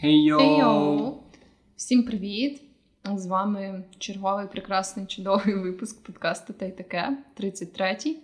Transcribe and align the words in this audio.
Хей-йоу! 0.00 0.38
Хей-йоу! 0.38 1.14
Всім 1.76 2.02
привіт! 2.02 2.62
З 3.14 3.26
вами 3.26 3.84
черговий 3.98 4.46
прекрасний 4.46 5.06
чудовий 5.06 5.54
випуск 5.54 6.02
подкасту 6.02 6.52
та 6.52 6.66
й 6.66 6.70
таке, 6.72 7.18
33-й. 7.40 8.16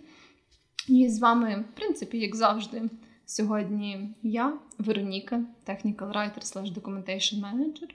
І 0.87 1.09
з 1.09 1.19
вами, 1.19 1.65
в 1.71 1.75
принципі, 1.75 2.17
як 2.17 2.35
завжди, 2.35 2.81
сьогодні 3.25 4.15
я, 4.23 4.53
Вероніка, 4.77 5.43
technical 5.67 6.11
writer 6.13 6.39
slash 6.39 6.73
documentation 6.73 7.41
manager. 7.41 7.89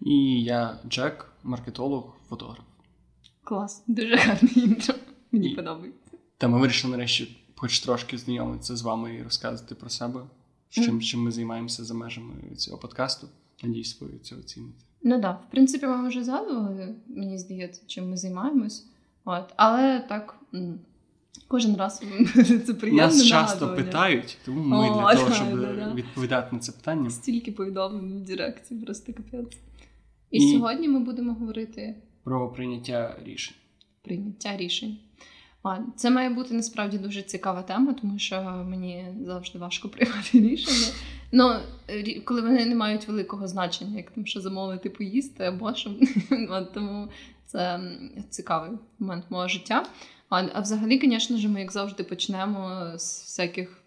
І 0.00 0.42
я 0.42 0.78
Джек, 0.88 1.32
маркетолог, 1.42 2.16
фотограф. 2.28 2.64
Клас, 3.44 3.84
дуже 3.86 4.16
гарне 4.16 4.48
інтро. 4.56 4.94
Мені 5.32 5.50
І- 5.50 5.56
подобається. 5.56 6.10
Та 6.38 6.48
ми 6.48 6.58
вирішили 6.60 6.90
нарешті 6.96 7.36
хоч 7.56 7.80
трошки 7.80 8.18
знайомитися 8.18 8.76
з 8.76 8.82
вами 8.82 9.14
і 9.14 9.22
розказати 9.22 9.74
про 9.74 9.90
себе, 9.90 10.20
чим, 10.82 11.00
чим 11.00 11.20
ми 11.20 11.30
займаємося 11.30 11.84
за 11.84 11.94
межами 11.94 12.34
цього 12.56 12.78
подкасту. 12.78 13.28
Надіюсь, 13.62 14.00
ви 14.00 14.08
це 14.22 14.36
оціните. 14.36 14.84
Ну 15.02 15.20
так, 15.20 15.44
в 15.48 15.50
принципі, 15.50 15.86
ми 15.86 16.08
вже 16.08 16.24
згадували, 16.24 16.94
мені 17.06 17.38
здається, 17.38 17.82
чим 17.86 18.10
ми 18.10 18.16
займаємось. 18.16 18.86
От. 19.24 19.52
Але 19.56 20.00
так, 20.00 20.36
кожен 21.48 21.76
раз 21.76 22.02
це 22.66 22.74
приємне 22.74 23.02
Нас 23.06 23.24
часто 23.24 23.76
питають, 23.76 24.38
тому 24.44 24.60
ми 24.62 24.76
О, 24.76 24.94
для 24.94 25.14
того, 25.14 25.34
щоб 25.34 25.60
да, 25.60 25.72
да. 25.72 25.92
відповідати 25.94 26.48
на 26.56 26.58
це 26.58 26.72
питання. 26.72 27.10
Стільки 27.10 27.52
повідомлень 27.52 28.16
в 28.16 28.20
Директі, 28.20 28.74
просто 28.74 29.12
капець. 29.12 29.56
І, 30.30 30.36
І- 30.38 30.52
сьогодні 30.52 30.88
ми 30.88 31.00
будемо 31.00 31.34
говорити 31.34 31.94
Про 32.24 32.48
прийняття 32.52 33.16
рішень. 33.24 33.54
прийняття 34.02 34.56
рішень. 34.56 34.96
Це 35.96 36.10
має 36.10 36.30
бути 36.30 36.54
насправді 36.54 36.98
дуже 36.98 37.22
цікава 37.22 37.62
тема, 37.62 37.94
тому 38.00 38.18
що 38.18 38.64
мені 38.68 39.06
завжди 39.24 39.58
важко 39.58 39.88
приймати 39.88 40.28
рішення. 40.40 40.94
Ну, 41.32 41.54
коли 42.24 42.40
вони 42.40 42.66
не 42.66 42.74
мають 42.74 43.08
великого 43.08 43.48
значення, 43.48 43.96
як 43.96 44.10
там 44.10 44.26
що 44.26 44.40
замовити 44.40 44.90
поїсти 44.90 45.44
або 45.44 45.74
що. 45.74 45.90
Тому 46.74 47.08
це 47.46 47.80
цікавий 48.30 48.70
момент 48.98 49.24
мого 49.30 49.48
життя. 49.48 49.86
А 50.28 50.60
взагалі, 50.60 51.00
звісно 51.02 51.36
ж, 51.36 51.48
ми, 51.48 51.60
як 51.60 51.72
завжди, 51.72 52.04
почнемо 52.04 52.92
з 52.96 53.22
всяких 53.22 53.84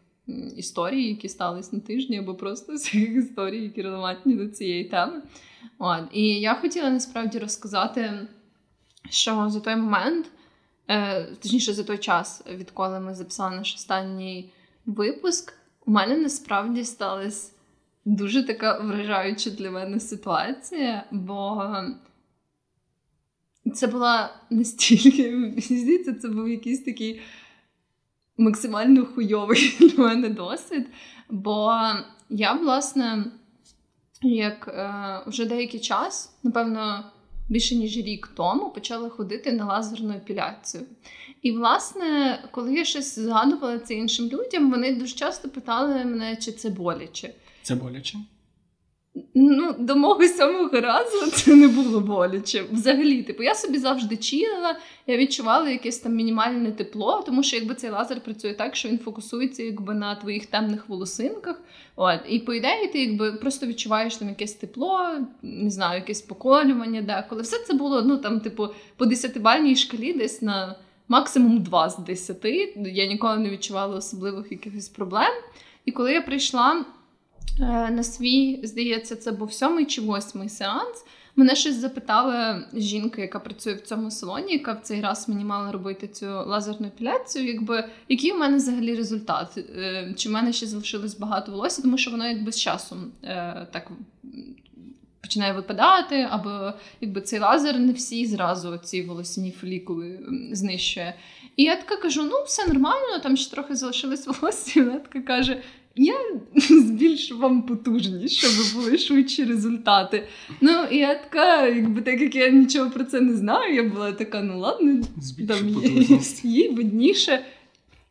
історій, 0.57 1.07
які 1.07 1.29
стались 1.29 1.73
на 1.73 1.79
тижні, 1.79 2.17
або 2.17 2.35
просто 2.35 2.77
з 2.77 2.81
всяких 2.81 3.15
історій, 3.15 3.63
які 3.63 3.81
релевантні 3.81 4.35
до 4.35 4.47
цієї 4.47 4.83
теми. 4.83 5.21
І 6.13 6.39
я 6.39 6.55
хотіла 6.55 6.89
насправді 6.89 7.39
розказати, 7.39 8.27
що 9.09 9.49
за 9.49 9.59
той 9.59 9.75
момент, 9.75 10.25
е, 10.87 11.25
точніше, 11.25 11.73
за 11.73 11.83
той 11.83 11.97
час, 11.97 12.43
відколи 12.47 12.99
ми 12.99 13.15
записали 13.15 13.55
наш 13.55 13.75
останній 13.75 14.51
випуск, 14.85 15.53
у 15.85 15.91
мене 15.91 16.17
насправді 16.17 16.83
сталася 16.83 17.51
дуже 18.05 18.43
така 18.43 18.79
вражаюча 18.79 19.49
для 19.49 19.71
мене 19.71 19.99
ситуація, 19.99 21.03
бо 21.11 21.71
це 23.73 23.87
була 23.87 24.35
настільки, 24.49 25.53
здається, 25.57 26.13
це 26.13 26.29
був 26.29 26.49
якийсь 26.49 26.83
такий 26.83 27.21
максимально 28.37 29.05
хуйовий 29.05 29.77
для 29.79 30.03
мене 30.03 30.29
досвід. 30.29 30.87
Бо 31.29 31.73
я, 32.29 32.53
власне, 32.53 33.25
як 34.21 34.67
е, 34.67 35.29
вже 35.29 35.45
деякий 35.45 35.79
час, 35.79 36.37
напевно, 36.43 37.11
більше 37.49 37.75
ніж 37.75 37.97
рік 37.97 38.31
тому, 38.35 38.69
почала 38.69 39.09
ходити 39.09 39.51
на 39.51 39.65
лазерну 39.65 40.13
епіляцію. 40.13 40.83
І, 41.41 41.51
власне, 41.51 42.39
коли 42.51 42.73
я 42.73 42.85
щось 42.85 43.19
згадувала 43.19 43.79
це 43.79 43.93
іншим 43.93 44.29
людям, 44.29 44.71
вони 44.71 44.95
дуже 44.95 45.15
часто 45.15 45.49
питали 45.49 46.05
мене, 46.05 46.35
чи 46.35 46.51
це 46.51 46.69
боляче. 46.69 47.33
Це 47.61 47.75
боляче? 47.75 48.17
Ну, 49.33 49.75
до 49.79 49.95
мого 49.95 50.27
сьомого 50.27 50.81
разу 50.81 51.31
це 51.31 51.55
не 51.55 51.67
було 51.67 51.99
боляче. 51.99 52.63
Взагалі, 52.71 53.23
типу, 53.23 53.43
я 53.43 53.55
собі 53.55 53.77
завжди 53.77 54.17
чилила, 54.17 54.75
я 55.07 55.17
відчувала 55.17 55.69
якесь 55.69 55.99
там 55.99 56.15
мінімальне 56.15 56.71
тепло, 56.71 57.23
тому 57.25 57.43
що 57.43 57.55
якби 57.55 57.75
цей 57.75 57.89
лазер 57.89 58.21
працює 58.21 58.53
так, 58.53 58.75
що 58.75 58.89
він 58.89 58.99
фокусується 58.99 59.63
якби 59.63 59.93
на 59.93 60.15
твоїх 60.15 60.45
темних 60.45 60.89
волосинках. 60.89 61.61
От, 61.95 62.19
і 62.29 62.39
по 62.39 62.53
ідеї, 62.53 62.87
ти 62.87 63.03
якби 63.03 63.33
просто 63.33 63.65
відчуваєш 63.65 64.15
там 64.15 64.29
якесь 64.29 64.53
тепло, 64.53 65.09
не 65.41 65.69
знаю, 65.69 65.99
якесь 65.99 66.21
поколювання, 66.21 67.01
деколи. 67.01 67.41
Все 67.41 67.59
це 67.59 67.73
було, 67.73 68.01
ну 68.01 68.17
там, 68.17 68.39
типу, 68.39 68.67
по 68.97 69.05
десятибальній 69.05 69.75
шкалі 69.75 70.13
десь 70.13 70.41
на 70.41 70.75
максимум 71.07 71.63
2 71.63 71.89
з 71.89 71.97
10. 71.97 72.45
Я 72.77 73.05
ніколи 73.05 73.37
не 73.37 73.49
відчувала 73.49 73.95
особливих 73.95 74.51
якихось 74.51 74.89
проблем. 74.89 75.33
І 75.85 75.91
коли 75.91 76.13
я 76.13 76.21
прийшла 76.21 76.85
на 77.59 78.03
свій, 78.03 78.59
здається, 78.63 79.15
це 79.15 79.31
був 79.31 79.53
сьомий 79.53 79.85
чи 79.85 80.01
восьмий 80.01 80.49
сеанс. 80.49 81.05
Мене 81.35 81.55
щось 81.55 81.75
запитала 81.75 82.63
жінка, 82.73 83.21
яка 83.21 83.39
працює 83.39 83.73
в 83.73 83.81
цьому 83.81 84.11
салоні, 84.11 84.53
яка 84.53 84.73
в 84.73 84.81
цей 84.81 85.01
раз 85.01 85.29
мені 85.29 85.45
мала 85.45 85.71
робити 85.71 86.07
цю 86.07 86.25
лазерну 86.25 86.87
епіляцію. 86.87 87.45
Якби 87.45 87.89
який 88.09 88.31
у 88.31 88.37
мене 88.37 88.57
взагалі 88.57 88.95
результат? 88.95 89.57
Е, 89.57 90.13
Чи 90.17 90.29
в 90.29 90.31
мене 90.31 90.53
ще 90.53 90.65
залишилось 90.65 91.19
багато 91.19 91.51
волосся, 91.51 91.81
тому 91.81 91.97
що 91.97 92.11
воно 92.11 92.27
якби 92.27 92.51
з 92.51 92.59
часом 92.59 93.11
е, 93.23 93.67
так 93.71 93.91
починає 95.21 95.53
випадати, 95.53 96.27
або 96.29 96.73
якби 97.01 97.21
цей 97.21 97.39
лазер 97.39 97.79
не 97.79 97.93
всі 97.93 98.25
зразу 98.25 98.77
ці 98.77 99.01
волосяні 99.01 99.51
фолікули 99.51 100.19
знищує. 100.51 101.13
І 101.55 101.63
я 101.63 101.75
така 101.75 101.97
кажу: 101.97 102.23
ну, 102.23 102.43
все 102.45 102.67
нормально, 102.67 103.19
там 103.23 103.37
ще 103.37 103.51
трохи 103.51 103.75
залишилось 103.75 104.27
волосся. 104.27 104.79
І 104.79 104.83
вона 104.83 104.99
така 104.99 105.21
каже: 105.21 105.61
я 105.97 106.15
збільшу 106.55 107.37
вам 107.37 107.61
потужність, 107.61 108.35
щоб 108.35 108.51
були 108.75 108.97
швидші 108.97 109.43
результати. 109.43 110.27
Ну, 110.61 110.83
і 110.91 110.97
я 110.97 111.15
така, 111.15 111.67
якби 111.67 112.01
так 112.01 112.21
як 112.21 112.35
я 112.35 112.49
нічого 112.49 112.89
про 112.89 113.03
це 113.03 113.21
не 113.21 113.35
знаю, 113.35 113.75
я 113.75 113.83
була 113.83 114.11
така, 114.11 114.41
ну 114.41 114.59
ладно, 114.59 115.01
там 115.47 115.75
їй 116.43 116.69
видніше. 116.75 117.45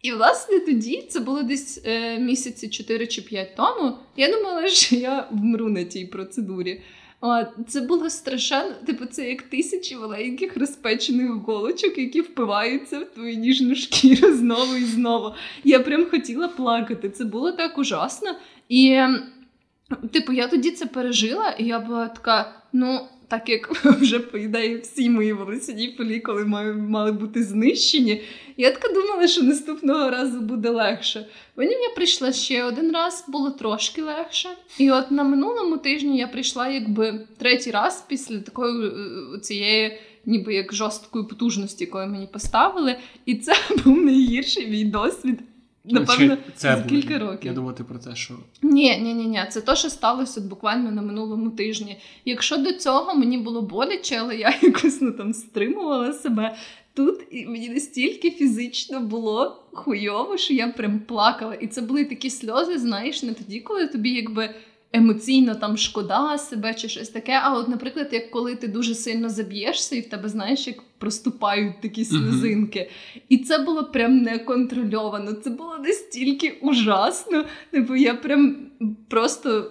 І, 0.02 0.12
власне, 0.12 0.60
тоді 0.60 1.04
це 1.08 1.20
було 1.20 1.42
десь 1.42 1.80
е, 1.84 2.18
місяці 2.18 2.68
4 2.68 3.06
чи 3.06 3.22
5 3.22 3.56
тому. 3.56 3.96
Я 4.16 4.32
думала, 4.32 4.68
що 4.68 4.96
я 4.96 5.28
вмру 5.30 5.68
на 5.68 5.84
тій 5.84 6.06
процедурі. 6.06 6.80
Це 7.68 7.80
було 7.80 8.10
страшенно, 8.10 8.74
типу, 8.86 9.06
це 9.06 9.28
як 9.28 9.42
тисячі 9.42 9.96
маленьких 9.96 10.56
розпечених 10.56 11.30
голочок, 11.30 11.98
які 11.98 12.20
впиваються 12.20 12.98
в 12.98 13.04
твою 13.04 13.36
ніжну 13.36 13.74
шкіру 13.74 14.34
знову 14.34 14.76
і 14.76 14.84
знову. 14.84 15.34
Я 15.64 15.80
прям 15.80 16.06
хотіла 16.10 16.48
плакати. 16.48 17.10
Це 17.10 17.24
було 17.24 17.52
так 17.52 17.78
ужасно. 17.78 18.34
І, 18.68 19.00
типу, 20.12 20.32
я 20.32 20.48
тоді 20.48 20.70
це 20.70 20.86
пережила, 20.86 21.50
і 21.58 21.64
я 21.64 21.80
була 21.80 22.08
така, 22.08 22.62
ну. 22.72 23.00
Так 23.28 23.48
як 23.48 23.72
вже 23.84 24.18
по 24.18 24.38
ідеї 24.38 24.76
всі 24.76 25.10
мої 25.10 25.32
волосяні 25.32 25.94
фолікули 25.96 26.44
мали, 26.44 27.12
бути 27.12 27.42
знищені, 27.42 28.22
я 28.56 28.70
така 28.70 28.92
думала, 28.92 29.28
що 29.28 29.42
наступного 29.42 30.10
разу 30.10 30.40
буде 30.40 30.70
легше. 30.70 31.26
Потім 31.54 31.80
я 31.80 31.88
прийшла 31.96 32.32
ще 32.32 32.64
один 32.64 32.92
раз, 32.92 33.24
було 33.28 33.50
трошки 33.50 34.02
легше. 34.02 34.48
І 34.78 34.90
от 34.90 35.10
на 35.10 35.24
минулому 35.24 35.76
тижні 35.76 36.18
я 36.18 36.26
прийшла 36.26 36.68
якби 36.68 37.26
третій 37.38 37.70
раз 37.70 38.04
після 38.08 38.38
такої 38.38 38.88
е, 38.88 39.40
цієї, 39.40 39.98
ніби 40.26 40.54
як 40.54 40.74
жорсткої 40.74 41.24
потужності, 41.24 41.84
якої 41.84 42.08
мені 42.08 42.26
поставили. 42.32 42.96
І 43.26 43.34
це 43.34 43.52
був 43.84 44.04
найгірший 44.04 44.66
мій 44.66 44.84
досвід. 44.84 45.38
Напевно, 45.88 46.36
це 46.54 46.76
за 46.76 46.82
кілька 46.82 47.08
кілька 47.08 47.18
років. 47.18 47.46
Я 47.46 47.52
думати 47.52 47.84
про 47.84 47.98
те, 47.98 48.14
що 48.14 48.34
Ні, 48.62 48.98
ні, 48.98 49.14
ні, 49.14 49.26
ні. 49.26 49.42
Це 49.50 49.60
те, 49.60 49.76
що 49.76 49.90
сталося 49.90 50.40
от 50.40 50.46
буквально 50.46 50.90
на 50.90 51.02
минулому 51.02 51.50
тижні. 51.50 51.96
Якщо 52.24 52.56
до 52.56 52.72
цього 52.72 53.14
мені 53.14 53.38
було 53.38 53.62
боляче, 53.62 54.16
але 54.20 54.36
я 54.36 54.54
якось 54.62 55.00
ну, 55.00 55.12
там 55.12 55.32
стримувала 55.32 56.12
себе. 56.12 56.56
Тут 56.94 57.20
і 57.30 57.46
мені 57.46 57.68
настільки 57.68 58.30
фізично 58.30 59.00
було 59.00 59.64
хуйово, 59.72 60.36
що 60.36 60.54
я 60.54 60.68
прям 60.68 61.00
плакала. 61.00 61.54
І 61.54 61.66
це 61.66 61.80
були 61.80 62.04
такі 62.04 62.30
сльози, 62.30 62.78
знаєш, 62.78 63.22
не 63.22 63.34
тоді, 63.34 63.60
коли 63.60 63.86
тобі 63.86 64.10
якби 64.10 64.54
емоційно 64.92 65.54
там 65.54 65.76
шкода 65.76 66.38
себе 66.38 66.74
чи 66.74 66.88
щось 66.88 67.08
таке. 67.08 67.40
А 67.42 67.54
от, 67.54 67.68
наприклад, 67.68 68.08
як 68.12 68.30
коли 68.30 68.56
ти 68.56 68.68
дуже 68.68 68.94
сильно 68.94 69.28
заб'єшся, 69.28 69.96
і 69.96 70.00
в 70.00 70.08
тебе, 70.08 70.28
знаєш, 70.28 70.66
як 70.66 70.76
проступають 70.98 71.80
такі 71.80 72.04
сльозинки. 72.04 72.90
І 73.28 73.38
це 73.38 73.58
було 73.58 73.84
прям 73.84 74.18
неконтрольовано. 74.18 75.32
Це 75.32 75.50
було 75.50 75.78
настільки 75.78 76.50
ужасно. 76.50 77.44
Типу, 77.70 77.96
я 77.96 78.14
прям 78.14 78.56
просто. 79.08 79.70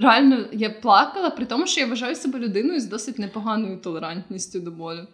Реально 0.00 0.44
я 0.52 0.70
плакала, 0.70 1.30
при 1.30 1.46
тому, 1.46 1.66
що 1.66 1.80
я 1.80 1.86
вважаю 1.86 2.16
себе 2.16 2.38
людиною 2.38 2.80
з 2.80 2.86
досить 2.86 3.18
непоганою 3.18 3.78
толерантністю 3.78 4.60
до 4.60 4.70
болю. 4.70 5.06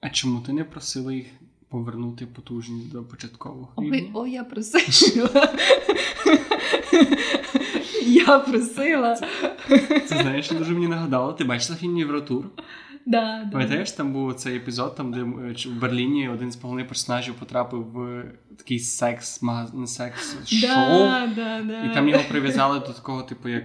А 0.00 0.10
чому 0.10 0.40
ти 0.40 0.52
не 0.52 0.64
просила 0.64 1.12
їх 1.12 1.26
повернути 1.68 2.26
потужність 2.26 2.92
до 2.92 3.02
початкового 3.02 3.68
Ой, 3.76 4.10
о, 4.14 4.26
я 4.26 4.44
просила. 4.44 5.54
Я 8.06 8.38
просила. 8.38 9.14
Це 10.06 10.18
знаєш, 10.22 10.50
дуже 10.50 10.72
мені 10.72 10.88
нагадало. 10.88 11.32
Ти 11.32 11.44
бачила 11.44 11.78
фільм 11.78 11.98
Євротур? 11.98 12.44
Да, 13.06 13.42
да. 13.44 13.50
Пам'ятаєш, 13.52 13.92
там 13.92 14.12
був 14.12 14.34
цей 14.34 14.56
епізод, 14.56 14.94
там, 14.96 15.12
де 15.12 15.20
е, 15.20 15.54
в 15.68 15.80
Берліні 15.80 16.28
один 16.28 16.52
з 16.52 16.62
головних 16.62 16.88
персонажів 16.88 17.34
потрапив 17.34 17.80
в 17.92 18.24
такий 18.58 18.78
секс, 18.78 19.42
магазин, 19.42 19.86
секс 19.86 20.36
шоу. 20.46 20.70
Да, 20.70 21.32
да, 21.36 21.62
да. 21.62 21.84
І 21.84 21.94
там 21.94 22.08
його 22.08 22.22
прив'язали 22.28 22.80
до 22.80 22.86
такого, 22.86 23.22
типу, 23.22 23.48
як 23.48 23.64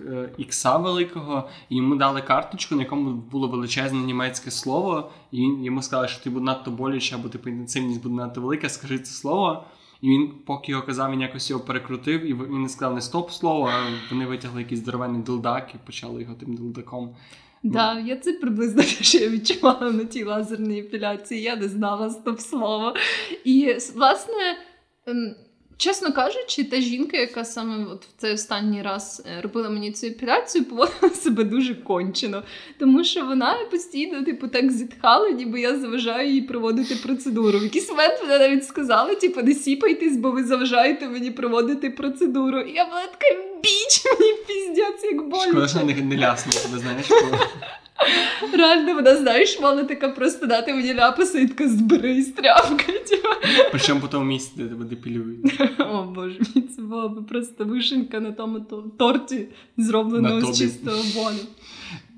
е, 0.00 0.28
ікса 0.38 0.76
великого, 0.76 1.48
і 1.68 1.76
йому 1.76 1.96
дали 1.96 2.22
карточку, 2.22 2.74
на 2.74 2.82
якому 2.82 3.10
було 3.10 3.48
величезне 3.48 3.98
німецьке 3.98 4.50
слово, 4.50 5.10
і 5.32 5.38
йому 5.40 5.82
сказали, 5.82 6.08
що 6.08 6.24
ти 6.24 6.30
буде 6.30 6.44
надто 6.44 6.70
боляче, 6.70 7.14
або 7.14 7.28
типу 7.28 7.48
інтенсивність 7.48 8.02
буде 8.02 8.14
надто 8.14 8.40
велика, 8.40 8.68
скажи 8.68 8.98
це 8.98 9.12
слово. 9.12 9.64
І 10.00 10.08
він, 10.08 10.30
поки 10.46 10.72
його 10.72 10.86
казав, 10.86 11.12
він 11.12 11.20
якось 11.20 11.50
його 11.50 11.64
перекрутив, 11.64 12.24
і 12.26 12.34
він 12.34 12.62
не 12.62 12.68
сказав 12.68 12.94
не 12.94 13.00
стоп 13.00 13.30
слово, 13.30 13.70
а 13.72 13.90
вони 14.10 14.26
витягли 14.26 14.60
якийсь 14.60 14.80
здоровенний 14.80 15.22
дилдак 15.22 15.70
і 15.74 15.78
почали 15.86 16.22
його 16.22 16.34
тим 16.34 16.54
дилдаком. 16.54 17.16
Да, 17.62 18.00
я 18.00 18.16
це 18.16 18.32
приблизно 18.32 18.82
що 18.82 19.18
я 19.18 19.28
відчувала 19.28 19.92
на 19.92 20.04
тій 20.04 20.24
лазерній 20.24 20.80
епіляції. 20.80 21.42
Я 21.42 21.56
не 21.56 21.68
знала 21.68 22.10
стоп 22.10 22.40
слово. 22.40 22.94
І 23.44 23.76
власне. 23.94 24.56
Чесно 25.78 26.12
кажучи, 26.12 26.64
та 26.64 26.80
жінка, 26.80 27.16
яка 27.16 27.44
саме 27.44 27.84
от 27.92 28.04
в 28.04 28.08
цей 28.16 28.34
останній 28.34 28.82
раз 28.82 29.22
е, 29.26 29.40
робила 29.40 29.68
мені 29.70 29.92
цю 29.92 30.06
епіляцію, 30.06 30.64
поводила 30.64 31.10
себе 31.22 31.44
дуже 31.44 31.74
кончено, 31.74 32.42
тому 32.78 33.04
що 33.04 33.24
вона 33.26 33.54
постійно, 33.70 34.24
типу, 34.24 34.48
так 34.48 34.72
зітхала, 34.72 35.30
ніби 35.30 35.60
я 35.60 35.78
заважаю 35.78 36.30
їй 36.32 36.42
проводити 36.42 36.96
процедуру. 36.96 37.58
В 37.58 37.62
якийсь 37.62 37.88
момент 37.88 38.14
вона 38.20 38.38
навіть 38.38 38.66
сказала: 38.66 39.14
типу, 39.14 39.42
не 39.42 39.54
сіпайтесь, 39.54 40.16
бо 40.16 40.30
ви 40.30 40.44
заважаєте 40.44 41.08
мені 41.08 41.30
проводити 41.30 41.90
процедуру. 41.90 42.60
І 42.60 42.72
я 42.72 42.84
була 42.84 43.02
така 43.02 43.40
біч, 43.62 44.04
мені 44.20 44.32
піздець, 44.46 45.04
як 45.04 45.28
боляче. 45.28 45.50
Шкода, 45.50 45.68
що 45.68 45.78
не, 45.84 45.94
не 45.94 46.16
лясно 46.16 46.52
тебе, 46.52 46.78
знаєш. 46.78 47.06
бо- 47.30 47.38
Реально, 48.52 48.94
вона, 48.94 49.16
знаєш, 49.16 49.60
мала 49.60 49.84
така 49.84 50.08
просто 50.08 50.46
дати 50.46 50.74
мені 50.74 50.94
ляпаса 50.94 51.38
і 51.38 51.46
така 51.46 51.68
зберись 51.68 52.32
тряпка. 52.32 52.92
типу. 52.92 53.28
Причому 53.70 54.00
по 54.00 54.08
тому 54.08 54.24
місці, 54.24 54.52
де 54.56 54.68
тебе 54.68 54.84
депілюють. 54.84 55.60
О 55.78 56.02
боже 56.02 56.40
мій, 56.54 56.62
це 56.62 56.82
була 56.82 57.08
б 57.08 57.26
просто 57.26 57.64
вишенька 57.64 58.20
на 58.20 58.32
тому 58.32 58.60
торті, 58.98 59.48
зробленого 59.76 60.52
з 60.52 60.58
чистого 60.58 61.02
болю. 61.14 61.46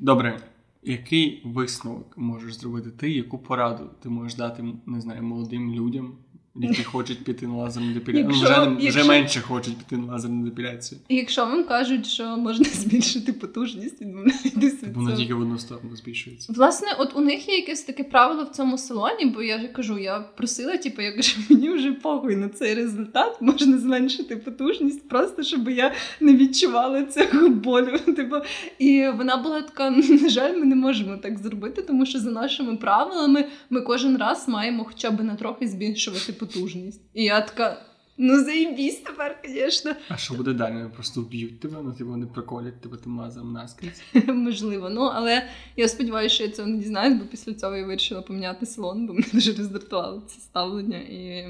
Добре, 0.01 0.39
який 0.83 1.43
висновок 1.45 2.13
можеш 2.17 2.55
зробити 2.55 2.91
ти, 2.91 3.11
яку 3.11 3.39
пораду 3.39 3.91
ти 4.03 4.09
можеш 4.09 4.35
дати, 4.35 4.65
не 4.87 5.01
знаю, 5.01 5.23
молодим 5.23 5.75
людям, 5.75 6.13
які 6.55 6.85
хочуть 6.85 7.25
піти 7.25 7.47
на 7.47 7.55
лазерну 7.55 7.93
депіляцію? 7.95 8.29
Ну, 8.31 8.43
вже, 8.43 8.67
не- 8.67 8.89
вже 8.89 9.05
менше 9.05 9.41
хочуть 9.41 9.77
піти 9.77 9.97
на 9.97 10.13
лазерну 10.13 10.45
депіляцію. 10.45 11.01
І 11.09 11.17
якщо 11.17 11.45
вам 11.45 11.65
кажуть, 11.65 12.07
що 12.07 12.37
можна 12.37 12.65
збільшити 12.73 13.33
потужність, 13.33 14.01
від 14.01 14.95
Бо 14.95 15.01
вона 15.01 15.17
тільки 15.17 15.35
в 15.35 15.41
одну 15.41 15.59
сторону 15.59 15.97
збільшується. 15.97 16.53
Власне, 16.53 16.89
от 16.99 17.17
у 17.17 17.21
них 17.21 17.49
є 17.49 17.57
якесь 17.57 17.83
таке 17.83 18.05
правило 18.05 18.45
в 18.45 18.49
цьому 18.49 18.79
салоні, 18.79 19.27
бо 19.35 19.43
я 19.43 19.61
ж 19.61 19.69
кажу, 19.69 19.99
я 19.99 20.21
просила, 20.21 20.77
типу, 20.77 21.03
я 21.03 21.13
кажу, 21.13 21.41
мені 21.51 21.71
вже 21.71 21.93
похуй 21.93 22.37
на 22.37 22.49
цей 22.49 22.75
результат, 22.75 23.43
можна 23.43 23.79
зменшити 23.79 24.37
потужність, 24.37 25.09
просто 25.09 25.43
щоб 25.43 25.69
я 25.69 25.93
не 26.21 26.35
відчувала 26.37 27.05
цього 27.05 27.49
болю. 27.49 27.99
Типу, 28.17 28.37
і 28.79 29.09
вона 29.17 29.37
була 29.37 29.63
така: 29.63 29.91
на 29.91 30.29
жаль, 30.29 30.57
ми 30.57 30.65
не 30.67 30.75
можемо 30.77 31.17
так 31.17 31.39
зробити, 31.39 31.83
тому 31.83 32.07
що 32.07 32.19
за 32.19 32.31
нашими 32.31 32.77
правилами 32.77 33.45
ми 33.71 33.81
кожен 33.81 34.17
раз 34.17 34.49
маємо 34.49 34.85
хоча 34.85 35.11
б 35.11 35.25
на 35.25 35.35
трохи 35.35 35.69
збільшувати 35.69 36.33
потужність. 36.41 37.03
І 37.15 37.25
я 37.25 37.41
така. 37.41 37.90
Ну, 38.23 38.45
заїбісь 38.45 38.97
тепер, 38.97 39.41
звісно. 39.49 39.93
А 40.09 40.17
що 40.17 40.35
буде 40.35 40.53
далі? 40.53 40.75
Вони 40.75 40.89
просто 40.89 41.21
вб'ють 41.21 41.61
тебе, 41.61 41.77
ну 41.85 41.93
типу 41.93 42.11
вони 42.11 42.27
приколять 42.27 42.81
тебе 42.81 42.97
тим 42.97 43.19
лазером 43.19 43.53
наскрізь. 43.53 44.03
Можливо, 44.29 44.91
ну 44.91 45.01
але 45.01 45.49
я 45.77 45.89
сподіваюся, 45.89 46.35
що 46.35 46.45
я 46.45 46.51
цього 46.51 46.69
не 46.69 46.77
дізнаюсь, 46.79 47.19
бо 47.19 47.25
після 47.25 47.55
цього 47.55 47.77
я 47.77 47.87
вирішила 47.87 48.23
поміняти 48.23 48.67
салон, 48.67 49.07
бо 49.07 49.13
мене 49.13 49.27
дуже 49.33 49.53
роздратувало 49.53 50.23
це 50.27 50.41
ставлення. 50.41 50.99
І 50.99 51.45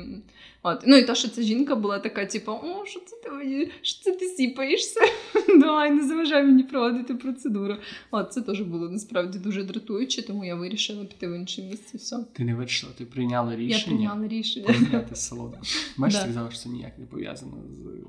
от 0.63 0.83
ну 0.87 0.97
і 0.97 1.05
то, 1.05 1.15
що 1.15 1.29
ця 1.29 1.43
жінка 1.43 1.77
була 1.77 1.99
така, 1.99 2.27
типу, 2.27 2.53
о, 2.53 2.87
що 2.87 3.01
це 3.01 3.17
ти 3.25 3.31
мені, 3.31 3.71
що 3.83 4.05
це 4.05 4.13
ти 4.13 4.27
сіпаєшся? 4.27 5.01
Давай, 5.61 5.91
не 5.91 6.09
заважай 6.09 6.45
мені 6.45 6.63
проводити 6.63 7.15
процедуру. 7.15 7.77
От 8.11 8.33
це 8.33 8.41
теж 8.43 8.61
було 8.61 8.89
насправді 8.89 9.39
дуже 9.39 9.65
дратуюче, 9.65 10.23
тому 10.23 10.45
я 10.45 10.55
вирішила 10.55 11.05
піти 11.05 11.29
в 11.29 11.33
інше 11.35 11.63
місце. 11.63 11.99
Все, 11.99 12.17
Ти 12.33 12.45
не 12.45 12.55
вирішила, 12.55 12.93
ти 12.99 13.05
прийняла 13.05 13.53
я 13.53 13.59
рішення 13.59 13.85
прийняла 13.87 14.29
рішення. 14.29 14.67
поміняти 14.67 15.17
салон. 15.17 15.55
Да. 15.99 16.07
ти 16.09 16.27
казала, 16.27 16.49
що 16.61 16.69
це 16.69 16.75
ніяк 16.75 16.99
не 16.99 17.07
пов'язано 17.07 17.53
з. 17.69 18.05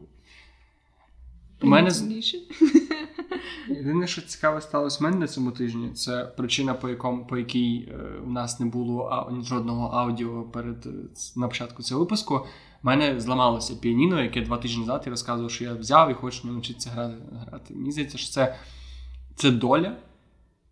У 1.63 1.67
мене. 1.67 1.91
Єдине, 3.67 4.07
що 4.07 4.21
цікаве 4.21 4.61
сталося 4.61 4.99
в 4.99 5.03
мене 5.03 5.17
на 5.17 5.27
цьому 5.27 5.51
тижні, 5.51 5.89
це 5.89 6.25
причина, 6.25 6.73
по 6.73 6.89
якому 6.89 7.25
по 7.25 7.37
якій 7.37 7.89
е, 7.91 8.19
у 8.25 8.29
нас 8.29 8.59
не 8.59 8.65
було 8.65 9.03
а, 9.03 9.43
жодного 9.43 9.87
аудіо 9.87 10.43
перед 10.43 10.85
е, 10.85 10.89
на 11.35 11.47
початку 11.47 11.83
цього 11.83 11.99
випуску. 11.99 12.35
У 12.35 12.87
мене 12.87 13.21
зламалося 13.21 13.75
піаніно, 13.75 14.23
яке 14.23 14.41
два 14.41 14.57
тижні 14.57 14.79
назад 14.79 15.03
я 15.05 15.09
розказував, 15.09 15.51
що 15.51 15.63
я 15.63 15.73
взяв 15.73 16.11
і 16.11 16.13
хочу 16.13 16.47
навчитися 16.47 16.89
грати. 16.89 17.15
грати. 17.31 17.73
Мені 17.73 17.91
здається, 17.91 18.17
що 18.17 18.31
це, 18.31 18.55
це 19.35 19.51
доля. 19.51 19.95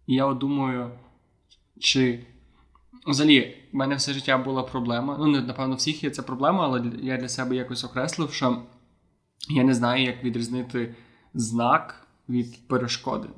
І 0.08 0.16
я 0.16 0.26
от 0.26 0.38
думаю, 0.38 0.92
чи 1.80 2.26
взагалі 3.08 3.59
в 3.72 3.76
мене 3.76 3.96
все 3.96 4.14
життя 4.14 4.38
була 4.38 4.64
проблема. 4.64 5.18
Ну, 5.20 5.28
не, 5.28 5.42
напевно, 5.42 5.76
всіх 5.76 6.04
є 6.04 6.10
ця 6.10 6.24
проблема, 6.24 6.64
але 6.64 6.92
я 7.02 7.18
для 7.18 7.30
себе 7.30 7.56
якось 7.56 7.84
окреслив, 7.84 8.34
що 8.34 8.62
я 9.50 9.64
не 9.64 9.74
знаю, 9.74 10.04
як 10.04 10.24
відрізнити 10.24 10.96
знак 11.34 12.08
від 12.30 12.68
перешкоди. 12.68 13.30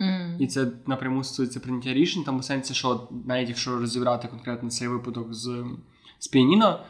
М. 0.00 0.36
І 0.38 0.46
це 0.46 0.66
напряму 0.86 1.24
стосується 1.24 1.60
прийняття 1.60 1.94
рішень, 1.94 2.24
тому 2.24 2.42
сенсі, 2.42 2.74
що 2.74 3.08
навіть 3.26 3.48
якщо 3.48 3.78
розібрати 3.78 4.28
конкретно 4.28 4.70
цей 4.70 4.88
випадок 4.88 5.34
з, 5.34 5.64
з 6.18 6.28
піаніно, 6.28 6.80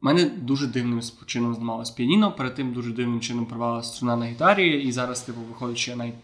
мене 0.00 0.24
дуже 0.24 0.66
дивним 0.66 1.00
чином 1.26 1.54
зламалось 1.54 1.90
піаніно, 1.90 2.32
перед 2.32 2.54
тим 2.54 2.72
дуже 2.72 2.92
дивним 2.92 3.20
чином 3.20 3.46
порвала 3.46 3.82
струна 3.82 4.16
на 4.16 4.26
гітарі, 4.26 4.82
і 4.82 4.92
зараз, 4.92 5.22
типу, 5.22 5.40
виходить, 5.40 5.78
що 5.78 5.90
я 5.90 5.96
навіть 5.96 6.14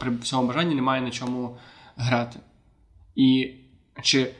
при 0.00 0.10
всьому 0.10 0.48
бажанні 0.48 0.74
не 0.74 0.82
маю 0.82 1.02
на 1.02 1.10
чому 1.10 1.56
грати. 1.96 2.40
І 3.16 3.54
чи 4.02 4.34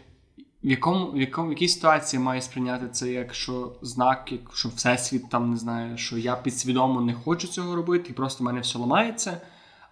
в 0.65 0.71
якому, 0.71 1.13
в 1.13 1.21
якому 1.21 1.49
в 1.49 1.53
якій 1.53 1.69
ситуації 1.69 2.23
має 2.23 2.43
сприйняти 2.43 2.89
це 2.89 3.13
як 3.13 3.35
що 3.35 3.73
знак, 3.83 4.33
як 4.33 4.41
що 4.57 4.69
всесвіт 4.69 5.31
там 5.31 5.51
не 5.51 5.57
знаю, 5.57 5.99
що 5.99 6.19
я 6.19 6.37
підсвідомо 6.37 7.01
не 7.01 7.15
хочу 7.15 7.49
цього 7.49 7.77
робити, 7.77 8.11
і 8.11 8.13
просто 8.13 8.45
в 8.45 8.47
мене 8.47 8.61
все 8.61 8.79
ламається. 8.79 9.41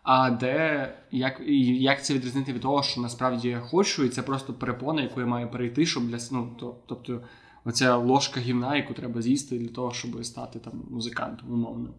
А 0.02 0.30
де 0.30 0.94
як, 1.10 1.40
як 1.80 2.04
це 2.04 2.14
відрізнити 2.14 2.52
від 2.52 2.62
того, 2.62 2.82
що 2.82 3.00
насправді 3.00 3.48
я 3.48 3.60
хочу, 3.60 4.04
і 4.04 4.08
це 4.08 4.22
просто 4.22 4.52
перепона, 4.52 5.02
яку 5.02 5.20
я 5.20 5.26
маю 5.26 5.50
перейти, 5.50 5.86
щоб 5.86 6.08
для 6.08 6.18
ну, 6.32 6.54
то, 6.58 6.76
тобто 6.86 7.20
оця 7.64 7.96
ложка 7.96 8.40
гівна, 8.40 8.76
яку 8.76 8.94
треба 8.94 9.22
з'їсти 9.22 9.58
для 9.58 9.68
того, 9.68 9.92
щоб 9.92 10.24
стати 10.24 10.58
там 10.58 10.72
музикантом, 10.90 11.52
умовно. 11.52 11.94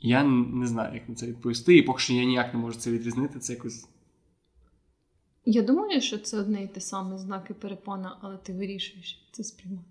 Я 0.00 0.24
не 0.24 0.66
знаю, 0.66 0.94
як 0.94 1.08
на 1.08 1.14
це 1.14 1.26
відповісти, 1.26 1.76
і 1.76 1.82
поки 1.82 2.00
що 2.00 2.12
я 2.12 2.24
ніяк 2.24 2.54
не 2.54 2.60
можу 2.60 2.78
це 2.78 2.90
відрізнити, 2.90 3.38
це 3.38 3.52
якось. 3.52 3.88
Я 5.44 5.62
думаю, 5.62 6.00
що 6.00 6.18
це 6.18 6.38
одне 6.38 6.62
і 6.62 6.66
те 6.66 6.80
саме 6.80 7.18
знаки 7.18 7.54
перепона, 7.54 8.16
але 8.20 8.36
ти 8.36 8.52
вирішуєш 8.52 9.26
це 9.32 9.44
сприймати. 9.44 9.86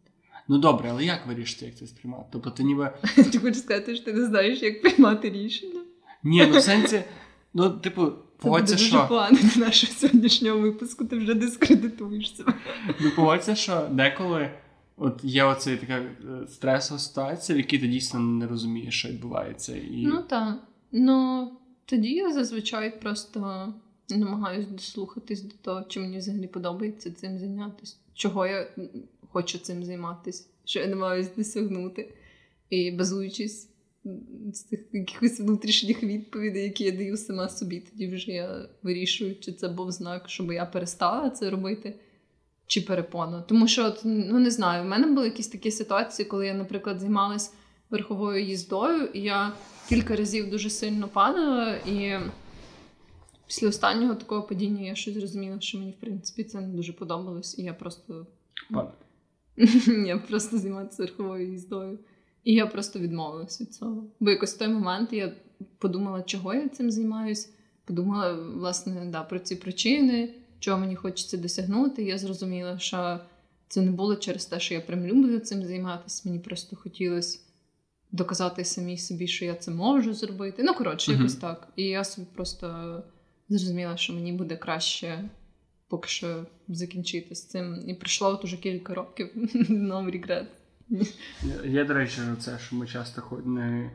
Ну 0.48 0.58
добре, 0.58 0.89
але 0.89 1.05
як 1.05 1.27
вирішити, 1.27 1.65
як 1.65 1.75
це 1.75 1.88
сприймати? 1.88 2.25
Тобто 2.31 2.51
ти 2.51 2.63
ніби. 2.63 2.91
Ти 3.31 3.39
хочеш 3.39 3.60
сказати, 3.60 3.96
що 3.96 4.05
ти 4.05 4.13
не 4.13 4.25
знаєш, 4.25 4.62
як 4.62 4.81
приймати 4.81 5.29
рішення? 5.29 5.81
Ні, 6.24 6.46
ну 6.46 6.60
в 6.60 6.62
сенсі, 6.62 7.03
ну, 7.53 7.70
типу, 7.70 8.01
Це 8.01 8.08
буде 8.08 8.22
погодься, 8.38 8.75
дуже 8.75 8.88
що. 8.88 9.05
погано 9.10 9.38
для 9.41 9.65
нашого 9.65 9.93
сьогоднішнього 9.93 10.60
випуску, 10.60 11.05
ти 11.05 11.17
вже 11.17 11.34
дискредитуєш 11.34 12.36
себе. 12.36 12.53
Ну, 13.01 13.12
погодься, 13.15 13.55
що 13.55 13.88
деколи 13.91 14.51
от 14.98 15.24
є 15.24 15.43
оця 15.43 15.77
така 15.77 15.93
е, 15.93 16.48
стресова 16.48 17.00
ситуація, 17.00 17.55
в 17.55 17.60
якій 17.60 17.79
ти 17.79 17.88
дійсно 17.88 18.20
не 18.20 18.48
розумієш, 18.48 19.00
що 19.00 19.10
відбувається. 19.10 19.75
І... 19.75 20.05
Ну 20.05 20.22
так. 20.22 20.55
Ну 20.91 21.51
тоді 21.86 22.10
я 22.10 22.34
зазвичай 22.34 23.01
просто 23.01 23.74
намагаюся 24.18 24.70
дослухатись 24.70 25.41
до 25.41 25.56
того, 25.62 25.84
чи 25.88 26.00
мені 26.00 26.18
взагалі 26.18 26.48
подобається 26.48 27.12
цим 27.12 27.39
зайнятися, 27.39 27.96
чого 28.13 28.46
я 28.46 28.68
хочу 29.32 29.58
цим 29.58 29.84
займатися, 29.84 30.46
що 30.65 30.80
я 30.80 30.88
намагаюся 30.88 31.30
досягнути. 31.38 32.13
І 32.70 32.91
базуючись 32.91 33.70
з 34.53 34.60
тих 34.60 34.80
якихось 34.94 35.39
внутрішніх 35.39 36.03
відповідей, 36.03 36.63
які 36.63 36.84
я 36.84 36.91
даю 36.91 37.18
сама 37.18 37.50
собі, 37.50 37.80
тоді 37.80 38.08
вже 38.08 38.32
я 38.32 38.70
вирішую, 38.84 39.36
чи 39.39 39.51
це 39.51 39.68
був 39.68 39.91
знак, 39.91 40.30
щоб 40.30 40.51
я 40.51 40.65
перестала 40.65 41.30
це 41.30 41.50
робити. 41.50 41.96
Чи 42.68 42.82
перепона. 42.82 43.41
Тому 43.41 43.68
що, 43.68 43.96
ну 44.03 44.39
не 44.39 44.51
знаю, 44.51 44.84
в 44.84 44.88
мене 44.88 45.08
були 45.08 45.25
якісь 45.25 45.48
такі 45.48 45.72
ситуації, 45.72 46.25
коли 46.25 46.48
я, 46.48 46.53
наприклад, 46.53 47.00
займалась 47.00 47.53
верховою 47.89 48.46
їздою, 48.46 49.06
і 49.06 49.22
я 49.22 49.53
кілька 49.89 50.15
разів 50.15 50.50
дуже 50.50 50.70
сильно 50.70 51.08
падала, 51.08 51.75
і 51.75 52.13
після 53.51 53.67
останнього 53.67 54.15
такого 54.15 54.43
падіння 54.43 54.81
я 54.81 54.96
щось 54.96 55.13
зрозуміла, 55.13 55.62
що 55.62 55.77
мені, 55.77 55.91
в 55.91 56.00
принципі, 56.00 56.43
це 56.43 56.62
не 56.62 56.67
дуже 56.67 56.93
подобалось, 56.93 57.60
і 57.60 57.63
я 57.63 57.74
просто 57.74 58.27
Падає. 58.70 58.93
я 60.08 60.17
просто 60.17 60.58
займатися 60.58 61.03
верховою 61.03 61.51
їздою. 61.51 62.00
І 62.43 62.53
я 62.53 62.67
просто 62.67 63.00
відмовилась 63.00 63.62
від 63.62 63.74
цього. 63.74 64.03
Бо 64.20 64.29
якось 64.29 64.55
в 64.55 64.58
той 64.58 64.67
момент 64.67 65.13
я 65.13 65.34
подумала, 65.77 66.22
чого 66.22 66.53
я 66.53 66.70
цим 66.70 66.91
займаюсь. 66.91 67.50
подумала 67.86 68.34
власне 68.34 69.05
да, 69.05 69.24
про 69.24 69.39
ці 69.39 69.55
причини, 69.55 70.34
чого 70.60 70.77
мені 70.77 70.96
хочеться 70.96 71.38
досягнути. 71.38 72.03
Я 72.03 72.17
зрозуміла, 72.17 72.79
що 72.79 73.20
це 73.67 73.81
не 73.81 73.91
було 73.91 74.15
через 74.15 74.46
те, 74.46 74.60
що 74.60 74.74
я 74.74 74.81
прям 74.81 75.05
люблю 75.05 75.39
цим 75.39 75.63
займатися. 75.63 76.22
Мені 76.25 76.39
просто 76.39 76.75
хотілося 76.75 77.39
доказати 78.12 78.65
самій 78.65 78.98
собі, 78.98 79.27
що 79.27 79.46
я 79.46 79.55
це 79.55 79.72
можу 79.72 80.13
зробити. 80.13 80.63
Ну, 80.63 80.74
коротше, 80.74 81.12
якось 81.12 81.36
uh-huh. 81.36 81.41
так. 81.41 81.67
І 81.75 81.84
я 81.84 82.03
собі 82.03 82.27
просто 82.36 82.67
зрозуміла, 83.58 83.98
що 83.98 84.13
мені 84.13 84.34
буде 84.34 84.55
краще 84.55 85.29
поки 85.88 86.10
що 86.10 86.46
закінчити 86.67 87.36
з 87.36 87.48
цим. 87.48 87.84
І 87.88 87.93
пройшло 87.93 88.27
от 88.27 88.43
уже 88.43 88.58
кілька 88.58 88.93
років. 88.93 89.29
No 89.70 90.05
regret. 90.05 90.46
Є, 91.65 91.86
до 91.86 91.93
речі, 91.93 92.22
це, 92.39 92.60
що 92.60 92.75
ми 92.75 92.88
часто 92.88 93.41
не 93.46 93.91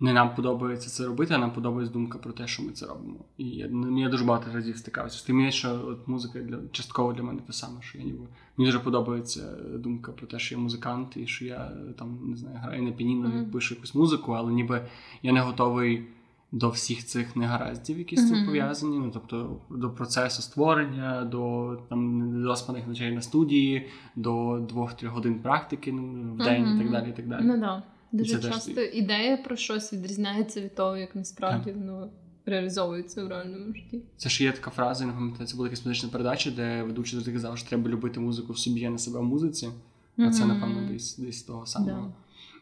не 0.00 0.12
нам 0.12 0.34
подобається 0.34 0.90
це 0.90 1.06
робити, 1.06 1.34
а 1.34 1.38
нам 1.38 1.52
подобається 1.52 1.92
думка 1.92 2.18
про 2.18 2.32
те, 2.32 2.46
що 2.46 2.62
ми 2.62 2.72
це 2.72 2.86
робимо. 2.86 3.24
І 3.36 3.44
я, 3.48 3.68
ну, 3.70 4.02
я 4.02 4.08
дуже 4.08 4.24
багато 4.24 4.52
разів 4.52 4.76
стикався 4.76 5.18
з 5.18 5.22
тим, 5.22 5.50
що 5.50 5.86
от 5.86 6.08
музика 6.08 6.38
для 6.38 6.58
частково 6.72 7.12
для 7.12 7.22
мене 7.22 7.40
те 7.46 7.52
саме, 7.52 7.82
що 7.82 7.98
я 7.98 8.04
ніби 8.04 8.26
мені 8.56 8.70
дуже 8.70 8.78
подобається 8.78 9.56
думка 9.74 10.12
про 10.12 10.26
те, 10.26 10.38
що 10.38 10.54
я 10.54 10.60
музикант, 10.60 11.16
і 11.16 11.26
що 11.26 11.44
я 11.44 11.72
там 11.98 12.30
не 12.30 12.36
знаю, 12.36 12.58
граю 12.62 12.82
на 12.82 12.92
пініно 12.92 13.28
mm-hmm. 13.28 13.50
пишу 13.50 13.74
якусь 13.74 13.94
музику, 13.94 14.32
але 14.32 14.52
ніби 14.52 14.88
я 15.22 15.32
не 15.32 15.40
готовий 15.40 16.04
до 16.52 16.70
всіх 16.70 17.04
цих 17.04 17.36
негараздів, 17.36 17.98
які 17.98 18.16
з 18.16 18.28
цим 18.28 18.36
mm-hmm. 18.36 18.46
пов'язані. 18.46 18.98
Ну 18.98 19.10
тобто 19.12 19.60
до 19.70 19.90
процесу 19.90 20.42
створення, 20.42 21.24
до 21.24 21.76
там 21.88 22.18
недоспаних 22.32 22.86
ночей 22.86 23.14
на 23.14 23.22
студії, 23.22 23.88
до 24.16 24.58
двох-трьох 24.68 25.12
годин 25.12 25.40
практики 25.40 25.90
в 25.90 25.94
день 26.44 26.64
mm-hmm. 26.64 26.76
і 26.76 26.78
так 26.78 26.90
далі. 26.90 27.10
І 27.10 27.12
так 27.12 27.28
далі. 27.28 27.44
Ну 27.44 27.58
да. 27.58 27.82
Дуже 28.12 28.42
часто 28.42 28.72
теж... 28.72 28.90
ідея 28.94 29.36
про 29.36 29.56
щось 29.56 29.92
відрізняється 29.92 30.60
від 30.60 30.74
того, 30.74 30.96
як 30.96 31.16
насправді 31.16 31.72
воно 31.72 32.08
реалізовується 32.46 33.24
в 33.24 33.28
реальному 33.28 33.74
житті. 33.74 34.02
Це 34.16 34.28
ж 34.28 34.44
є 34.44 34.52
така 34.52 34.70
фраза, 34.70 35.04
я 35.04 35.10
не 35.10 35.16
пам'ятаю, 35.16 35.46
це 35.46 35.56
була 35.56 35.68
якась 35.68 35.86
музична 35.86 36.08
передача, 36.08 36.50
де 36.50 36.82
ведучий 36.82 37.14
завжди 37.14 37.32
казав, 37.32 37.58
що 37.58 37.68
треба 37.68 37.90
любити 37.90 38.20
музику 38.20 38.52
в 38.52 38.58
собі, 38.58 38.84
а 38.84 38.90
не 38.90 38.98
себе 38.98 39.18
в 39.20 39.22
музиці. 39.22 39.68
А 40.18 40.30
це, 40.30 40.46
напевно, 40.46 40.88
десь 40.92 41.18
десь 41.18 41.42
того 41.42 41.66
самого. 41.66 42.00
Да. 42.00 42.12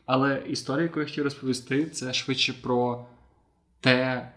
Але 0.06 0.42
історія, 0.48 0.82
яку 0.82 1.00
я 1.00 1.06
хотів 1.06 1.24
розповісти, 1.24 1.86
це 1.86 2.12
швидше 2.12 2.54
про 2.62 3.06
те, 3.80 4.32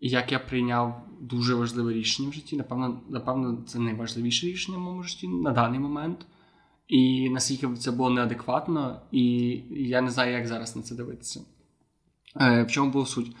як 0.00 0.32
я 0.32 0.38
прийняв 0.38 1.08
дуже 1.20 1.54
важливе 1.54 1.92
рішення 1.92 2.28
в 2.28 2.32
житті. 2.32 2.56
Напевно, 2.56 3.00
напевно, 3.08 3.64
це 3.66 3.78
найважливіше 3.78 4.46
рішення 4.46 4.78
в 4.78 4.80
моєму 4.80 5.02
житті 5.02 5.28
на 5.28 5.50
даний 5.50 5.80
момент. 5.80 6.26
І 6.88 7.30
наскільки 7.30 7.74
це 7.74 7.90
було 7.90 8.10
неадекватно, 8.10 9.02
і 9.12 9.26
я 9.70 10.00
не 10.00 10.10
знаю, 10.10 10.32
як 10.32 10.46
зараз 10.46 10.76
на 10.76 10.82
це 10.82 10.94
дивитися. 10.94 11.40
Е, 12.40 12.62
В 12.62 12.70
чому 12.70 12.90
була 12.90 13.06
суть? 13.06 13.36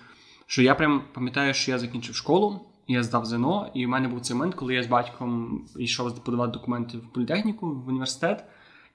Що 0.46 0.62
я 0.62 0.74
прям 0.74 1.02
пам'ятаю, 1.14 1.54
що 1.54 1.70
я 1.70 1.78
закінчив 1.78 2.14
школу, 2.14 2.60
я 2.88 3.02
здав 3.02 3.26
ЗНО, 3.26 3.70
і 3.74 3.86
в 3.86 3.88
мене 3.88 4.08
був 4.08 4.20
цей 4.20 4.36
момент, 4.36 4.54
коли 4.54 4.74
я 4.74 4.82
з 4.82 4.86
батьком 4.86 5.60
йшов 5.76 6.24
подавати 6.24 6.52
документи 6.52 6.98
в 6.98 7.12
політехніку, 7.12 7.74
в 7.74 7.88
університет, 7.88 8.44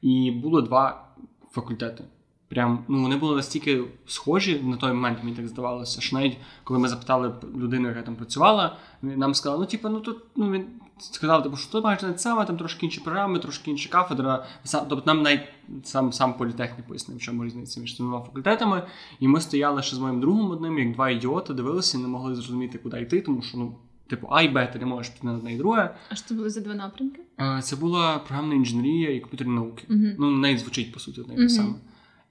і 0.01 0.31
було 0.31 0.61
два 0.61 1.07
факультети. 1.51 2.03
Прям 2.49 2.85
ну 2.87 3.01
вони 3.01 3.15
були 3.15 3.35
настільки 3.35 3.83
схожі 4.05 4.61
на 4.63 4.77
той 4.77 4.93
момент, 4.93 5.19
мені 5.23 5.35
так 5.35 5.47
здавалося, 5.47 6.01
що 6.01 6.15
навіть 6.15 6.37
коли 6.63 6.79
ми 6.79 6.87
запитали 6.87 7.33
людину, 7.57 7.87
яка 7.87 8.01
там 8.01 8.15
працювала, 8.15 8.77
нам 9.01 9.33
сказали, 9.33 9.61
ну 9.61 9.65
типу, 9.65 9.89
ну 9.89 9.99
тут 9.99 10.17
ну 10.35 10.51
він 10.51 10.65
сказав, 10.99 11.43
типу, 11.43 11.57
що 11.57 11.71
тут 11.71 11.83
майже 11.83 12.07
не 12.07 12.17
саме, 12.17 12.45
там 12.45 12.57
трошки 12.57 12.85
інші 12.85 12.99
програми, 12.99 13.39
трошки 13.39 13.71
інша 13.71 13.89
кафедра. 13.89 14.45
Сам, 14.63 14.85
тобто 14.89 15.13
нам 15.13 15.23
навіть 15.23 15.41
сам 15.83 16.13
сам 16.13 16.33
політехнік 16.33 16.87
пояснив, 16.87 17.17
в 17.17 17.21
чому 17.21 17.45
різниця 17.45 17.81
між 17.81 17.97
цими 17.97 18.19
факультетами. 18.19 18.83
І 19.19 19.27
ми 19.27 19.41
стояли 19.41 19.83
ще 19.83 19.95
з 19.95 19.99
моїм 19.99 20.21
другом 20.21 20.51
одним, 20.51 20.79
як 20.79 20.93
два 20.93 21.09
ідіоти, 21.09 21.53
дивилися 21.53 21.97
і 21.97 22.01
не 22.01 22.07
могли 22.07 22.35
зрозуміти, 22.35 22.77
куди 22.77 23.01
йти, 23.01 23.21
тому 23.21 23.41
що 23.41 23.57
ну. 23.57 23.75
Типу, 24.07 24.27
А 24.31 24.41
і 24.41 24.49
Б, 24.49 24.67
ти 24.67 24.79
не 24.79 24.85
можеш 24.85 25.11
піти 25.11 25.27
на 25.27 25.33
одне 25.33 25.53
і 25.53 25.57
друге. 25.57 25.95
А 26.09 26.15
що 26.15 26.27
це 26.27 26.35
були 26.35 26.49
за 26.49 26.61
два 26.61 26.73
напрямки? 26.73 27.19
Це 27.61 27.75
була 27.75 28.17
програмна 28.17 28.55
інженерія 28.55 29.15
і 29.15 29.19
комп'ютерні 29.19 29.53
науки. 29.53 29.85
Uh-huh. 29.89 30.15
Ну, 30.19 30.31
навіть 30.31 30.59
звучить, 30.59 30.93
по 30.93 30.99
суті, 30.99 31.21
одне 31.21 31.35
uh-huh. 31.35 31.49
саме. 31.49 31.73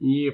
І 0.00 0.32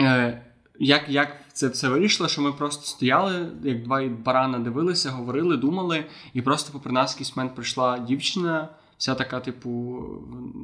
е, 0.00 0.42
як 0.78 1.08
як 1.08 1.28
це 1.52 1.68
все 1.68 1.88
вирішило, 1.88 2.28
що 2.28 2.42
ми 2.42 2.52
просто 2.52 2.86
стояли, 2.86 3.48
як 3.62 3.82
два 3.82 4.08
барана 4.08 4.58
дивилися, 4.58 5.10
говорили, 5.10 5.56
думали, 5.56 6.04
і 6.34 6.42
просто 6.42 6.72
попри 6.72 6.92
нас 6.92 7.14
якийсь 7.14 7.36
момент 7.36 7.54
прийшла 7.54 7.98
дівчина, 7.98 8.68
вся 8.98 9.14
така, 9.14 9.40
типу, 9.40 10.04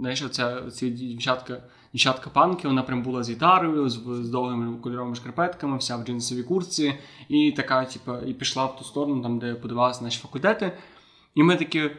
знаєш, 0.00 0.22
оця, 0.22 0.70
ці 0.70 0.90
дівчатка, 0.90 1.62
дівчатка 1.92 2.30
панки, 2.30 2.68
вона 2.68 2.82
прям 2.82 3.02
була 3.02 3.22
з 3.22 3.30
гітарою, 3.30 3.88
з, 3.88 3.94
з 3.94 4.28
довгими 4.28 4.78
кольоровими 4.78 5.16
шкарпетками, 5.16 5.76
вся 5.78 5.96
в 5.96 6.04
джинсовій 6.04 6.42
курці, 6.42 6.94
і 7.28 7.52
така, 7.52 7.84
типу, 7.84 8.16
і 8.26 8.34
пішла 8.34 8.66
в 8.66 8.76
ту 8.76 8.84
сторону, 8.84 9.22
там, 9.22 9.38
де 9.38 9.54
подивалися 9.54 10.04
наші 10.04 10.20
факультети. 10.20 10.72
І 11.34 11.42
ми 11.42 11.56
такі: 11.56 11.90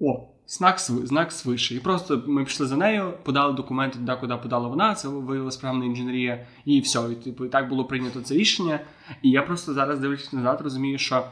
о! 0.00 0.28
Знак 0.48 0.80
знак 0.80 1.32
свише. 1.32 1.74
І 1.74 1.80
просто 1.80 2.22
ми 2.26 2.44
пішли 2.44 2.66
за 2.66 2.76
нею, 2.76 3.12
подали 3.22 3.52
документи 3.52 3.98
туди, 3.98 4.16
куди 4.20 4.36
подала 4.36 4.68
вона. 4.68 4.94
Це 4.94 5.08
виявилася 5.08 5.60
програмна 5.60 5.84
інженерія, 5.84 6.46
і 6.64 6.80
все. 6.80 7.08
І 7.12 7.14
типу, 7.14 7.44
і 7.44 7.48
так 7.48 7.68
було 7.68 7.84
прийнято 7.84 8.20
це 8.20 8.34
рішення. 8.34 8.80
І 9.22 9.30
я 9.30 9.42
просто 9.42 9.74
зараз 9.74 9.98
дивлячись 9.98 10.32
назад, 10.32 10.60
розумію, 10.60 10.98
що. 10.98 11.24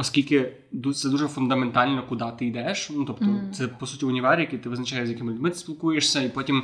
Оскільки 0.00 0.52
це 0.94 1.08
дуже 1.08 1.28
фундаментально, 1.28 2.04
куди 2.08 2.24
ти 2.38 2.46
йдеш. 2.46 2.90
Ну 2.90 3.04
тобто, 3.04 3.24
mm. 3.24 3.50
це 3.50 3.68
по 3.68 3.86
суті 3.86 4.06
універ, 4.06 4.40
який 4.40 4.58
ти 4.58 4.68
визначаєш, 4.68 5.08
з 5.08 5.10
якими 5.10 5.32
людьми 5.32 5.50
ти 5.50 5.56
спілкуєшся, 5.56 6.22
і 6.22 6.28
потім 6.28 6.62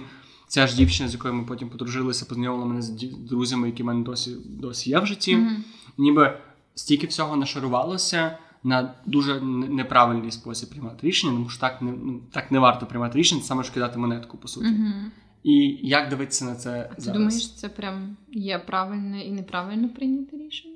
ця 0.48 0.66
ж 0.66 0.76
дівчина, 0.76 1.08
з 1.08 1.12
якою 1.12 1.34
ми 1.34 1.44
потім 1.44 1.68
подружилися, 1.68 2.26
познайомила 2.26 2.66
мене 2.66 2.82
з 2.82 2.90
друзями, 3.28 3.66
які 3.66 3.82
в 3.82 3.86
мене 3.86 4.04
досі 4.04 4.36
досі 4.46 4.90
є 4.90 4.98
в 4.98 5.06
житті. 5.06 5.36
Mm. 5.36 5.56
Ніби 5.98 6.38
стільки 6.74 7.06
всього 7.06 7.36
нашарувалося, 7.36 8.38
на 8.64 8.94
дуже 9.06 9.40
неправильний 9.40 10.30
спосіб 10.30 10.70
приймати 10.70 11.06
рішення, 11.06 11.32
тому 11.32 11.48
що 11.48 11.60
так 11.60 11.82
не 11.82 11.92
ну, 11.92 12.20
так 12.32 12.52
не 12.52 12.58
варто 12.58 12.86
приймати 12.86 13.18
рішення, 13.18 13.42
саме 13.42 13.62
ж 13.62 13.72
кидати 13.72 13.98
монетку, 13.98 14.38
по 14.38 14.48
суті. 14.48 14.68
Угу. 14.68 15.10
І 15.42 15.78
як 15.82 16.08
дивитися 16.08 16.44
на 16.44 16.54
це? 16.54 16.70
А 16.70 17.00
зараз? 17.00 17.04
Ти 17.06 17.12
думаєш, 17.12 17.54
це 17.54 17.68
прям 17.68 18.16
є 18.32 18.58
правильне 18.58 19.24
і 19.24 19.32
неправильно 19.32 19.88
прийняти 19.88 20.36
рішення? 20.36 20.74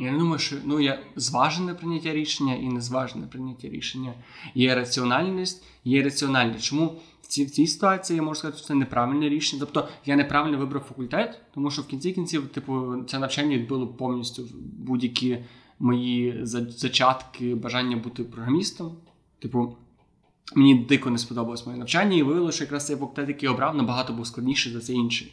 Я 0.00 0.12
не 0.12 0.18
думаю, 0.18 0.38
що 0.38 0.56
ну, 0.64 0.80
є 0.80 1.00
зважене 1.16 1.74
прийняття 1.74 2.12
рішення 2.12 2.54
і 2.54 2.68
незважене 2.68 3.26
прийняття 3.26 3.68
рішення. 3.68 4.12
Є 4.54 4.74
раціональність, 4.74 5.64
є 5.84 6.02
раціональність. 6.02 6.64
Чому 6.64 6.86
в 7.22 7.26
цій, 7.26 7.44
в 7.44 7.50
цій 7.50 7.66
ситуації 7.66 8.16
я 8.16 8.22
можу 8.22 8.38
сказати, 8.38 8.58
що 8.58 8.66
це 8.66 8.74
неправильне 8.74 9.28
рішення? 9.28 9.60
Тобто 9.60 9.88
я 10.06 10.16
неправильно 10.16 10.58
вибрав 10.58 10.82
факультет, 10.82 11.40
тому 11.54 11.70
що 11.70 11.82
в 11.82 11.86
кінці 11.86 12.12
кінців, 12.12 12.48
типу, 12.48 12.94
це 13.06 13.18
навчання 13.18 13.56
відбило 13.56 13.86
повністю 13.86 14.42
будь-які 14.78 15.38
мої 15.78 16.40
зачатки 16.46 17.54
бажання 17.54 17.96
бути 17.96 18.24
програмістом. 18.24 18.96
Типу, 19.38 19.76
мені 20.54 20.74
дико 20.74 21.10
не 21.10 21.18
сподобалось 21.18 21.66
моє 21.66 21.78
навчання, 21.78 22.16
і 22.16 22.22
виявилося, 22.22 22.56
що 22.56 22.64
якраз 22.64 22.86
цей 22.86 22.96
факультет, 22.96 23.28
який 23.28 23.48
обрав, 23.48 23.76
набагато 23.76 24.12
був 24.12 24.26
складніший 24.26 24.72
за 24.72 24.80
цей 24.80 24.96
інший. 24.96 25.32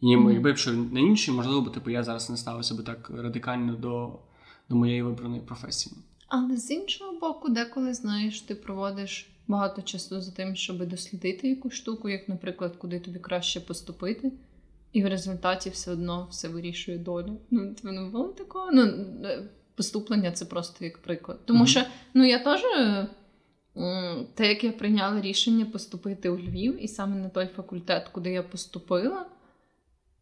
І 0.00 0.06
mm-hmm. 0.06 0.32
якби 0.32 0.48
якщо 0.48 0.72
на 0.72 1.00
інший, 1.00 1.34
можливо, 1.34 1.60
б, 1.60 1.72
типу, 1.72 1.90
я 1.90 2.04
зараз 2.04 2.30
не 2.30 2.36
ставився 2.36 2.74
би 2.74 2.82
так 2.82 3.10
радикально 3.16 3.74
до, 3.74 4.18
до 4.68 4.76
моєї 4.76 5.02
вибраної 5.02 5.40
професії. 5.40 5.96
Але 6.28 6.56
з 6.56 6.70
іншого 6.70 7.18
боку, 7.20 7.48
деколи 7.48 7.94
знаєш, 7.94 8.40
ти 8.40 8.54
проводиш 8.54 9.30
багато 9.48 9.82
часу 9.82 10.20
за 10.20 10.32
тим, 10.32 10.56
щоб 10.56 10.88
дослідити 10.88 11.48
якусь 11.48 11.72
штуку, 11.72 12.08
як, 12.08 12.28
наприклад, 12.28 12.76
куди 12.76 13.00
тобі 13.00 13.18
краще 13.18 13.60
поступити. 13.60 14.32
І 14.92 15.02
в 15.02 15.06
результаті 15.06 15.70
все 15.70 15.92
одно 15.92 16.28
все 16.30 16.48
вирішує 16.48 16.98
доля. 16.98 17.36
Ну, 17.50 17.74
тебе 17.74 17.92
не 17.92 18.10
було 18.10 18.28
такого. 18.28 18.72
Ну, 18.72 19.06
поступлення 19.76 20.32
це 20.32 20.44
просто 20.44 20.84
як 20.84 20.98
приклад. 20.98 21.38
Тому 21.44 21.64
mm-hmm. 21.64 21.68
що 21.68 21.82
ну 22.14 22.24
я 22.24 22.38
теж. 22.38 22.62
Те, 24.34 24.48
як 24.48 24.64
я 24.64 24.72
прийняла 24.72 25.20
рішення 25.20 25.64
поступити 25.64 26.30
у 26.30 26.38
Львів, 26.38 26.84
і 26.84 26.88
саме 26.88 27.16
на 27.16 27.28
той 27.28 27.46
факультет, 27.46 28.08
куди 28.08 28.30
я 28.30 28.42
поступила, 28.42 29.26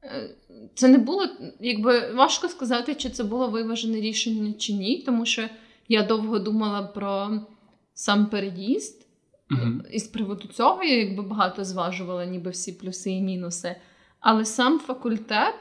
е, 0.05 0.31
це 0.75 0.89
не 0.89 0.99
було, 0.99 1.29
якби 1.61 2.13
важко 2.13 2.49
сказати, 2.49 2.95
чи 2.95 3.11
це 3.11 3.25
було 3.25 3.49
виважене 3.49 4.01
рішення 4.01 4.53
чи 4.53 4.73
ні, 4.73 5.03
тому 5.07 5.27
що 5.27 5.49
я 5.89 6.03
довго 6.03 6.39
думала 6.39 6.83
про 6.83 7.41
сам 7.95 8.27
переїзд, 8.27 9.07
uh-huh. 9.51 9.91
і 9.91 9.99
з 9.99 10.09
приводу 10.09 10.49
цього 10.49 10.83
я 10.83 10.99
якби 10.99 11.23
багато 11.23 11.65
зважувала, 11.65 12.25
ніби 12.25 12.51
всі 12.51 12.73
плюси 12.73 13.11
і 13.11 13.21
мінуси. 13.21 13.77
Але 14.21 14.45
сам 14.45 14.79
факультет 14.79 15.55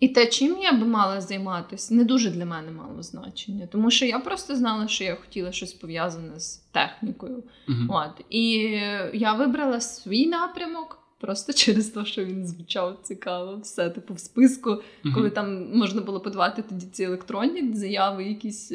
і 0.00 0.08
те, 0.08 0.26
чим 0.26 0.58
я 0.58 0.72
би 0.72 0.86
мала 0.86 1.20
займатися, 1.20 1.94
не 1.94 2.04
дуже 2.04 2.30
для 2.30 2.44
мене 2.44 2.70
мало 2.72 3.02
значення. 3.02 3.66
Тому 3.66 3.90
що 3.90 4.06
я 4.06 4.18
просто 4.18 4.56
знала, 4.56 4.88
що 4.88 5.04
я 5.04 5.14
хотіла 5.14 5.52
щось 5.52 5.72
пов'язане 5.72 6.40
з 6.40 6.56
технікою. 6.56 7.42
Uh-huh. 7.68 7.86
От. 7.88 8.24
І 8.30 8.52
я 9.12 9.32
вибрала 9.32 9.80
свій 9.80 10.26
напрямок 10.26 10.98
просто 11.20 11.52
через 11.52 11.88
те, 11.88 12.04
що 12.04 12.24
він 12.24 12.46
звучав 12.46 12.98
цікаво. 13.02 13.58
Все, 13.62 13.90
типу, 13.90 14.14
в 14.14 14.18
списку, 14.18 14.70
uh-huh. 14.70 15.14
коли 15.14 15.30
там 15.30 15.76
можна 15.78 16.00
було 16.00 16.20
подавати 16.20 16.62
тоді 16.62 16.86
ці 16.86 17.04
електронні 17.04 17.76
заяви, 17.76 18.24
якісь. 18.24 18.72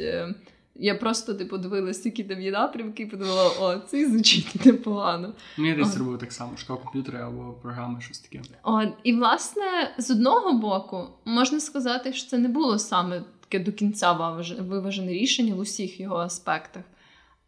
Я 0.75 0.95
просто 0.95 1.33
типу, 1.33 1.57
дивилася, 1.57 2.01
які 2.05 2.23
там 2.23 2.41
є 2.41 2.51
напрямки, 2.51 3.03
і 3.03 3.05
подумала, 3.05 3.49
о, 3.59 3.77
це 3.87 4.09
звучить 4.09 4.65
непогано. 4.65 5.33
Ну, 5.57 5.67
я 5.67 5.75
десь 5.75 5.97
робив 5.97 6.19
так 6.19 6.33
само, 6.33 6.57
школа 6.57 6.79
комп'ютери 6.79 7.19
або 7.19 7.53
програми, 7.53 8.01
щось 8.01 8.19
таке. 8.19 8.41
От, 8.63 8.89
І, 9.03 9.13
власне, 9.13 9.95
з 9.97 10.11
одного 10.11 10.53
боку, 10.53 11.07
можна 11.25 11.59
сказати, 11.59 12.13
що 12.13 12.29
це 12.29 12.37
не 12.37 12.47
було 12.47 12.79
саме 12.79 13.23
таке 13.39 13.63
до 13.63 13.71
кінця 13.71 14.11
виважене 14.59 15.11
рішення 15.11 15.55
в 15.55 15.59
усіх 15.59 15.99
його 15.99 16.15
аспектах. 16.15 16.83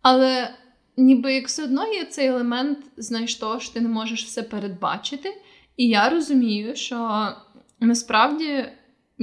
Але 0.02 0.54
ніби 0.98 1.34
як 1.34 1.48
все 1.48 1.64
одно 1.64 1.94
є 1.94 2.06
цей 2.06 2.28
елемент, 2.28 2.80
знаєш, 2.98 3.36
того, 3.36 3.60
що 3.60 3.74
ти 3.74 3.82
не 3.82 3.90
можеш 3.90 4.26
все 4.26 4.44
передбачити. 4.44 5.30
І 5.78 5.88
я 5.88 6.10
розумію, 6.10 6.76
що 6.76 7.28
насправді 7.80 8.66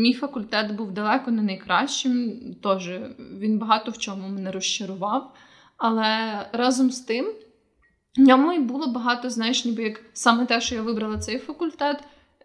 мій 0.00 0.12
факультет 0.12 0.76
був 0.76 0.92
далеко 0.92 1.30
не 1.30 1.42
найкращим. 1.42 2.40
Тож 2.62 2.90
він 3.38 3.58
багато 3.58 3.90
в 3.90 3.98
чому 3.98 4.28
мене 4.28 4.50
розчарував. 4.50 5.34
Але 5.76 6.46
разом 6.52 6.90
з 6.90 7.00
тим, 7.00 7.32
в 8.16 8.20
ньому 8.20 8.52
і 8.52 8.58
було 8.58 8.86
багато, 8.86 9.30
знаєш, 9.30 9.64
ніби 9.64 9.82
як 9.82 10.00
саме 10.12 10.46
те, 10.46 10.60
що 10.60 10.74
я 10.74 10.82
вибрала 10.82 11.18
цей 11.18 11.38
факультет. 11.38 12.04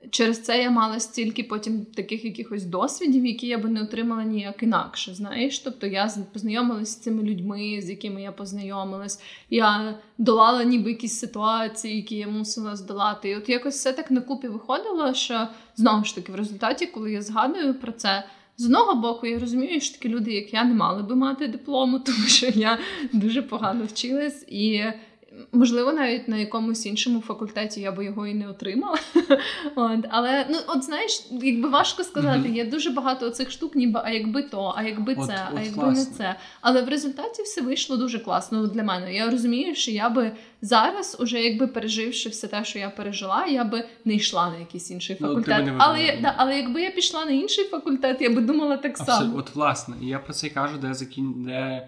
Через 0.10 0.44
це 0.44 0.62
я 0.62 0.70
мала 0.70 1.00
стільки 1.00 1.44
потім 1.44 1.86
таких 1.86 2.26
якихось 2.26 2.66
досвідів, 2.66 3.26
які 3.26 3.48
я 3.48 3.58
би 3.58 3.70
не 3.70 3.82
отримала 3.82 4.24
ніяк 4.24 4.64
інакше. 4.64 5.16
Знаєш, 5.16 5.60
тобто 5.60 5.88
я 5.88 6.12
познайомилася 6.34 6.92
з 6.92 7.00
цими 7.00 7.24
людьми, 7.24 7.80
з 7.82 7.90
якими 7.90 8.22
я 8.22 8.32
познайомилась. 8.32 9.22
Я 9.50 10.00
долала 10.18 10.64
ніби 10.64 10.90
якісь 10.90 11.20
ситуації, 11.20 11.96
які 11.96 12.16
я 12.16 12.28
мусила 12.28 12.76
здолати. 12.76 13.30
І 13.30 13.36
от 13.36 13.50
якось 13.50 13.76
все 13.76 13.94
так 13.94 14.12
на 14.12 14.22
купі 14.22 14.48
виходило, 14.48 15.14
що 15.14 15.48
знову 15.76 16.06
ж 16.06 16.16
таки, 16.16 16.32
в 16.32 16.36
результаті, 16.36 16.86
коли 16.86 17.12
я 17.12 17.22
згадую 17.22 17.74
про 17.74 17.92
це. 17.92 18.24
З 18.58 18.66
одного 18.66 18.96
боку, 18.96 19.28
я 19.28 19.40
розумію, 19.40 19.82
що 19.82 19.98
такі 19.98 20.10
люди, 20.10 20.34
як 20.34 20.54
я, 20.54 20.64
не 20.64 20.74
мали 20.74 21.04
би 21.04 21.16
мати 21.16 21.48
диплому, 21.48 22.00
тому 22.06 22.28
що 22.28 22.48
я 22.48 22.78
дуже 23.14 23.42
погано 23.42 23.86
вчилась 23.86 24.46
і 24.48 24.84
Можливо, 25.52 25.94
навіть 25.94 26.28
на 26.28 26.38
якомусь 26.38 26.86
іншому 26.86 27.22
факультеті 27.22 27.82
я 27.82 27.92
би 27.92 28.06
його 28.06 28.28
і 28.28 28.34
не 28.34 28.50
отримала. 28.50 28.98
От, 29.76 30.06
Але 30.10 30.46
ну, 30.50 30.58
от 30.68 30.84
знаєш, 30.84 31.28
якби 31.32 31.70
важко 31.70 32.04
сказати, 32.04 32.50
є 32.50 32.66
дуже 32.66 32.90
багато 32.90 33.30
цих 33.30 33.52
штук, 33.52 33.76
ніби 33.76 34.02
а 34.04 34.10
якби 34.10 34.44
то, 34.44 34.74
а 34.78 34.84
якби 34.84 35.16
це, 35.16 35.48
от, 35.52 35.58
а 35.58 35.62
якби 35.62 35.92
не 35.92 36.06
це. 36.06 36.36
Але 36.62 36.82
в 36.82 36.90
результаті 36.90 37.42
все 37.44 37.62
вийшло 37.62 37.98
дуже 37.98 38.20
класно 38.20 38.68
для 38.68 38.84
мене. 38.84 39.14
Я 39.14 39.30
розумію, 39.30 39.76
що 39.76 39.92
я 39.92 40.10
би 40.10 40.32
зараз, 40.62 41.18
уже 41.20 41.42
якби 41.42 41.68
переживши 41.68 42.30
все 42.30 42.48
те, 42.48 42.66
що 42.66 42.80
я 42.80 42.90
пережила, 42.90 43.46
я 43.46 43.64
би 43.64 43.88
не 44.06 44.14
йшла 44.14 44.50
на 44.50 44.58
якийсь 44.58 44.92
інший 44.92 45.18
ну, 45.20 45.28
факультет. 45.28 45.64
Ну, 45.68 45.76
але 45.78 46.18
да, 46.22 46.34
але 46.38 46.58
якби 46.58 46.82
я 46.82 46.92
пішла 46.92 47.26
на 47.26 47.32
інший 47.32 47.64
факультет, 47.64 48.22
я 48.22 48.30
би 48.30 48.42
думала 48.42 48.78
так 48.78 48.98
само. 48.98 49.38
От 49.38 49.56
власне, 49.56 49.96
я 50.02 50.20
про 50.20 50.34
це 50.34 50.50
кажу, 50.50 50.78
де 50.78 50.94
закін... 50.94 51.34
де 51.38 51.88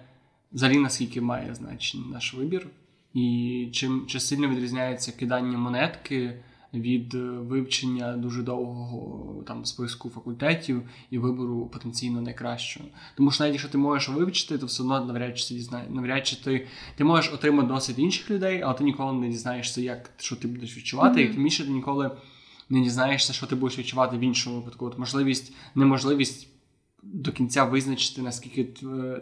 взагалі 0.52 0.78
наскільки 0.78 1.22
має 1.22 1.56
значення 1.56 2.04
наш 2.14 2.34
вибір. 2.34 2.68
І 3.14 3.70
чим 3.72 4.06
чи 4.08 4.20
сильно 4.20 4.48
відрізняється 4.48 5.12
кидання 5.12 5.58
монетки 5.58 6.34
від 6.74 7.16
е, 7.16 7.18
вивчення 7.20 8.18
дуже 8.18 8.42
довгого 8.44 9.44
там 9.44 9.66
списку 9.66 10.10
факультетів 10.10 10.82
і 11.12 11.18
вибору 11.18 11.66
потенційно 11.66 12.22
найкращого. 12.22 12.86
Тому 13.16 13.32
що 13.32 13.44
навіть 13.44 13.54
якщо 13.54 13.70
ти 13.70 13.78
можеш 13.78 14.10
вивчити, 14.10 14.58
то 14.58 14.66
все 14.66 14.84
одно 14.84 15.06
навряд 15.06 15.40
чи 15.40 15.54
дізнає, 15.54 15.86
навряд 15.90 16.28
чи 16.28 16.36
ти 16.36 16.68
ти 16.96 17.04
можеш 17.04 17.34
отримати 17.34 17.68
досвід 17.68 18.00
інших 18.00 18.32
людей, 18.32 18.62
але 18.62 18.74
ти 18.74 18.84
ніколи 18.84 19.14
не 19.14 19.30
дізнаєшся, 19.30 19.82
як 19.82 20.12
що 20.18 20.36
ти 20.36 20.48
будеш 20.48 20.78
відчувати, 20.78 21.20
mm-hmm. 21.20 21.30
і 21.30 21.34
тим 21.34 21.44
більше 21.44 21.64
ти 21.64 21.72
ніколи 21.72 22.12
не 22.70 22.82
дізнаєшся, 22.82 23.34
що 23.34 23.48
ти 23.48 23.56
будеш 23.56 23.80
відчувати 23.80 24.18
в 24.18 24.20
іншому 24.20 24.56
випадку. 24.56 24.86
От 24.86 25.00
можливість, 25.00 25.54
неможливість 25.76 26.50
до 27.04 27.32
кінця 27.32 27.64
визначити, 27.64 28.22
наскільки 28.22 28.64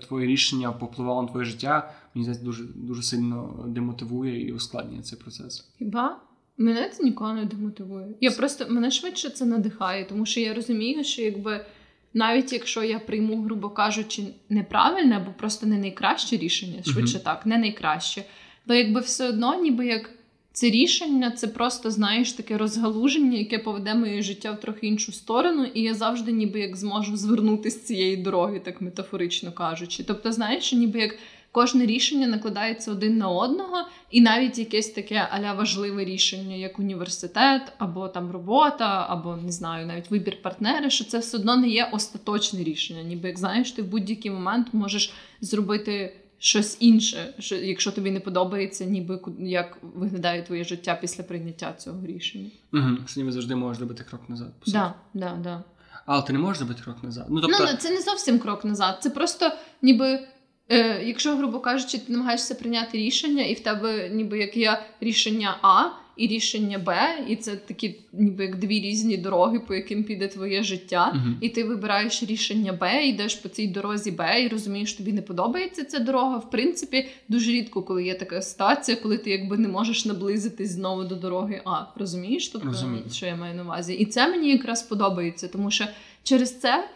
твоє 0.08 0.28
рішення 0.28 0.72
попливало 0.72 1.22
на 1.22 1.28
твоє 1.28 1.46
життя, 1.46 1.94
мені 2.14 2.24
здається, 2.24 2.46
дуже 2.46 2.64
дуже 2.64 3.04
сильно 3.04 3.66
демотивує 3.68 4.48
і 4.48 4.54
ускладнює 4.54 5.02
цей 5.02 5.20
процес. 5.20 5.70
Хіба? 5.78 6.20
Мене 6.58 6.90
це 6.90 7.04
ніколи 7.04 7.34
не 7.34 7.46
демотивує. 7.46 8.08
Я 8.22 8.32
просто 8.32 8.66
мене 8.70 8.92
швидше 8.92 9.30
це 9.30 9.46
надихає, 9.46 10.06
тому 10.06 10.26
що 10.26 10.40
я 10.40 10.54
розумію, 10.54 11.04
що 11.04 11.22
якби 11.22 11.66
навіть 12.14 12.54
якщо 12.54 12.84
я 12.84 13.00
прийму, 13.00 13.42
грубо 13.42 13.70
кажучи, 13.70 14.24
неправильне 14.50 15.18
або 15.18 15.32
просто 15.32 15.68
не 15.68 15.78
найкраще 15.78 16.38
рішення, 16.38 16.84
швидше 16.84 17.18
uh-huh. 17.18 17.24
так, 17.24 17.46
не 17.46 17.58
найкраще, 17.58 18.24
то 18.68 18.74
якби 18.74 19.00
все 19.00 19.30
одно, 19.30 19.62
ніби 19.62 19.88
як 19.88 20.10
це 20.56 20.70
рішення, 20.70 21.32
це 21.32 21.48
просто, 21.48 21.92
знаєш, 21.92 22.34
таке 22.34 22.58
розгалуження, 22.58 23.38
яке 23.38 23.60
поведе 23.60 23.96
моє 23.96 24.22
життя 24.22 24.52
в 24.52 24.60
трохи 24.60 24.88
іншу 24.88 25.12
сторону, 25.12 25.66
і 25.74 25.82
я 25.82 25.94
завжди 25.94 26.32
ніби 26.32 26.60
як 26.60 26.76
зможу 26.76 27.18
звернути 27.18 27.72
з 27.72 27.84
цієї 27.84 28.18
дороги, 28.18 28.60
так 28.60 28.82
метафорично 28.82 29.52
кажучи. 29.52 30.04
Тобто, 30.04 30.32
знаєш, 30.32 30.74
ніби 30.74 31.00
як 31.00 31.16
кожне 31.52 31.86
рішення 31.86 32.28
накладається 32.28 32.92
один 32.92 33.18
на 33.18 33.30
одного, 33.30 33.78
і 34.12 34.22
навіть 34.22 34.58
якесь 34.58 34.90
таке 34.90 35.28
аля 35.32 35.54
важливе 35.54 36.06
рішення, 36.06 36.56
як 36.56 36.80
університет, 36.80 37.62
або 37.78 38.08
там 38.08 38.32
робота, 38.32 39.06
або 39.10 39.36
не 39.36 39.52
знаю, 39.52 39.88
навіть 39.88 40.12
вибір 40.12 40.42
партнера, 40.42 40.90
що 40.90 41.04
це 41.04 41.20
все 41.20 41.38
одно 41.38 41.56
не 41.56 41.68
є 41.68 41.90
остаточне 41.92 42.64
рішення. 42.64 43.04
Ніби 43.04 43.28
як 43.28 43.38
знаєш, 43.38 43.72
ти 43.72 43.82
в 43.82 43.88
будь-який 43.88 44.32
момент 44.32 44.68
можеш 44.74 45.14
зробити 45.42 46.14
щось 46.46 46.78
інше, 46.80 47.34
що 47.40 47.56
якщо 47.56 47.92
тобі 47.92 48.12
не 48.12 48.20
подобається, 48.20 48.86
ніби 48.86 49.20
як 49.40 49.78
виглядає 49.82 50.44
твоє 50.44 50.64
життя 50.64 50.98
після 51.02 51.24
прийняття 51.24 51.74
цього 51.74 52.06
рішення. 52.06 52.50
Угу, 52.74 52.90
Що 53.06 53.20
ніби 53.20 53.32
завжди 53.32 53.56
можеш 53.56 53.82
робити 53.82 54.04
крок 54.10 54.30
назад. 54.30 54.54
Так, 54.60 54.72
да, 54.72 54.94
да, 55.14 55.36
да. 55.44 55.64
Але 56.06 56.22
ти 56.22 56.34
не 56.34 56.40
можеш 56.40 56.62
робити 56.62 56.82
крок 56.84 57.04
назад. 57.04 57.26
Ну, 57.30 57.42
тобто... 57.42 57.58
ну 57.72 57.78
це 57.78 57.90
не 57.90 58.02
зовсім 58.02 58.40
крок 58.40 58.66
назад. 58.66 58.98
Це 59.02 59.10
просто 59.10 59.52
ніби. 59.82 60.28
Е, 60.70 61.04
Якщо, 61.04 61.38
грубо 61.38 61.60
кажучи, 61.60 61.98
ти 61.98 62.12
намагаєшся 62.12 62.56
прийняти 62.56 62.98
рішення, 62.98 63.44
і 63.44 63.54
в 63.54 63.60
тебе 63.60 64.10
ніби 64.10 64.40
як 64.40 64.58
є 64.58 64.82
рішення 65.02 65.58
А, 65.62 65.84
і 66.18 66.28
рішення 66.28 66.80
Б, 66.80 67.18
і 67.28 67.36
це 67.36 67.56
такі, 67.56 67.96
ніби 68.14 68.44
як 68.44 68.60
дві 68.60 68.80
різні 68.80 69.18
дороги, 69.18 69.60
по 69.60 69.76
яким 69.76 70.04
піде 70.04 70.28
твоє 70.28 70.64
життя. 70.64 71.14
uh 71.16 71.34
І 71.42 71.50
ти 71.50 71.64
вибираєш 71.64 72.24
рішення 72.24 72.74
Б, 72.74 73.08
йдеш 73.08 73.36
по 73.36 73.50
цій 73.50 73.68
дорозі 73.68 74.12
Б, 74.12 74.44
і 74.44 74.48
розумієш, 74.48 74.94
тобі 74.94 75.14
не 75.14 75.22
подобається 75.22 75.86
ця 75.86 76.00
дорога. 76.00 76.38
В 76.38 76.50
принципі, 76.50 77.08
дуже 77.30 77.52
рідко, 77.52 77.82
коли 77.82 78.04
є 78.04 78.16
така 78.16 78.42
ситуація, 78.42 78.98
коли 78.98 79.18
ти 79.18 79.30
якби 79.30 79.58
не 79.58 79.68
можеш 79.68 80.06
наблизитись 80.06 80.72
знову 80.72 81.04
до 81.04 81.16
дороги 81.16 81.62
А. 81.66 81.84
Розумієш? 81.96 82.48
Тобто, 82.48 82.68
Розумію. 82.68 83.04
що 83.12 83.26
я 83.26 83.36
маю 83.36 83.56
на 83.56 83.64
увазі? 83.64 83.94
І 83.94 84.06
це 84.06 84.28
мені 84.28 84.52
якраз 84.52 84.84
подобається, 84.84 85.48
тому 85.48 85.72
що 85.72 85.86
через 86.24 86.60
це. 86.60 86.90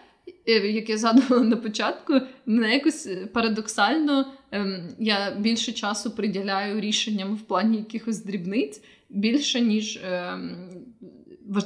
Е, 0.47 0.71
як 0.71 0.89
я 0.89 0.97
згадувала 0.97 1.43
на 1.43 1.55
початку, 1.55 2.13
мене 2.45 2.73
якось 2.73 3.09
парадоксально 3.33 4.25
ем, 4.51 4.89
я 4.99 5.31
більше 5.39 5.71
часу 5.71 6.11
приділяю 6.11 6.79
рішенням 6.79 7.35
в 7.35 7.41
плані 7.41 7.77
якихось 7.77 8.23
дрібниць, 8.23 8.81
більше, 9.09 9.61
ніж 9.61 9.95
е, 9.95 10.37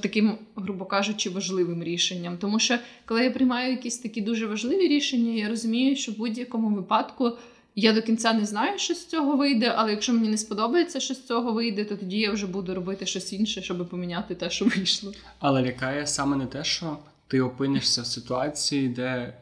таким, 0.02 0.38
грубо 0.56 0.86
кажучи, 0.86 1.30
важливим 1.30 1.84
рішенням. 1.84 2.38
Тому 2.38 2.60
що, 2.60 2.78
коли 3.06 3.24
я 3.24 3.32
приймаю 3.32 3.72
якісь 3.72 3.98
такі 3.98 4.22
дуже 4.22 4.48
важливі 4.48 4.88
рішення, 4.88 5.34
я 5.34 5.50
розумію, 5.50 5.96
що 5.96 6.12
в 6.12 6.18
будь-якому 6.18 6.76
випадку. 6.76 7.32
Я 7.76 7.94
до 7.94 8.02
кінця 8.02 8.34
не 8.34 8.46
знаю, 8.46 8.80
що 8.80 8.94
з 8.94 9.06
цього 9.06 9.38
вийде, 9.38 9.74
але 9.76 9.92
якщо 9.92 10.14
мені 10.14 10.30
не 10.30 10.38
сподобається, 10.38 11.00
що 11.00 11.14
з 11.14 11.26
цього 11.26 11.54
вийде, 11.54 11.86
то 11.86 11.96
тоді 11.96 12.18
я 12.20 12.32
вже 12.32 12.48
буду 12.48 12.76
робити 12.76 13.06
щось 13.06 13.34
інше, 13.34 13.62
щоб 13.62 13.90
поміняти 13.90 14.36
те, 14.36 14.50
що 14.50 14.66
вийшло. 14.66 15.12
Але 15.40 15.62
лякає 15.62 16.08
саме 16.08 16.38
не 16.38 16.46
те, 16.46 16.64
що 16.64 16.98
ти 17.28 17.42
опинишся 17.42 18.02
в 18.02 18.06
ситуації, 18.06 18.88
де 18.88 19.38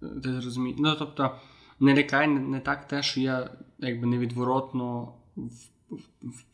ти 0.00 0.40
зрозумієш. 0.40 0.78
Ну 0.80 0.96
тобто, 0.98 1.30
не 1.80 1.94
лякає 1.94 2.28
не 2.28 2.60
так 2.60 2.88
те, 2.88 3.02
що 3.02 3.20
я 3.20 3.50
якби 3.78 4.06
невідворотно 4.06 5.12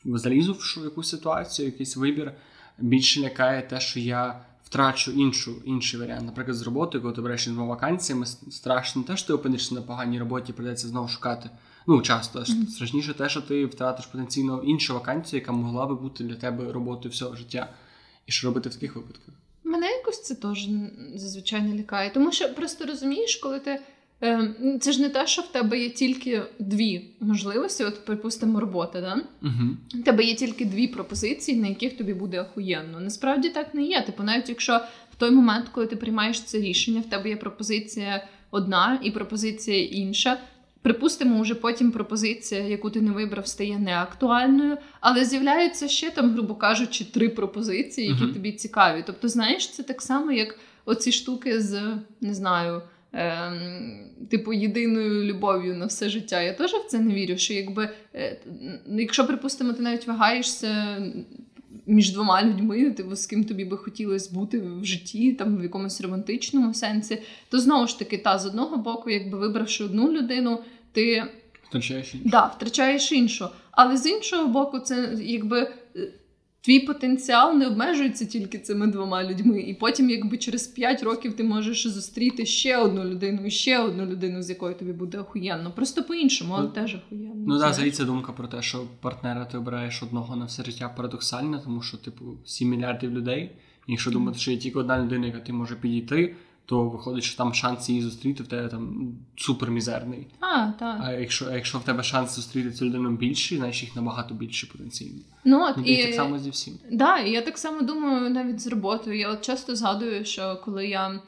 залізу 0.05 0.53
в 0.53 0.85
якусь 0.85 1.09
ситуацію, 1.09 1.66
якийсь 1.66 1.97
вибір. 1.97 2.33
Більше 2.79 3.21
лякає 3.21 3.62
те, 3.62 3.81
що 3.81 4.01
я 4.01 4.45
втрачу 4.64 5.12
іншу, 5.12 5.55
інший 5.64 6.01
варіант. 6.01 6.27
Наприклад, 6.27 6.57
з 6.57 6.62
роботи, 6.62 7.01
коли 7.01 7.14
ти 7.14 7.21
береш 7.21 7.45
знову 7.45 7.68
вакансіями, 7.68 8.27
страшно 8.27 9.03
те, 9.03 9.16
що 9.16 9.27
ти 9.27 9.33
опинишся 9.33 9.75
на 9.75 9.83
поганій 9.83 10.18
роботі, 10.18 10.53
придеться 10.53 10.88
знову 10.88 11.09
шукати. 11.09 11.51
Ну, 11.87 12.03
часто 12.03 12.38
mm-hmm. 12.38 12.66
страшніше 12.66 13.14
те, 13.14 13.29
що 13.29 13.40
ти 13.40 13.66
втратиш 13.66 14.07
потенційно 14.07 14.62
іншу 14.62 14.95
вакансію, 14.95 15.40
яка 15.40 15.53
могла 15.53 15.87
би 15.87 15.95
бути 15.95 16.25
для 16.25 16.35
тебе 16.35 16.73
роботою 16.73 17.12
всього 17.12 17.37
життя. 17.37 17.73
І 18.27 18.33
що 18.33 18.47
робити 18.47 18.68
в 18.68 18.75
таких 18.75 18.97
випадках? 18.97 19.35
Мене 19.64 19.87
якось 19.87 20.23
це 20.23 20.35
теж 20.35 20.68
зазвичай 21.14 21.62
не 21.62 21.79
лякає. 21.79 22.11
Тому 22.11 22.33
що 22.33 22.55
просто 22.55 22.87
розумієш, 22.87 23.37
коли 23.37 23.61
ти 23.61 23.81
це 24.80 24.92
ж 24.92 25.00
не 25.00 25.08
те, 25.08 25.26
що 25.26 25.42
в 25.42 25.46
тебе 25.46 25.78
є 25.78 25.90
тільки 25.90 26.42
дві 26.58 27.04
можливості, 27.20 27.85
от, 27.85 28.04
припустимо, 28.04 28.61
робота, 28.61 29.00
да? 29.00 29.22
Угу. 29.42 30.00
У 30.00 30.02
тебе 30.02 30.24
є 30.24 30.35
тільки 30.35 30.64
дві 30.64 30.87
пропозиції, 30.87 31.61
на 31.61 31.68
яких 31.68 31.96
тобі 31.96 32.14
буде 32.14 32.40
охуєнно. 32.40 33.00
Насправді 33.00 33.48
так 33.48 33.74
не 33.74 33.82
є. 33.82 34.02
Типу, 34.02 34.22
навіть 34.22 34.48
якщо 34.48 34.80
в 35.12 35.16
той 35.16 35.30
момент, 35.30 35.68
коли 35.68 35.87
ти 35.87 35.96
приймаєш 35.96 36.40
це 36.40 36.58
рішення, 36.58 37.00
в 37.00 37.11
тебе 37.11 37.28
є 37.28 37.37
пропозиція 37.37 38.28
одна 38.50 38.98
і 39.02 39.11
пропозиція 39.11 39.85
інша. 39.85 40.38
Припустимо, 40.82 41.42
вже 41.42 41.54
потім 41.54 41.90
пропозиція, 41.90 42.61
яку 42.61 42.90
ти 42.90 43.00
не 43.00 43.11
вибрав, 43.11 43.46
стає 43.46 43.78
неактуальною, 43.78 44.76
але 45.00 45.24
з'являються 45.24 45.88
ще 45.88 46.11
там, 46.11 46.35
грубо 46.35 46.54
кажучи, 46.54 47.04
три 47.04 47.28
пропозиції, 47.28 48.08
які 48.08 48.24
uh-huh. 48.24 48.32
тобі 48.32 48.52
цікаві. 48.52 49.04
Тобто, 49.06 49.28
знаєш, 49.28 49.68
це 49.68 49.82
так 49.82 50.02
само, 50.02 50.32
як 50.32 50.58
оці 50.85 51.12
штуки 51.12 51.61
з 51.61 51.82
не 52.20 52.35
знаю 52.35 52.82
е, 53.14 53.53
типу, 54.31 54.53
єдиною 54.53 55.25
любов'ю 55.25 55.75
на 55.77 55.87
все 55.87 56.09
життя. 56.09 56.42
Я 56.42 56.53
теж 56.53 56.70
в 56.70 56.87
це 56.88 56.98
не 56.98 57.14
вірю. 57.14 57.38
Що 57.38 57.55
якби, 57.55 57.90
е, 58.14 58.40
якщо, 58.87 59.27
припустимо, 59.27 59.72
ти 59.72 59.83
навіть 59.83 60.07
вагаєшся 60.07 61.03
між 61.87 62.12
двома 62.12 62.42
людьми, 62.42 62.90
типу, 62.90 63.16
з 63.16 63.27
ким 63.27 63.44
тобі 63.44 63.64
би 63.64 63.77
хотілося 63.77 64.35
бути 64.35 64.61
в 64.61 64.85
житті, 64.85 65.33
там 65.33 65.57
в 65.57 65.62
якомусь 65.62 66.01
романтичному 66.01 66.75
сенсі, 66.75 67.18
то 67.48 67.59
знову 67.59 67.87
ж 67.87 67.98
таки, 67.98 68.18
та 68.18 68.38
з 68.38 68.46
одного 68.46 68.77
боку, 68.77 69.11
якби 69.11 69.38
вибравши 69.38 69.85
одну 69.85 70.12
людину, 70.12 70.59
ти 70.92 71.25
втрачаєш 71.68 72.14
іншу. 72.14 72.29
Да, 72.29 72.46
втрачаєш 72.46 73.12
іншу. 73.12 73.48
Але 73.70 73.96
з 73.96 74.07
іншого 74.07 74.48
боку, 74.48 74.79
це 74.79 75.14
якби 75.20 75.72
твій 76.62 76.81
потенціал 76.81 77.57
не 77.57 77.66
обмежується 77.66 78.27
тільки 78.27 78.59
цими 78.59 78.87
двома 78.87 79.25
людьми. 79.25 79.61
І 79.61 79.75
потім, 79.75 80.11
якби 80.11 80.38
через 80.38 80.66
5 80.66 81.03
років 81.03 81.37
ти 81.37 81.44
можеш 81.44 81.87
зустріти 81.87 82.46
ще 82.46 82.77
одну 82.77 83.05
людину 83.05 83.46
і 83.46 83.51
ще 83.51 83.79
одну 83.79 84.07
людину, 84.07 84.42
з 84.42 84.51
якою 84.51 84.75
тобі 84.75 84.92
буде 84.92 85.18
охуєнно. 85.18 85.72
Просто 85.72 86.03
по-іншому, 86.03 86.55
але 86.55 86.64
ну, 86.64 86.70
теж 86.70 86.94
охуєнно. 86.94 87.44
Ну 87.46 87.59
так, 87.59 87.70
взагалі 87.70 87.90
ця 87.90 88.05
думка 88.05 88.33
про 88.33 88.48
те, 88.48 88.62
що 88.62 88.85
партнера 89.01 89.44
ти 89.44 89.59
обираєш 89.59 90.03
одного 90.03 90.37
на 90.37 90.44
все 90.44 90.64
життя 90.64 90.88
парадоксальна, 90.96 91.59
тому 91.59 91.83
що, 91.83 91.96
типу, 91.96 92.25
7 92.44 92.68
мільярдів 92.68 93.11
людей. 93.11 93.51
І 93.87 93.92
якщо 93.92 94.11
думати, 94.11 94.38
що 94.38 94.51
є 94.51 94.57
тільки 94.57 94.79
одна 94.79 95.03
людина, 95.03 95.27
яка 95.27 95.40
ти 95.40 95.53
може 95.53 95.77
підійти 95.77 96.35
то 96.66 96.88
виходить, 96.88 97.25
що 97.25 97.37
там 97.37 97.55
шанс 97.55 97.88
її 97.88 98.03
зустріти 98.03 98.42
в 98.42 98.46
тебе 98.46 98.68
там 98.68 99.12
супермізерний. 99.37 100.27
А 100.40 100.70
так. 100.79 101.01
А 101.03 101.12
якщо 101.12 101.51
якщо 101.51 101.79
в 101.79 101.85
тебе 101.85 102.03
шанс 102.03 102.37
зустріти 102.37 102.70
цю 102.70 102.85
людину 102.85 103.11
більший, 103.11 103.59
значить 103.59 103.83
їх 103.83 103.96
набагато 103.96 104.35
більше 104.35 104.66
потенційно. 104.66 105.20
Ну, 105.44 105.64
от, 105.64 105.77
ну, 105.77 105.83
і, 105.85 105.92
і 105.92 106.07
так 106.07 106.14
само 106.14 106.38
зі 106.38 106.51
всім. 106.51 106.79
Да, 106.90 107.18
і 107.18 107.31
я 107.31 107.42
так 107.42 107.59
само 107.59 107.83
думаю 107.83 108.31
навіть 108.31 108.61
з 108.61 108.66
роботою. 108.66 109.18
Я 109.18 109.31
от 109.31 109.40
часто 109.40 109.77
згадую, 109.77 110.25
що 110.25 110.61
коли 110.64 110.87
я 110.87 111.20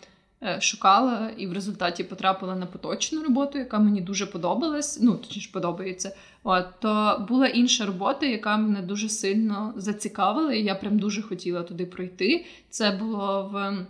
е, 0.43 0.61
шукала 0.61 1.31
і 1.37 1.47
в 1.47 1.53
результаті 1.53 2.05
потрапила 2.05 2.57
на 2.57 2.67
поточну 2.67 3.23
роботу, 3.23 3.59
яка 3.59 3.79
мені 3.79 4.01
дуже 4.01 4.27
подобалась, 4.27 4.99
ну 5.03 5.15
точніше 5.15 5.51
подобається. 5.53 6.17
От, 6.43 6.67
то 6.81 7.25
була 7.29 7.47
інша 7.47 7.87
робота, 7.87 8.27
яка 8.27 8.57
мене 8.57 8.83
дуже 8.83 9.09
сильно 9.09 9.73
зацікавила, 9.77 10.53
і 10.53 10.63
я 10.63 10.75
прям 10.75 10.99
дуже 10.99 11.23
хотіла 11.23 11.63
туди 11.63 11.87
пройти. 11.87 12.47
Це 12.71 12.91
було 12.91 13.51
в 13.53 13.87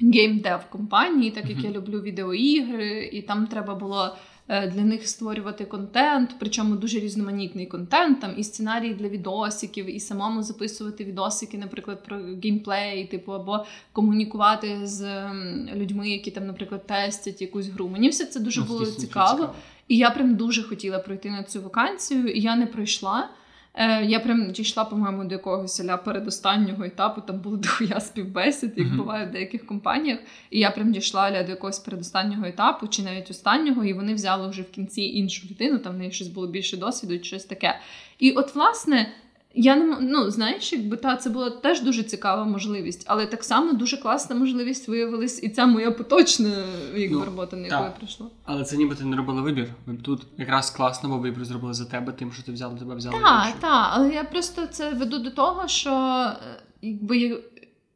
геймдев 0.00 0.60
компанії, 0.70 1.30
так 1.30 1.50
як 1.50 1.64
я 1.64 1.70
люблю 1.70 2.00
відеоігри, 2.00 3.10
і 3.12 3.22
там 3.22 3.46
треба 3.46 3.74
було 3.74 4.16
е, 4.48 4.70
для 4.70 4.82
них 4.82 5.08
створювати 5.08 5.64
контент, 5.64 6.30
причому 6.38 6.76
дуже 6.76 7.00
різноманітний 7.00 7.66
контент, 7.66 8.20
там 8.20 8.30
і 8.36 8.44
сценарії 8.44 8.94
для 8.94 9.08
відосиків, 9.08 9.96
і 9.96 10.00
самому 10.00 10.42
записувати 10.42 11.04
відосики, 11.04 11.58
наприклад, 11.58 12.04
про 12.04 12.16
геймплей, 12.42 13.06
типу, 13.06 13.32
або 13.32 13.64
комунікувати 13.92 14.80
з 14.82 15.30
людьми, 15.74 16.10
які 16.10 16.30
там, 16.30 16.46
наприклад, 16.46 16.86
тестять 16.86 17.42
якусь 17.42 17.68
гру. 17.68 17.88
Мені 17.88 18.08
все 18.08 18.26
це 18.26 18.40
дуже 18.40 18.60
ну, 18.60 18.66
було 18.66 18.86
цікаво. 18.86 19.36
цікаво. 19.36 19.54
І 19.88 19.96
я 19.96 20.10
прям 20.10 20.34
дуже 20.34 20.62
хотіла 20.62 20.98
пройти 20.98 21.30
на 21.30 21.42
цю 21.42 21.62
вакансію, 21.62 22.28
і 22.28 22.40
я 22.40 22.56
не 22.56 22.66
пройшла. 22.66 23.28
Е, 23.74 24.04
Я 24.04 24.20
прям 24.20 24.50
дійшла, 24.52 24.84
по-моєму, 24.84 25.24
до 25.24 25.34
якогось 25.34 25.84
ля 25.84 25.96
передостаннього 25.96 26.84
етапу. 26.84 27.20
Там 27.20 27.38
було 27.38 27.56
дохуя 27.62 28.00
співбесід, 28.00 28.72
як 28.76 28.86
mm-hmm. 28.86 28.96
буває 28.96 29.26
в 29.26 29.30
деяких 29.30 29.66
компаніях. 29.66 30.18
І 30.50 30.60
я 30.60 30.70
прям 30.70 30.92
дійшла 30.92 31.30
ля 31.30 31.42
до 31.42 31.50
якогось 31.50 31.78
передостаннього 31.78 32.46
етапу, 32.46 32.88
чи 32.88 33.02
навіть 33.02 33.30
останнього, 33.30 33.84
і 33.84 33.92
вони 33.92 34.14
взяли 34.14 34.48
вже 34.48 34.62
в 34.62 34.70
кінці 34.70 35.02
іншу 35.02 35.48
людину, 35.50 35.78
там 35.78 35.94
в 35.94 35.98
неї 35.98 36.10
щось 36.10 36.28
було 36.28 36.46
більше 36.46 36.76
досвіду, 36.76 37.18
чи 37.18 37.24
щось 37.24 37.44
таке. 37.44 37.78
І 38.18 38.32
от, 38.32 38.54
власне, 38.54 39.12
я 39.54 39.76
не 39.76 39.96
ну 40.00 40.30
знаєш, 40.30 40.72
якби 40.72 40.96
та 40.96 41.16
це 41.16 41.30
була 41.30 41.50
теж 41.50 41.82
дуже 41.82 42.02
цікава 42.02 42.44
можливість, 42.44 43.04
але 43.06 43.26
так 43.26 43.44
само 43.44 43.72
дуже 43.72 43.96
класна 43.96 44.36
можливість 44.36 44.88
виявилась 44.88 45.42
і 45.42 45.48
ця 45.48 45.66
моя 45.66 45.90
поточна 45.90 46.64
якби 46.94 47.16
ну, 47.16 47.24
робота, 47.24 47.56
на 47.56 47.66
яку 47.66 47.84
я 47.84 47.90
прийшла. 47.90 48.26
Але 48.44 48.64
це 48.64 48.76
ніби 48.76 48.94
ти 48.94 49.04
не 49.04 49.16
робила 49.16 49.42
вибір. 49.42 49.68
Тут 50.02 50.22
якраз 50.38 50.70
класно, 50.70 51.08
бо 51.08 51.18
вибір 51.18 51.44
зробили 51.44 51.74
за 51.74 51.84
тебе, 51.84 52.12
тим, 52.12 52.32
що 52.32 52.42
ти 52.42 52.52
взяла 52.52 52.74
тебе 52.78 52.94
взяла. 52.94 53.18
Так, 53.18 53.60
так, 53.60 53.90
але 53.92 54.14
я 54.14 54.24
просто 54.24 54.66
це 54.66 54.90
веду 54.90 55.18
до 55.18 55.30
того, 55.30 55.68
що 55.68 55.90
е, 55.90 56.62
якби 56.82 57.42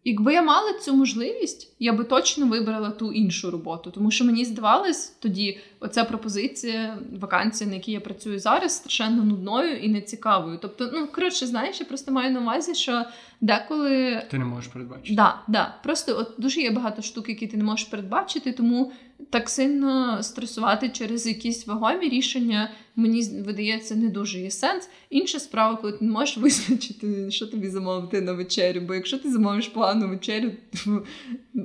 Якби 0.09 0.33
я 0.33 0.43
мала 0.43 0.73
цю 0.73 0.95
можливість, 0.95 1.68
я 1.79 1.93
би 1.93 2.05
точно 2.05 2.47
вибрала 2.47 2.91
ту 2.91 3.13
іншу 3.13 3.51
роботу, 3.51 3.91
тому 3.91 4.11
що 4.11 4.25
мені 4.25 4.45
здавалось 4.45 5.17
тоді 5.19 5.59
оця 5.81 6.05
пропозиція, 6.05 6.99
вакансія, 7.21 7.71
на 7.71 7.77
якій 7.77 7.93
я 7.93 8.01
працюю 8.01 8.39
зараз, 8.39 8.77
страшенно 8.77 9.25
нудною 9.25 9.77
і 9.77 9.89
нецікавою. 9.89 10.59
Тобто, 10.63 10.91
ну 10.95 11.07
коротше, 11.07 11.47
знаєш, 11.47 11.81
я 11.81 11.87
просто 11.87 12.13
маю 12.13 12.31
на 12.31 12.41
увазі, 12.41 12.75
що 12.75 13.05
деколи 13.41 14.23
ти 14.31 14.39
не 14.39 14.45
можеш 14.45 14.73
передбачити. 14.73 15.15
Да, 15.15 15.41
да. 15.49 15.75
Просто 15.83 16.19
от 16.19 16.35
дуже 16.39 16.61
є 16.61 16.71
багато 16.71 17.03
штук, 17.03 17.29
які 17.29 17.47
ти 17.47 17.57
не 17.57 17.65
можеш 17.65 17.87
передбачити, 17.87 18.53
тому 18.53 18.93
так 19.31 19.51
сильно 19.51 20.23
стресувати 20.23 20.89
через 20.89 21.27
якісь 21.27 21.67
вагомі 21.67 22.09
рішення, 22.09 22.71
мені 22.97 23.43
видається, 23.47 23.97
не 23.97 24.09
дуже 24.09 24.41
є 24.41 24.51
сенс. 24.51 24.89
Інша 25.11 25.39
справа, 25.41 25.77
коли 25.77 25.93
ти 25.93 26.05
не 26.05 26.11
можеш 26.11 26.37
визначити, 26.39 27.31
що 27.31 27.47
тобі 27.47 27.69
замовити 27.69 28.21
на 28.21 28.33
вечерю. 28.33 28.81
Бо 28.81 28.95
якщо 28.95 29.19
ти 29.19 29.31
замовиш 29.31 29.69
погану 29.69 30.09
вечерю, 30.09 30.53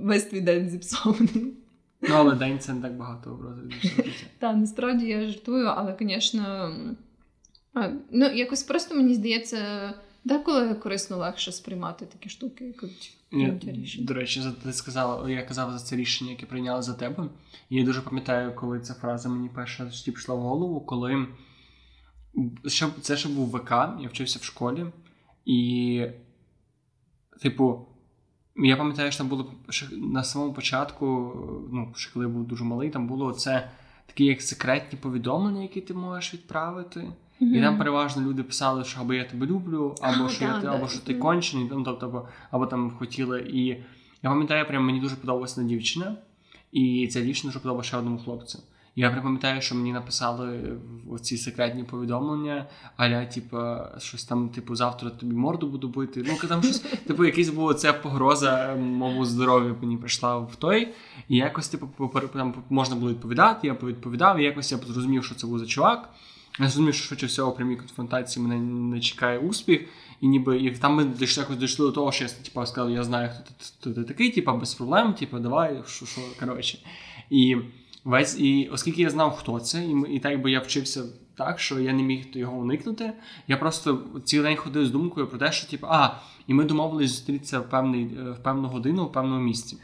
весь 0.04 0.24
твій 0.24 0.42
день 0.42 0.70
зіпсований. 0.70 1.54
Ну, 2.02 2.16
але 2.16 2.36
день 2.36 2.60
це 2.60 2.74
не 2.74 2.82
так 2.82 2.98
багато 2.98 3.32
образів. 3.32 3.72
Так, 4.40 4.58
насправді 4.58 5.08
я 5.08 5.26
жартую, 5.26 5.66
але, 5.66 5.98
звісно, 6.00 6.76
ну, 8.12 8.26
якось 8.26 8.64
просто 8.64 8.96
мені 8.96 9.14
здається. 9.14 9.94
Деколи 10.26 10.74
корисно 10.74 11.18
легше 11.18 11.52
сприймати 11.52 12.06
такі 12.06 12.30
штуки, 12.30 12.66
як 13.32 13.64
рішення. 13.64 14.08
До 14.08 14.14
речі, 14.14 14.42
ти 14.64 14.74
сказала, 14.74 15.30
я 15.30 15.44
казав 15.44 15.72
за 15.72 15.80
це 15.80 15.96
рішення, 15.96 16.32
яке 16.32 16.46
прийняли 16.46 16.82
за 16.82 16.94
тебе. 16.94 17.30
І 17.70 17.76
я 17.76 17.84
дуже 17.84 18.02
пам'ятаю, 18.02 18.56
коли 18.56 18.80
ця 18.80 18.94
фраза 18.94 19.30
мені 19.30 19.50
перша 19.56 19.92
пішла 20.06 20.36
в 20.36 20.40
голову, 20.40 20.82
коли 20.82 21.28
це 23.02 23.18
ще 23.18 23.30
був 23.30 23.50
ВК, 23.50 23.72
я 24.02 24.10
вчився 24.12 24.40
в 24.40 24.44
школі, 24.44 24.86
і, 25.46 26.06
типу, 27.42 27.88
я 28.56 28.78
пам'ятаю, 28.78 29.12
що 29.12 29.18
там 29.18 29.28
було 29.28 29.52
на 29.92 30.24
самому 30.24 30.54
початку, 30.54 31.34
ну, 31.72 31.94
ще 31.96 32.14
коли 32.14 32.26
я 32.26 32.32
був 32.32 32.48
дуже 32.48 32.64
малий, 32.64 32.90
там 32.90 33.08
було 33.08 33.32
це 33.32 33.70
такі 34.06 34.26
як 34.26 34.42
секретні 34.42 35.00
повідомлення, 35.00 35.62
які 35.62 35.82
ти 35.82 35.94
можеш 35.94 36.34
відправити. 36.34 37.00
Mm-hmm. 37.00 37.58
І 37.58 37.62
там 37.62 37.78
переважно 37.78 38.22
люди 38.22 38.44
писали, 38.44 38.84
що 38.84 39.02
або 39.02 39.14
я 39.14 39.24
тебе 39.24 39.46
люблю, 39.46 39.96
або 40.02 40.30
що 40.30 40.44
я 40.44 40.52
або 40.52 40.88
що 40.88 41.00
ти 41.00 41.14
кончений, 41.14 41.68
ну, 41.72 41.84
тобто, 41.84 42.06
або, 42.06 42.28
або 42.52 42.66
там 42.66 42.92
хотіли. 42.92 43.42
І 43.42 43.66
я 44.24 44.30
пам'ятаю, 44.30 44.68
прям 44.68 44.86
мені 44.86 45.00
дуже 45.00 45.16
подобалася 45.16 45.64
дівчина, 45.64 46.16
і 46.72 47.08
ця 47.08 47.22
дівчина 47.22 47.50
дуже 47.50 47.60
подобалася 47.60 47.88
ще 47.88 47.98
одному 47.98 48.20
хлопцю. 48.20 48.60
Я 48.96 49.12
пам'ятаю, 49.12 49.62
що 49.62 49.76
мені 49.76 49.94
написали 49.94 50.78
в 51.08 51.20
ці 51.20 51.38
секретні 51.38 51.84
повідомлення, 51.84 52.68
аля, 52.98 53.26
типу, 53.26 53.58
щось 53.98 54.26
там, 54.26 54.50
типу, 54.50 54.76
завтра 54.76 55.10
тобі 55.10 55.36
морду 55.36 55.68
буду 55.68 55.88
бити. 55.88 56.26
Ну, 56.28 56.48
там 56.48 56.64
щось, 56.64 56.80
типу, 57.08 57.26
якась 57.26 57.50
була 57.50 57.74
ця 57.74 57.94
погроза 57.94 58.76
моєму 58.76 59.26
здоров'ю 59.26 59.76
мені 59.82 59.98
прийшла 59.98 60.38
в 60.38 60.56
той. 60.56 60.94
І 61.30 61.38
якось, 61.38 61.70
типу, 61.70 62.12
там 62.34 62.54
можна 62.70 62.96
було 62.96 63.12
відповідати, 63.12 63.68
я 63.68 63.76
повідповідав, 63.76 64.40
і 64.40 64.44
якось 64.44 64.72
я 64.72 64.78
зрозумів, 64.78 65.26
що 65.26 65.36
це 65.36 65.48
був 65.48 65.60
за 65.60 65.66
чувак. 65.66 66.10
Я 66.60 66.68
зрозумів, 66.68 66.94
що 66.94 67.06
швидше 67.08 67.26
всього 67.26 67.52
прямій 67.52 67.76
конфронтації 67.76 68.46
мене 68.46 68.62
не 68.96 69.00
чекає 69.00 69.40
успіх, 69.40 69.82
і 70.22 70.28
ніби 70.28 70.60
і 70.60 70.72
там 70.72 70.96
ми 70.96 71.06
дійшли 71.06 71.42
якось 71.44 71.58
дійшли 71.58 71.86
до 71.86 71.92
того, 71.92 72.12
що 72.12 72.24
я 72.24 72.30
типу, 72.30 72.66
сказав, 72.66 72.92
я 72.92 73.04
знаю, 73.04 73.30
хто 73.34 73.44
ти, 73.44 73.54
хто 73.80 73.94
ти 73.94 74.04
такий, 74.04 74.32
типу, 74.32 74.54
без 74.54 74.74
проблем, 74.74 75.14
типу, 75.14 75.40
давай, 75.40 75.84
що, 75.88 76.06
що, 76.06 76.22
коротше. 76.40 76.78
І 77.30 77.58
весь, 78.04 78.40
і 78.40 78.70
оскільки 78.72 79.02
я 79.02 79.10
знав, 79.10 79.36
хто 79.36 79.60
це, 79.60 79.86
і 79.86 80.16
і 80.16 80.20
так 80.20 80.42
би 80.42 80.52
я 80.52 80.60
вчився 80.60 81.04
так, 81.36 81.60
що 81.60 81.80
я 81.80 81.94
не 81.94 82.04
міг 82.04 82.26
його 82.34 82.58
уникнути, 82.58 83.14
я 83.48 83.58
просто 83.58 84.04
цілий 84.24 84.48
день 84.48 84.58
ходив 84.58 84.86
з 84.86 84.92
думкою 84.92 85.28
про 85.28 85.40
те, 85.40 85.52
що 85.52 85.68
типу, 85.68 85.88
а, 85.90 86.20
і 86.48 86.54
ми 86.54 86.64
домовились 86.64 87.10
зустрітися 87.10 87.60
в 87.60 87.70
певний, 87.70 88.06
в 88.06 88.44
певну 88.44 88.68
годину 88.68 89.06
в 89.06 89.12
певному 89.12 89.44
місці. 89.44 89.78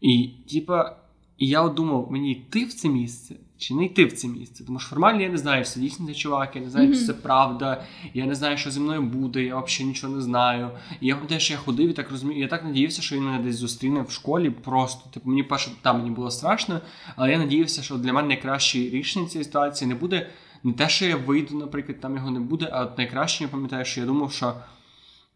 І, 0.00 0.30
типа, 0.50 0.96
і 1.38 1.48
я 1.48 1.62
от 1.62 1.74
думав, 1.74 2.08
мені 2.10 2.32
йти 2.32 2.64
в 2.64 2.72
це 2.72 2.88
місце 2.88 3.36
чи 3.60 3.74
не 3.74 3.84
йти 3.84 4.04
в 4.04 4.12
це 4.12 4.28
місце. 4.28 4.64
Тому 4.64 4.78
що 4.78 4.88
формально 4.88 5.22
я 5.22 5.28
не 5.28 5.38
знаю, 5.38 5.64
що 5.64 5.74
це 5.74 5.80
дійсно 5.80 6.06
цей 6.06 6.14
чувак, 6.14 6.56
я 6.56 6.62
не 6.62 6.70
знаю, 6.70 6.88
mm-hmm. 6.88 6.98
чи 6.98 7.04
це 7.04 7.14
правда, 7.14 7.84
я 8.14 8.26
не 8.26 8.34
знаю, 8.34 8.56
що 8.56 8.70
зі 8.70 8.80
мною 8.80 9.02
буде, 9.02 9.42
я 9.42 9.60
взагалі 9.60 9.88
нічого 9.88 10.16
не 10.16 10.22
знаю. 10.22 10.70
І 11.00 11.06
я 11.06 11.14
пам'ятаю, 11.14 11.40
що 11.40 11.52
я 11.52 11.58
ходив 11.58 11.90
і 11.90 11.92
так 11.92 12.10
розумію. 12.10 12.40
Я 12.40 12.48
так 12.48 12.64
надіявся, 12.64 13.02
що 13.02 13.16
він 13.16 13.24
мене 13.24 13.38
десь 13.38 13.56
зустріне 13.56 14.02
в 14.02 14.10
школі. 14.10 14.50
Просто 14.50 15.10
типу, 15.10 15.28
мені 15.28 15.42
перше 15.42 15.70
там 15.82 15.98
мені 15.98 16.10
було 16.10 16.30
страшно, 16.30 16.80
але 17.16 17.30
я 17.30 17.38
надіявся, 17.38 17.82
що 17.82 17.98
для 17.98 18.12
мене 18.12 18.28
найкраще 18.28 18.78
рішення 18.78 19.26
цієї 19.26 19.44
ситуації 19.44 19.88
не 19.88 19.94
буде 19.94 20.30
не 20.62 20.72
те, 20.72 20.88
що 20.88 21.06
я 21.06 21.16
вийду, 21.16 21.56
наприклад, 21.56 22.00
там 22.00 22.16
його 22.16 22.30
не 22.30 22.40
буде, 22.40 22.68
а 22.72 22.82
от 22.82 22.98
найкраще 22.98 23.44
я 23.44 23.48
пам'ятаю, 23.48 23.84
що 23.84 24.00
я 24.00 24.06
думав, 24.06 24.32
що 24.32 24.54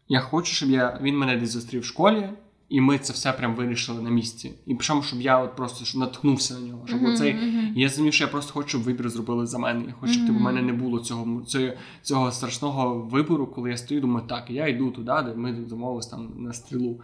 я 0.09 0.19
хочу, 0.19 0.53
щоб 0.53 0.69
я 0.69 0.99
він 1.01 1.17
мене 1.17 1.37
десь 1.37 1.49
зустрів 1.49 1.81
в 1.81 1.85
школі. 1.85 2.29
І 2.69 2.81
ми 2.81 2.97
це 2.97 3.13
все 3.13 3.33
прям 3.33 3.55
вирішили 3.55 4.01
на 4.01 4.09
місці. 4.09 4.51
І 4.65 4.75
причому, 4.75 5.03
щоб 5.03 5.21
я 5.21 5.39
от 5.39 5.55
просто 5.55 5.99
наткнувся 5.99 6.53
на 6.53 6.59
нього. 6.59 6.87
Щоб 6.87 7.01
mm-hmm, 7.01 7.13
оцей... 7.13 7.35
Я 7.75 7.89
зрозумів, 7.89 8.13
що 8.13 8.23
я 8.23 8.27
просто 8.27 8.53
хочу, 8.53 8.69
щоб 8.69 8.83
вибір 8.83 9.09
зробили 9.09 9.47
за 9.47 9.57
мене. 9.57 9.83
Я 9.87 9.93
хочу, 9.99 10.13
щоб 10.13 10.25
mm-hmm. 10.25 10.37
в 10.37 10.41
мене 10.41 10.61
не 10.61 10.73
було 10.73 10.99
цього 10.99 11.41
цього, 11.41 11.73
цього 12.01 12.31
страшного 12.31 12.95
вибору, 12.95 13.47
коли 13.47 13.69
я 13.69 13.77
стою, 13.77 14.01
думаю, 14.01 14.27
так, 14.27 14.49
я 14.49 14.67
йду 14.67 14.91
туди, 14.91 15.13
де 15.25 15.33
ми 15.35 15.51
домовились 15.51 16.07
там 16.07 16.31
на 16.37 16.53
стрілу. 16.53 16.99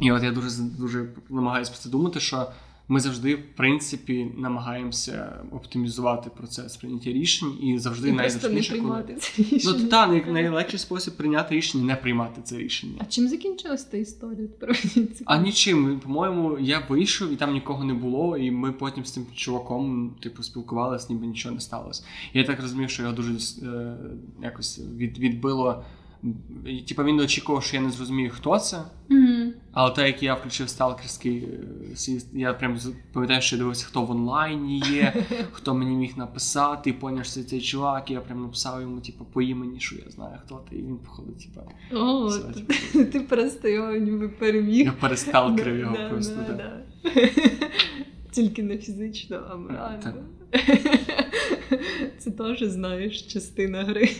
І 0.00 0.12
от 0.12 0.22
я 0.22 0.32
дуже 0.32 0.62
дуже 0.62 1.08
намагаюся 1.30 1.70
про 1.70 1.80
це 1.80 1.88
думати, 1.88 2.20
що 2.20 2.46
ми 2.88 3.00
завжди, 3.00 3.34
в 3.34 3.42
принципі, 3.56 4.26
намагаємося 4.36 5.42
оптимізувати 5.50 6.30
процес 6.30 6.76
прийняття 6.76 7.10
рішень 7.10 7.52
і 7.62 7.78
завжди 7.78 8.12
найзручніше, 8.12 8.72
не 8.72 8.78
приймати 8.78 9.06
коли... 9.06 9.20
це 9.20 9.42
рішення. 9.42 9.78
Ну, 9.78 9.88
та, 9.88 10.06
най- 10.06 10.32
найлегший 10.32 10.78
спосіб 10.78 11.16
прийняти 11.16 11.54
рішення 11.54 11.84
не 11.84 11.96
приймати 11.96 12.40
це 12.44 12.58
рішення. 12.58 12.94
А 12.98 13.04
чим 13.04 13.28
закінчилась 13.28 13.84
та 13.84 13.96
історія? 13.96 14.48
А 15.24 15.38
нічим. 15.38 16.00
По-моєму, 16.00 16.58
я 16.58 16.86
вийшов 16.88 17.32
і 17.32 17.36
там 17.36 17.52
нікого 17.52 17.84
не 17.84 17.94
було, 17.94 18.36
і 18.36 18.50
ми 18.50 18.72
потім 18.72 19.04
з 19.04 19.10
тим 19.10 19.26
чуваком, 19.34 20.14
типу, 20.22 20.42
спілкувалися, 20.42 21.06
ніби 21.10 21.26
нічого 21.26 21.54
не 21.54 21.60
сталося. 21.60 22.04
Я 22.34 22.44
так 22.44 22.60
розумів, 22.60 22.90
що 22.90 23.02
його 23.02 23.14
дуже 23.14 23.32
е, 23.62 23.96
якось 24.42 24.80
від, 24.96 25.18
відбило. 25.18 25.84
Типа 26.88 27.04
він 27.04 27.20
очікував, 27.20 27.62
що 27.62 27.76
я 27.76 27.82
не 27.82 27.90
зрозумію, 27.90 28.30
хто 28.30 28.58
це. 28.58 28.76
Mm-hmm. 29.10 29.45
Але 29.78 29.90
те, 29.90 30.06
як 30.06 30.22
я 30.22 30.34
включив 30.34 30.68
сталкерський 30.68 31.48
е, 32.08 32.20
я 32.32 32.54
прям 32.54 32.78
пам'ятаю, 33.12 33.42
що 33.42 33.56
я 33.56 33.58
дивився, 33.58 33.86
хто 33.86 34.02
в 34.02 34.10
онлайні 34.10 34.78
є, 34.78 35.14
хто 35.52 35.74
мені 35.74 35.96
міг 35.96 36.18
написати, 36.18 36.90
і 36.90 36.92
поняв, 36.92 37.24
що 37.24 37.44
цей 37.44 37.60
чувак, 37.60 38.10
і 38.10 38.12
я 38.12 38.20
прям 38.20 38.42
написав 38.42 38.80
йому, 38.80 39.00
типу, 39.00 39.24
по 39.24 39.42
імені, 39.42 39.80
що 39.80 39.96
я 39.96 40.10
знаю, 40.10 40.38
хто 40.44 40.64
ти, 40.70 40.76
і 40.76 40.78
він 40.78 40.96
походить, 40.96 41.38
типа. 41.38 41.62
О, 41.92 42.26
все, 42.26 42.40
ти, 42.40 42.60
типу, 42.60 43.04
ти 43.12 43.20
просто 43.20 43.68
його 43.68 43.92
ніби 43.92 44.28
переміг. 44.28 44.86
Я 44.86 44.92
пересталкерив 44.92 45.78
його 45.78 45.96
да, 45.96 46.08
просто. 46.08 46.34
Да, 46.48 46.52
да. 46.52 46.82
Тільки 48.30 48.62
не 48.62 48.78
фізично, 48.78 49.42
а 49.50 49.56
морально. 49.56 50.14
Це 52.18 52.30
теж 52.30 52.62
знаєш 52.62 53.22
частина 53.22 53.84
гри. 53.84 54.10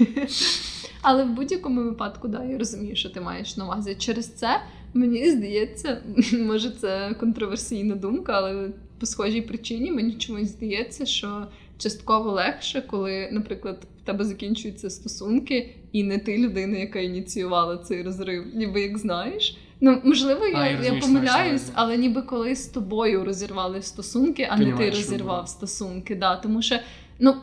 Але 1.02 1.24
в 1.24 1.30
будь-якому 1.30 1.82
випадку, 1.82 2.28
да, 2.28 2.44
я 2.44 2.58
розумію, 2.58 2.96
що 2.96 3.10
ти 3.10 3.20
маєш 3.20 3.56
на 3.56 3.64
увазі. 3.64 3.96
Через 3.98 4.34
це 4.34 4.60
мені 4.94 5.30
здається, 5.30 6.02
може 6.32 6.70
це 6.70 7.14
контроверсійна 7.20 7.94
думка, 7.94 8.32
але 8.32 8.68
по 9.00 9.06
схожій 9.06 9.40
причині 9.40 9.92
мені 9.92 10.12
чомусь 10.12 10.48
здається, 10.48 11.06
що 11.06 11.46
частково 11.78 12.32
легше, 12.32 12.82
коли, 12.86 13.28
наприклад, 13.32 13.82
в 14.02 14.06
тебе 14.06 14.24
закінчуються 14.24 14.90
стосунки, 14.90 15.74
і 15.92 16.02
не 16.02 16.18
ти 16.18 16.38
людина, 16.38 16.78
яка 16.78 16.98
ініціювала 16.98 17.76
цей 17.76 18.02
розрив, 18.02 18.44
ніби 18.54 18.80
як 18.80 18.98
знаєш. 18.98 19.58
Ну, 19.80 20.00
можливо, 20.04 20.46
я, 20.46 20.58
а, 20.58 20.68
я, 20.68 20.92
я 20.92 21.00
помиляюсь, 21.00 21.70
але 21.74 21.96
ніби 21.96 22.22
коли 22.22 22.56
з 22.56 22.66
тобою 22.66 23.24
розірвали 23.24 23.82
стосунки, 23.82 24.48
а 24.50 24.58
ти 24.58 24.66
не 24.66 24.72
ти 24.72 24.90
розірвав 24.90 25.48
стосунки. 25.48 26.14
Да, 26.14 26.36
Тому 26.36 26.62
що 26.62 26.76
Ну, 27.18 27.36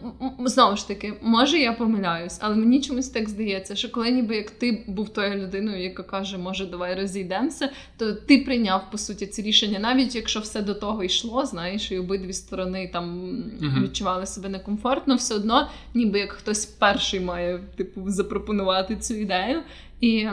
знову 0.46 0.78
ж 0.78 0.88
таки, 0.88 1.14
може 1.22 1.60
я 1.60 1.74
помиляюсь, 1.74 2.38
але 2.42 2.56
мені 2.56 2.82
чомусь 2.82 3.10
так 3.10 3.30
здається, 3.30 3.76
що 3.76 3.92
коли 3.92 4.12
ніби 4.12 4.36
як 4.36 4.52
ти 4.52 4.84
був 4.88 5.10
тою 5.10 5.36
людиною, 5.36 5.84
яка 5.84 6.04
каже, 6.04 6.38
може, 6.38 6.66
давай 6.66 6.96
розійдемося, 6.96 7.70
то 7.98 8.14
ти 8.14 8.38
прийняв 8.38 8.92
по 8.92 8.98
суті 8.98 9.28
це 9.28 9.42
рішення, 9.42 9.80
навіть 9.80 10.16
якщо 10.16 10.40
все 10.40 10.62
до 10.62 10.74
того 10.74 11.04
йшло, 11.04 11.46
знаєш, 11.46 11.92
і 11.92 12.00
обидві 12.00 12.34
сторони 12.34 12.90
там 12.94 13.22
uh-huh. 13.62 13.84
відчували 13.84 14.26
себе 14.26 14.50
некомфортно, 14.50 15.16
все 15.16 15.36
одно, 15.36 15.70
ніби 15.94 16.20
як 16.20 16.32
хтось 16.32 16.66
перший 16.66 17.20
має 17.20 17.60
типу 17.78 18.10
запропонувати 18.10 18.96
цю 18.96 19.14
ідею. 19.14 19.62
І 20.02 20.28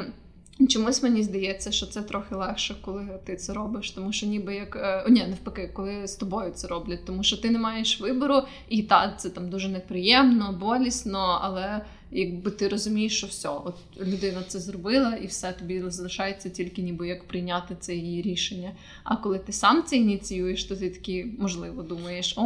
Чомусь 0.68 1.02
мені 1.02 1.22
здається, 1.22 1.72
що 1.72 1.86
це 1.86 2.02
трохи 2.02 2.34
легше, 2.34 2.76
коли 2.80 3.08
ти 3.24 3.36
це 3.36 3.52
робиш, 3.52 3.90
тому 3.90 4.12
що 4.12 4.26
ніби 4.26 4.54
як 4.54 4.76
е, 4.76 5.04
ні, 5.10 5.24
навпаки, 5.28 5.70
коли 5.72 6.06
з 6.06 6.14
тобою 6.14 6.52
це 6.52 6.68
роблять, 6.68 7.04
тому 7.04 7.22
що 7.22 7.36
ти 7.36 7.50
не 7.50 7.58
маєш 7.58 8.00
вибору, 8.00 8.42
і 8.68 8.82
так, 8.82 9.20
це 9.20 9.30
там 9.30 9.50
дуже 9.50 9.68
неприємно, 9.68 10.52
болісно, 10.60 11.38
але 11.42 11.80
якби 12.12 12.50
ти 12.50 12.68
розумієш, 12.68 13.16
що 13.16 13.26
все, 13.26 13.48
от 13.48 13.74
людина 14.00 14.42
це 14.48 14.60
зробила, 14.60 15.14
і 15.14 15.26
все 15.26 15.52
тобі 15.52 15.82
залишається 15.86 16.50
тільки 16.50 16.82
ніби 16.82 17.08
як 17.08 17.24
прийняти 17.24 17.76
це 17.80 17.94
її 17.94 18.22
рішення. 18.22 18.72
А 19.04 19.16
коли 19.16 19.38
ти 19.38 19.52
сам 19.52 19.82
це 19.86 19.96
ініціюєш, 19.96 20.64
то 20.64 20.76
ти 20.76 20.90
такі 20.90 21.26
можливо 21.38 21.82
думаєш, 21.82 22.34
о, 22.36 22.42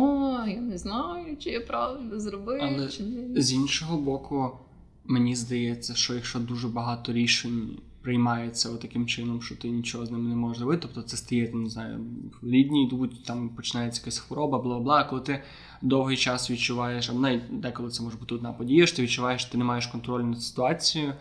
я 0.46 0.60
не 0.60 0.78
знаю, 0.78 1.36
чи 1.38 1.50
я 1.50 1.60
правильно 1.60 2.20
зробив, 2.20 2.60
але 2.62 2.88
чи 2.88 3.02
не 3.02 3.42
з 3.42 3.52
іншого 3.52 3.96
боку, 3.96 4.50
мені 5.04 5.36
здається, 5.36 5.94
що 5.94 6.14
якщо 6.14 6.38
дуже 6.38 6.68
багато 6.68 7.12
рішень 7.12 7.78
приймається 8.04 8.76
таким 8.76 9.06
чином, 9.06 9.42
що 9.42 9.56
ти 9.56 9.68
нічого 9.68 10.06
з 10.06 10.10
ними 10.10 10.28
не 10.28 10.36
можеш 10.36 10.62
робити. 10.62 10.82
Тобто 10.82 11.02
це 11.02 11.16
стає, 11.16 11.50
не 11.54 11.68
знаю, 11.70 12.00
лідні 12.44 12.84
йдуть, 12.84 13.24
там 13.24 13.48
починається 13.48 14.00
якась 14.00 14.18
хвороба, 14.18 14.58
бла 14.58 14.78
бла. 14.78 15.04
Коли 15.04 15.22
ти 15.22 15.42
довгий 15.82 16.16
час 16.16 16.50
відчуваєш, 16.50 17.10
а 17.10 17.12
навіть 17.12 17.60
деколи 17.60 17.90
це 17.90 18.02
може 18.02 18.16
бути 18.16 18.34
одна 18.34 18.52
подія, 18.52 18.86
що 18.86 18.96
ти 18.96 19.02
відчуваєш, 19.02 19.42
що 19.42 19.52
ти 19.52 19.58
не 19.58 19.64
маєш 19.64 19.86
контролю 19.86 20.24
над 20.24 20.42
ситуацією. 20.42 21.14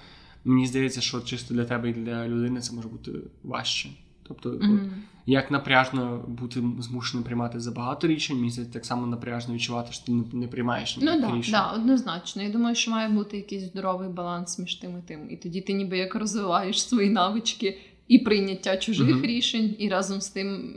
Мені 0.45 0.67
здається, 0.67 1.01
що 1.01 1.21
чисто 1.21 1.53
для 1.53 1.65
тебе 1.65 1.89
і 1.89 1.93
для 1.93 2.27
людини 2.27 2.61
це 2.61 2.75
може 2.75 2.87
бути 2.87 3.11
важче. 3.43 3.89
Тобто, 4.27 4.49
mm-hmm. 4.49 4.85
от, 4.85 4.91
як 5.25 5.51
напряжно 5.51 6.25
бути 6.27 6.63
змушеним 6.79 7.23
приймати 7.23 7.59
забагато 7.59 8.07
рішень, 8.07 8.37
здається, 8.37 8.73
так 8.73 8.85
само 8.85 9.07
напряжно 9.07 9.53
відчувати, 9.53 9.91
що 9.91 10.05
ти 10.05 10.11
не 10.33 10.47
приймаєш 10.47 10.97
ну, 11.01 11.21
да, 11.21 11.37
рішень. 11.37 11.51
Да, 11.51 11.71
однозначно. 11.71 12.43
Я 12.43 12.49
думаю, 12.49 12.75
що 12.75 12.91
має 12.91 13.09
бути 13.09 13.37
якийсь 13.37 13.63
здоровий 13.63 14.09
баланс 14.09 14.59
між 14.59 14.75
тим 14.75 14.99
і 14.99 15.01
тим. 15.07 15.31
І 15.31 15.37
тоді 15.37 15.61
ти 15.61 15.73
ніби 15.73 15.97
як 15.97 16.15
розвиваєш 16.15 16.87
свої 16.87 17.09
навички 17.09 17.79
і 18.07 18.19
прийняття 18.19 18.77
чужих 18.77 19.07
mm-hmm. 19.07 19.25
рішень, 19.25 19.75
і 19.79 19.89
разом 19.89 20.21
з 20.21 20.29
тим 20.29 20.73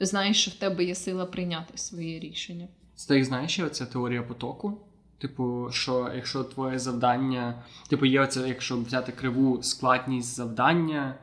знаєш, 0.00 0.42
що 0.42 0.50
в 0.50 0.54
тебе 0.54 0.84
є 0.84 0.94
сила 0.94 1.26
прийняти 1.26 1.78
своє 1.78 2.18
рішення. 2.18 2.68
Це 2.94 3.14
так 3.14 3.24
знаєш, 3.24 3.58
оця 3.58 3.86
теорія 3.86 4.22
потоку. 4.22 4.80
Типу, 5.18 5.68
що 5.70 6.10
якщо 6.14 6.44
твоє 6.44 6.78
завдання, 6.78 7.62
типу, 7.88 8.06
є 8.06 8.20
оце, 8.20 8.48
якщо 8.48 8.76
взяти 8.76 9.12
криву 9.12 9.62
складність 9.62 10.36
завдання 10.36 11.14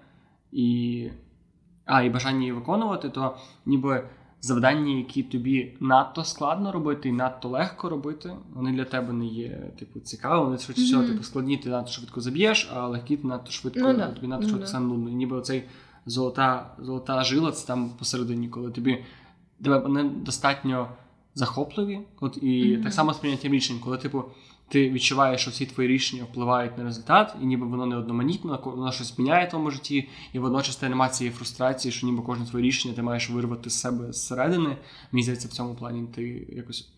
і 0.52 1.10
а, 1.86 2.02
і 2.02 2.10
бажання 2.10 2.40
її 2.40 2.52
виконувати, 2.52 3.10
то 3.10 3.38
ніби 3.66 4.04
завдання, 4.44 4.98
які 4.98 5.24
тобі 5.24 5.78
надто 5.80 6.24
складно 6.24 6.72
робити 6.72 7.10
і 7.10 7.12
надто 7.12 7.50
легко 7.50 7.90
робити, 7.90 8.34
вони 8.54 8.72
для 8.72 8.86
тебе 8.86 9.14
не 9.14 9.26
є, 9.26 9.72
типу, 9.80 10.00
цікаві. 10.00 10.44
Вони 10.44 10.58
швидше 10.58 10.84
всього, 10.84 11.04
mm-hmm. 11.04 11.08
типу, 11.08 11.24
складні, 11.24 11.58
ти 11.58 11.70
надто 11.70 11.92
швидко 11.92 12.22
заб'єш, 12.22 12.72
а 12.76 12.88
легкі 12.88 13.18
ти 13.18 13.28
надто 13.28 13.52
швидко 13.52 13.80
ну, 13.80 13.94
да. 13.94 14.12
тобі 14.12 14.28
надто 14.28 14.48
швидко 14.48 14.68
стане 14.68 14.86
нудно. 14.86 15.10
І 15.10 15.14
ніби 15.14 15.38
оцей 15.38 15.64
золота 16.06 16.76
золота 16.80 17.24
жила, 17.24 17.52
це 17.52 17.68
там 17.68 17.90
посередині, 17.90 18.48
коли 18.48 18.72
тобі 18.72 19.06
тебе 19.64 19.88
недостатньо 19.90 20.88
захопливі, 21.36 22.00
от 22.20 22.38
і 22.42 22.48
mm-hmm. 22.48 22.84
так 22.84 22.94
само 22.94 23.14
з 23.14 23.18
прийняттям 23.18 23.54
рішень, 23.54 23.80
коли, 23.80 23.98
типу 23.98 24.24
ти 24.74 24.90
відчуваєш, 24.90 25.42
що 25.42 25.52
всі 25.52 25.66
твої 25.66 25.90
рішення 25.90 26.24
впливають 26.24 26.78
на 26.78 26.84
результат, 26.84 27.36
і 27.42 27.46
ніби 27.46 27.68
воно 27.68 27.86
не 27.86 27.96
одноманітно, 27.96 28.62
воно 28.66 28.92
щось 28.92 29.20
міняє 29.20 29.46
в 29.46 29.50
твоєму 29.50 29.72
житті, 29.72 30.10
і 30.34 30.40
водночас 30.40 30.76
ти 30.76 30.90
немає 30.90 31.12
цієї 31.12 31.36
фрустрації, 31.36 31.92
що 31.92 32.08
ніби 32.08 32.24
кожне 32.24 32.46
твоє 32.46 32.66
рішення 32.66 32.94
ти 32.94 33.02
маєш 33.02 33.30
вирвати 33.30 33.70
з 33.70 33.80
себе 33.80 34.14
зсередини. 34.14 34.78
Мені 35.12 35.24
здається, 35.24 35.48
в 35.48 35.52
цьому 35.52 35.76
плані 35.76 36.08
ти 36.16 36.48
якось 36.50 36.90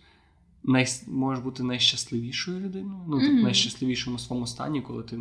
най... 0.67 0.85
можеш 1.07 1.43
бути 1.43 1.63
найщасливішою 1.63 2.59
людиною. 2.59 3.01
Ну, 3.07 3.17
mm-hmm. 3.17 3.43
найщасливішому 3.43 4.19
своєму 4.19 4.47
стані, 4.47 4.81
коли 4.81 5.03
ти 5.03 5.17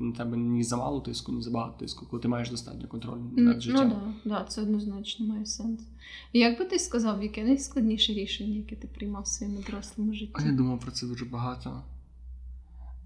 на 0.00 0.12
тебе 0.16 0.36
ні 0.36 0.64
замало 0.64 1.00
тиску, 1.00 1.32
ні 1.32 1.42
забагато 1.42 1.78
тиску, 1.78 2.06
коли 2.10 2.22
ти 2.22 2.28
маєш 2.28 2.50
достатньо 2.50 2.88
контролю 2.88 3.20
над 3.36 3.62
життям. 3.62 3.88
Ну 3.88 4.14
да, 4.24 4.30
да, 4.38 4.44
це 4.44 4.62
однозначно 4.62 5.26
має 5.26 5.46
сенс. 5.46 5.80
Як 6.32 6.58
би 6.58 6.64
ти 6.64 6.78
сказав, 6.78 7.22
яке 7.22 7.44
найскладніше 7.44 8.12
рішення, 8.12 8.56
яке 8.56 8.76
ти 8.76 8.88
приймав 8.88 9.22
в 9.22 9.28
своєму 9.28 9.58
дорослому 9.70 10.14
житті? 10.14 10.32
А 10.34 10.42
я 10.42 10.52
думав 10.52 10.80
про 10.80 10.90
це 10.90 11.06
дуже 11.06 11.24
багато. 11.24 11.82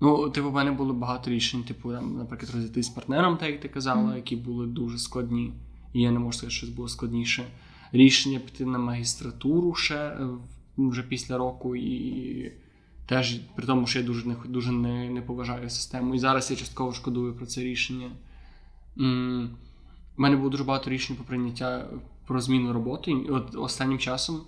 Ну, 0.01 0.31
типу, 0.31 0.51
в 0.51 0.55
мене 0.55 0.73
було 0.73 0.95
багато 0.95 1.31
рішень, 1.31 1.63
типу, 1.63 1.93
там, 1.93 2.17
наприклад, 2.17 2.51
розійтись 2.55 2.87
з 2.87 2.89
партнером, 2.89 3.37
так 3.37 3.51
як 3.51 3.61
ти 3.61 3.69
казала, 3.69 4.03
mm-hmm. 4.03 4.17
які 4.17 4.37
були 4.37 4.67
дуже 4.67 4.99
складні. 4.99 5.53
І 5.93 6.01
я 6.01 6.11
не 6.11 6.19
можу 6.19 6.39
сказати, 6.39 6.55
що 6.55 6.67
це 6.67 6.73
було 6.73 6.89
складніше. 6.89 7.45
Рішення 7.93 8.39
піти 8.39 8.65
на 8.67 8.79
магістратуру 8.79 9.75
ще 9.75 9.95
е, 9.95 10.29
вже 10.77 11.03
після 11.03 11.39
року, 11.39 11.77
і 11.77 12.53
теж 13.07 13.41
при 13.57 13.67
тому, 13.67 13.87
що 13.87 13.99
я 13.99 14.05
дуже 14.05 14.29
не 14.29 14.37
дуже 14.45 14.73
не, 14.73 15.11
не 15.11 15.23
поважаю 15.23 15.71
систему. 15.71 16.15
І 16.15 16.19
зараз 16.19 16.51
я 16.51 16.57
частково 16.57 16.93
шкодую 16.93 17.35
про 17.35 17.47
це 17.47 17.61
рішення. 17.61 18.11
У 18.97 20.23
мене 20.23 20.37
було 20.37 20.51
дуже 20.51 20.65
багато 20.65 20.91
рішень 20.91 21.17
про 21.17 21.25
прийняття 21.25 21.87
про 22.27 22.41
зміну 22.41 22.73
роботи. 22.73 23.11
І 23.11 23.31
от 23.31 23.55
останнім 23.55 23.99
часом 23.99 24.41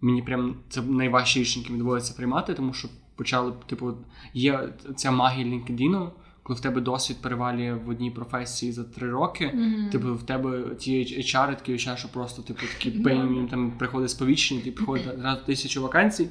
мені 0.00 0.22
прям 0.22 0.56
це 0.68 0.82
найважчі 0.82 1.40
рішення, 1.40 1.66
які 1.66 1.78
доводиться 1.78 2.14
приймати, 2.14 2.54
тому 2.54 2.72
що 2.72 2.88
почали, 3.16 3.52
типу, 3.66 3.94
є 4.34 4.68
ця 4.96 5.10
магія 5.10 5.46
LinkedIn, 5.46 6.10
коли 6.50 6.58
в 6.58 6.62
тебе 6.62 6.80
досвід 6.80 7.16
перевалює 7.22 7.74
в 7.74 7.88
одній 7.88 8.10
професії 8.10 8.72
за 8.72 8.84
три 8.84 9.10
роки, 9.10 9.44
mm-hmm. 9.44 9.90
типу 9.90 10.14
в 10.14 10.22
тебе 10.22 10.74
ті 10.74 11.04
HR, 11.04 11.56
такі 11.56 11.72
HR, 11.72 11.96
що 11.96 12.08
просто 12.08 12.42
типу 12.42 12.60
такі 12.60 12.90
пень, 12.90 13.48
там 13.50 13.72
приходить 13.78 14.10
сповіщення, 14.10 14.60
ти 14.60 14.72
приходить 14.72 15.06
одразу 15.06 15.44
тисячу 15.46 15.82
вакансій, 15.82 16.28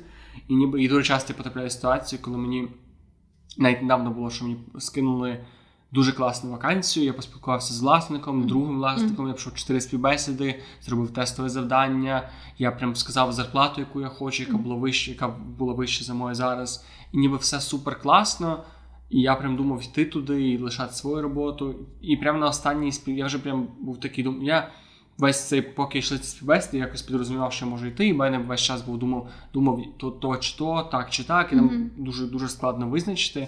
і 0.47 0.55
ніби 0.55 0.83
і 0.83 0.87
дуже 0.87 1.03
часто 1.03 1.33
потрапляю 1.33 1.67
в 1.67 1.71
ситуацію, 1.71 2.19
коли 2.21 2.37
мені 2.37 2.67
навіть 3.57 3.81
недавно 3.81 4.11
було, 4.11 4.29
що 4.29 4.45
мені 4.45 4.57
скинули 4.79 5.39
дуже 5.91 6.11
класну 6.11 6.51
вакансію. 6.51 7.05
Я 7.05 7.13
поспілкувався 7.13 7.73
з 7.73 7.81
власником, 7.81 8.47
другим 8.47 8.77
власником. 8.77 9.27
Я 9.27 9.33
пішов 9.33 9.55
чотири 9.55 9.81
співбесіди, 9.81 10.59
зробив 10.81 11.13
тестове 11.13 11.49
завдання. 11.49 12.29
Я 12.57 12.71
прям 12.71 12.95
сказав 12.95 13.33
зарплату, 13.33 13.81
яку 13.81 14.01
я 14.01 14.07
хочу, 14.07 14.43
яка 14.43 14.57
була 14.57 14.75
вища, 14.75 15.11
яка 15.11 15.27
була 15.57 15.73
вища 15.73 16.03
за 16.03 16.13
моє 16.13 16.35
зараз. 16.35 16.85
І 17.11 17.17
ніби 17.17 17.37
все 17.37 17.61
супер 17.61 18.01
класно. 18.01 18.63
І 19.09 19.21
я 19.21 19.35
прям 19.35 19.55
думав 19.55 19.83
йти 19.83 20.05
туди 20.05 20.49
і 20.49 20.57
лишати 20.57 20.93
свою 20.93 21.21
роботу. 21.21 21.75
І 22.01 22.17
прямо 22.17 22.39
на 22.39 22.47
останній 22.47 22.91
спів 22.91 23.17
я 23.17 23.25
вже 23.25 23.39
прям 23.39 23.67
був 23.79 23.99
такий 23.99 24.23
думав. 24.23 24.43
Я 24.43 24.71
весь 25.17 25.47
цей, 25.47 25.61
поки 25.61 25.99
йшли 25.99 26.17
ці 26.17 26.23
співбесіди, 26.27 26.77
я 26.77 26.83
якось 26.85 27.01
підрозумівав, 27.01 27.53
що 27.53 27.65
я 27.65 27.71
можу 27.71 27.85
йти, 27.85 28.07
і 28.07 28.13
в 28.13 28.15
мене 28.15 28.37
весь 28.37 28.61
час 28.61 28.81
був 28.81 28.97
думав, 28.97 29.29
думав 29.53 29.83
то, 29.97 30.11
то 30.11 30.37
чи 30.37 30.57
то, 30.57 30.89
так 30.91 31.09
чи 31.09 31.23
так, 31.23 31.53
і 31.53 31.55
нам 31.55 31.65
Мгм. 31.65 31.91
дуже 31.97 32.27
дуже 32.27 32.49
складно 32.49 32.89
визначити. 32.89 33.47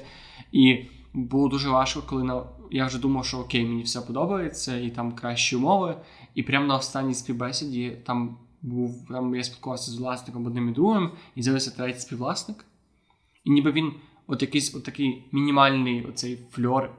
І 0.51 0.85
було 1.13 1.47
дуже 1.47 1.69
важко, 1.69 2.03
коли 2.09 2.23
на 2.23 2.43
я 2.71 2.85
вже 2.85 2.99
думав, 2.99 3.25
що 3.25 3.37
окей, 3.37 3.65
мені 3.65 3.83
все 3.83 4.01
подобається, 4.01 4.77
і 4.77 4.89
там 4.89 5.11
кращі 5.11 5.55
умови. 5.55 5.95
І 6.35 6.43
прямо 6.43 6.67
на 6.67 6.75
останній 6.77 7.13
співбесіді 7.13 7.97
там 8.05 8.37
був 8.61 9.07
там 9.09 9.35
я 9.35 9.43
спілкувався 9.43 9.91
з 9.91 9.95
власником 9.95 10.45
одним 10.45 10.69
і 10.69 10.71
другим, 10.71 11.11
і 11.35 11.43
з'явився 11.43 11.71
третій 11.71 11.99
співвласник. 11.99 12.65
І 13.43 13.51
ніби 13.51 13.71
він, 13.71 13.91
от 14.27 14.41
якийсь 14.41 14.75
от 14.75 14.83
такий 14.83 15.23
мінімальний 15.31 16.05
оцей 16.05 16.39
фльор 16.51 16.89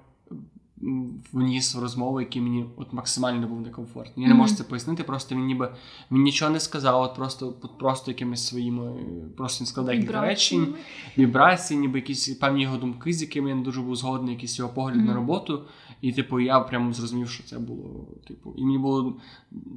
вніс 1.32 1.74
в 1.74 1.78
розмову, 1.80 2.20
який 2.20 2.42
мені 2.42 2.64
от 2.76 2.92
максимально 2.92 3.48
був 3.48 3.60
некомфортний. 3.60 4.26
Я 4.26 4.28
не 4.28 4.34
можу 4.34 4.54
це 4.54 4.64
пояснити, 4.64 5.02
просто 5.04 5.34
він 5.34 5.44
ніби 5.44 5.74
він 6.10 6.22
нічого 6.22 6.50
не 6.50 6.60
сказав, 6.60 7.02
от 7.02 7.14
просто, 7.14 7.54
от 7.62 7.78
просто 7.78 8.10
якимись 8.10 8.46
своїми, 8.46 8.92
просто 9.36 9.60
він 9.60 9.66
сказав 9.66 9.94
декілька 9.94 10.20
речень 10.20 10.74
вібрації, 11.18 11.80
ніби 11.80 11.98
якісь 11.98 12.28
певні 12.28 12.62
його 12.62 12.76
думки, 12.76 13.12
з 13.12 13.22
якими 13.22 13.50
я 13.50 13.56
не 13.56 13.62
дуже 13.62 13.80
був 13.80 13.96
згодний, 13.96 14.34
якийсь 14.34 14.58
його 14.58 14.72
погляд 14.74 14.96
Мгм. 14.96 15.06
на 15.06 15.14
роботу. 15.14 15.62
І, 16.00 16.12
типу, 16.12 16.40
я 16.40 16.60
прямо 16.60 16.92
зрозумів, 16.92 17.28
що 17.28 17.44
це 17.44 17.58
було. 17.58 18.06
Типу, 18.28 18.54
і 18.56 18.64
мені 18.64 18.78
було 18.78 19.16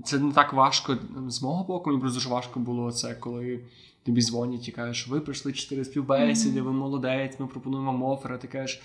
це 0.03 0.19
не 0.19 0.31
так 0.31 0.53
важко 0.53 0.97
з 1.27 1.41
мого 1.41 1.63
боку. 1.63 1.89
Мені 1.89 2.01
просто 2.01 2.19
дуже 2.19 2.29
важко 2.29 2.59
було 2.59 2.91
це, 2.91 3.15
коли 3.15 3.59
тобі 4.05 4.21
дзвонять 4.21 4.67
і 4.67 4.71
кажеш, 4.71 5.07
ви 5.07 5.21
прийшли 5.21 5.53
чотири 5.53 5.85
співбесіди, 5.85 6.61
ви 6.61 6.71
молодець, 6.71 7.39
ми 7.39 7.47
пропонуємо 7.47 7.91
вам 7.91 8.03
офер, 8.03 8.33
а 8.33 8.37
ти 8.37 8.47
кажеш. 8.47 8.81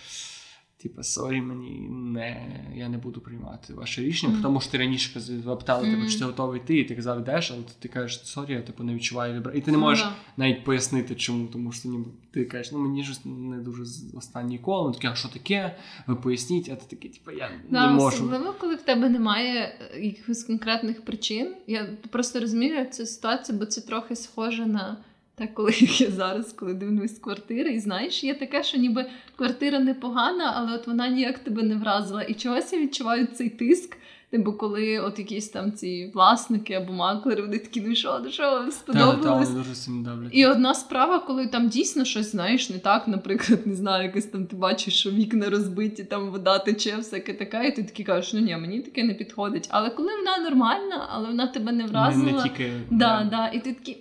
Типа, 0.82 1.02
сорі, 1.02 1.40
мені 1.40 1.88
не, 1.90 2.46
я 2.76 2.88
не 2.88 2.98
буду 2.98 3.20
приймати 3.20 3.74
ваше 3.74 4.02
рішення, 4.02 4.32
Мгм. 4.32 4.42
тому 4.42 4.60
що 4.60 4.70
ти 4.70 4.78
раніше 4.78 5.18
каз- 5.18 5.56
питали 5.58 5.90
тебе, 5.90 6.08
чи 6.08 6.18
ти 6.18 6.24
готовий 6.24 6.60
йти, 6.60 6.78
і 6.78 6.84
ти 6.84 6.96
казав, 6.96 7.20
йдеш, 7.20 7.50
але 7.50 7.62
ти 7.78 7.88
кажеш, 7.88 8.20
сорі, 8.26 8.52
я 8.52 8.62
типу 8.62 8.82
не 8.84 8.94
відчуваю 8.94 9.34
вайбра. 9.34 9.52
І 9.52 9.60
ти 9.60 9.70
не 9.70 9.76
Ну, 9.76 9.82
можеш 9.84 10.04
да. 10.04 10.12
навіть 10.36 10.64
пояснити, 10.64 11.14
чому, 11.14 11.46
тому 11.46 11.72
що 11.72 11.88
ніби 11.88 12.04
ти 12.30 12.44
кажеш, 12.44 12.72
ну 12.72 12.78
мені 12.78 13.04
ж 13.04 13.20
не 13.24 13.56
дуже 13.58 13.82
останній 14.14 14.58
коло, 14.58 14.86
ну 14.88 14.92
таке, 14.94 15.08
а 15.08 15.14
що 15.14 15.28
таке? 15.28 15.76
Ви 16.06 16.16
поясніть, 16.16 16.68
а 16.72 16.76
ти 16.76 16.84
такий, 16.96 17.10
типу, 17.10 17.30
я 17.30 17.50
Да, 17.70 17.86
не 17.86 17.92
можу. 17.92 18.06
Особливо, 18.16 18.54
коли 18.60 18.74
в 18.74 18.82
тебе 18.82 19.08
немає 19.08 19.78
е, 19.94 20.00
якихось 20.00 20.44
конкретних 20.44 21.04
причин. 21.04 21.54
Я 21.66 21.88
просто 22.10 22.40
розумію 22.40 22.86
цю 22.90 23.06
ситуацію, 23.06 23.58
бо 23.58 23.66
це 23.66 23.80
трохи 23.80 24.16
схоже 24.16 24.66
на 24.66 24.96
те, 25.40 25.46
коли 25.46 25.72
я 25.80 26.10
зараз, 26.10 26.52
коли 26.52 26.74
дивлюсь 26.74 27.18
квартири, 27.18 27.72
і 27.72 27.80
знаєш, 27.80 28.24
є 28.24 28.34
таке, 28.34 28.62
що 28.62 28.78
ніби 28.78 29.06
квартира 29.36 29.78
непогана, 29.78 30.52
але 30.56 30.74
от 30.74 30.86
вона 30.86 31.08
ніяк 31.08 31.38
тебе 31.38 31.62
не 31.62 31.74
вразила. 31.74 32.22
І 32.22 32.34
чогось 32.34 32.72
я 32.72 32.80
відчуваю 32.80 33.26
цей 33.26 33.48
тиск. 33.48 33.96
Типу, 34.30 34.52
коли 34.52 34.98
от 34.98 35.18
якісь 35.18 35.48
там 35.48 35.72
ці 35.72 36.10
власники 36.14 36.74
або 36.74 36.92
маклери, 36.92 37.42
вони 37.42 37.58
такі, 37.58 37.80
ну 37.80 37.94
що, 37.94 38.20
ну 38.24 38.30
що, 38.30 38.42
вам 38.42 38.70
Та, 38.86 39.12
та, 39.16 39.54
дуже 39.54 39.74
сильно 39.74 40.02
давлять. 40.02 40.30
І 40.32 40.46
одна 40.46 40.74
справа, 40.74 41.18
коли 41.18 41.46
там 41.46 41.68
дійсно 41.68 42.04
щось 42.04 42.30
знаєш, 42.30 42.70
не 42.70 42.78
так, 42.78 43.08
наприклад, 43.08 43.66
не 43.66 43.74
знаю, 43.74 44.04
якось 44.04 44.24
там 44.24 44.46
ти 44.46 44.56
бачиш, 44.56 44.94
що 45.00 45.10
вікна 45.10 45.50
розбиті, 45.50 46.04
там 46.04 46.30
вода 46.30 46.58
тече, 46.58 46.96
всяке 46.96 47.34
таке, 47.34 47.68
і 47.68 47.72
ти 47.72 47.82
такий 47.82 48.04
кажеш, 48.04 48.32
ну 48.32 48.40
ні, 48.40 48.56
мені 48.56 48.80
таке 48.80 49.04
не 49.04 49.14
підходить. 49.14 49.68
Але 49.70 49.90
коли 49.90 50.08
вона 50.16 50.50
нормальна, 50.50 51.08
але 51.10 51.26
вона 51.26 51.46
тебе 51.46 51.72
не 51.72 51.82
не, 51.82 51.88
вразила, 51.88 52.32
не 52.32 52.42
тільки 52.42 52.72
да, 52.90 53.28
да, 53.30 53.48
і 53.48 53.60
ти 53.60 53.72
такий, 53.72 53.94
«М, 53.94 54.00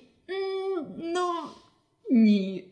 ну 0.98 1.32
ні. 2.12 2.65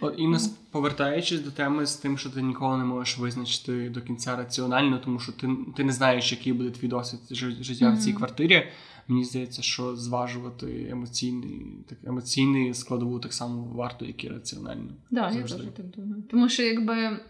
От, 0.00 0.14
і 0.18 0.26
нас 0.28 0.48
повертаючись 0.48 1.40
до 1.40 1.50
теми 1.50 1.86
з 1.86 1.96
тим, 1.96 2.18
що 2.18 2.30
ти 2.30 2.42
ніколи 2.42 2.78
не 2.78 2.84
можеш 2.84 3.18
визначити 3.18 3.90
до 3.90 4.00
кінця 4.02 4.36
раціонально, 4.36 4.98
тому 4.98 5.18
що 5.20 5.32
ти, 5.32 5.48
ти 5.76 5.84
не 5.84 5.92
знаєш, 5.92 6.32
який 6.32 6.52
буде 6.52 6.70
твій 6.70 6.88
досвід 6.88 7.20
жи- 7.30 7.62
життя 7.62 7.90
в 7.90 7.98
цій 7.98 8.12
квартирі. 8.12 8.66
Мені 9.08 9.24
здається, 9.24 9.62
що 9.62 9.96
зважувати 9.96 10.88
емоційний, 10.90 11.66
так, 11.88 11.98
емоційний 12.04 12.74
складову 12.74 13.18
так 13.18 13.32
само 13.32 13.62
варто, 13.74 14.04
як 14.04 14.24
і 14.24 14.28
раціонально. 14.28 14.90
Да, 15.10 15.30
я 15.30 15.42
теж 15.42 15.52
так 15.52 15.86
думаю. 15.86 16.22
Тому 16.30 16.48
що 16.48 16.62
якби. 16.62 17.20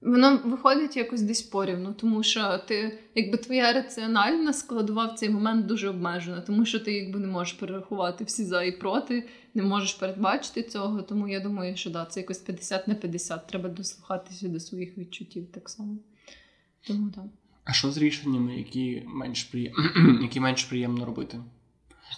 Воно 0.00 0.40
виходить 0.44 0.96
якось 0.96 1.22
десь 1.22 1.42
порівну, 1.42 1.94
тому 1.94 2.22
що 2.22 2.58
ти, 2.58 2.98
якби 3.14 3.38
твоя 3.38 3.72
раціональна 3.72 4.52
складова 4.52 5.06
в 5.06 5.14
цей 5.14 5.30
момент 5.30 5.66
дуже 5.66 5.88
обмежена, 5.88 6.40
тому 6.40 6.64
що 6.64 6.80
ти 6.80 6.92
якби 6.92 7.20
не 7.20 7.26
можеш 7.26 7.54
перерахувати 7.54 8.24
всі 8.24 8.44
за 8.44 8.62
і 8.62 8.78
проти, 8.78 9.28
не 9.54 9.62
можеш 9.62 9.94
передбачити 9.94 10.62
цього. 10.62 11.02
Тому 11.02 11.28
я 11.28 11.40
думаю, 11.40 11.76
що 11.76 11.90
да, 11.90 12.04
це 12.04 12.20
якось 12.20 12.38
50 12.38 12.88
на 12.88 12.94
50. 12.94 13.46
Треба 13.46 13.68
дослухатися 13.68 14.48
до 14.48 14.60
своїх 14.60 14.98
відчуттів 14.98 15.52
так 15.52 15.68
само. 15.68 15.98
Тому 16.86 17.10
так. 17.10 17.24
А 17.64 17.72
що 17.72 17.90
з 17.90 17.96
рішеннями, 17.98 18.56
які 18.56 19.02
менш 19.06 19.44
приєм... 19.44 19.74
які 20.22 20.40
менш 20.40 20.64
приємно 20.64 21.04
робити? 21.04 21.38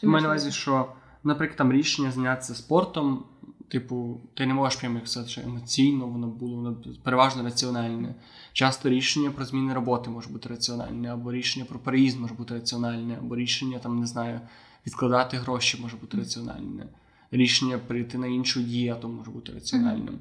Мене 0.03 0.23
на 0.23 0.29
увазі, 0.29 0.53
що, 0.53 0.93
наприклад, 1.25 1.59
там 1.59 1.73
рішення 1.73 2.11
зайнятися 2.11 2.55
спортом, 2.55 3.25
типу, 3.69 4.21
ти 4.35 4.47
не 4.47 4.55
можеш 4.55 4.81
прямо 4.81 4.99
як 4.99 5.09
сказати, 5.09 5.31
що 5.31 5.41
емоційно 5.41 6.07
воно 6.07 6.27
було 6.27 6.57
воно 6.57 6.77
переважно 7.03 7.43
раціональне. 7.43 8.15
Часто 8.53 8.89
рішення 8.89 9.31
про 9.31 9.45
зміни 9.45 9.75
роботи 9.75 10.11
може 10.11 10.31
бути 10.31 10.49
раціональне, 10.49 11.13
або 11.13 11.33
рішення 11.33 11.65
про 11.65 11.79
переїзд 11.79 12.21
може 12.21 12.35
бути 12.35 12.55
раціональне, 12.55 13.17
або 13.19 13.37
рішення 13.37 13.79
там, 13.79 14.01
не 14.01 14.07
знаю, 14.07 14.41
відкладати 14.87 15.37
гроші 15.37 15.79
може 15.83 15.97
бути 15.97 16.17
раціональне. 16.17 16.87
Рішення 17.31 17.79
перейти 17.79 18.19
на 18.19 18.27
іншу 18.27 18.63
дієту 18.63 19.09
може 19.09 19.31
бути 19.31 19.53
раціональним. 19.53 20.19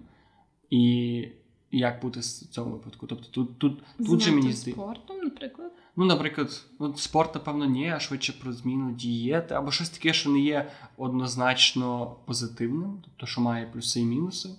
І 0.69 1.27
як 1.71 2.01
бути 2.01 2.19
в 2.19 2.23
цьому 2.23 2.71
випадку? 2.71 3.07
Тобто 3.07 3.27
тут, 3.31 3.59
тут, 3.59 3.83
тут 3.97 4.21
же 4.21 4.31
мені 4.31 4.41
здається. 4.41 4.71
спортом, 4.71 5.17
наприклад. 5.17 5.71
Ну, 5.95 6.05
наприклад, 6.05 6.65
от 6.79 6.99
спорт, 6.99 7.35
напевно, 7.35 7.65
ні, 7.65 7.89
а 7.89 7.99
швидше 7.99 8.33
про 8.33 8.53
зміну 8.53 8.91
дієти, 8.91 9.53
або 9.53 9.71
щось 9.71 9.89
таке, 9.89 10.13
що 10.13 10.29
не 10.29 10.39
є 10.39 10.71
однозначно 10.97 12.15
позитивним, 12.25 13.01
тобто, 13.03 13.25
що 13.25 13.41
має 13.41 13.65
плюси 13.65 13.99
і 13.99 14.05
мінуси 14.05 14.49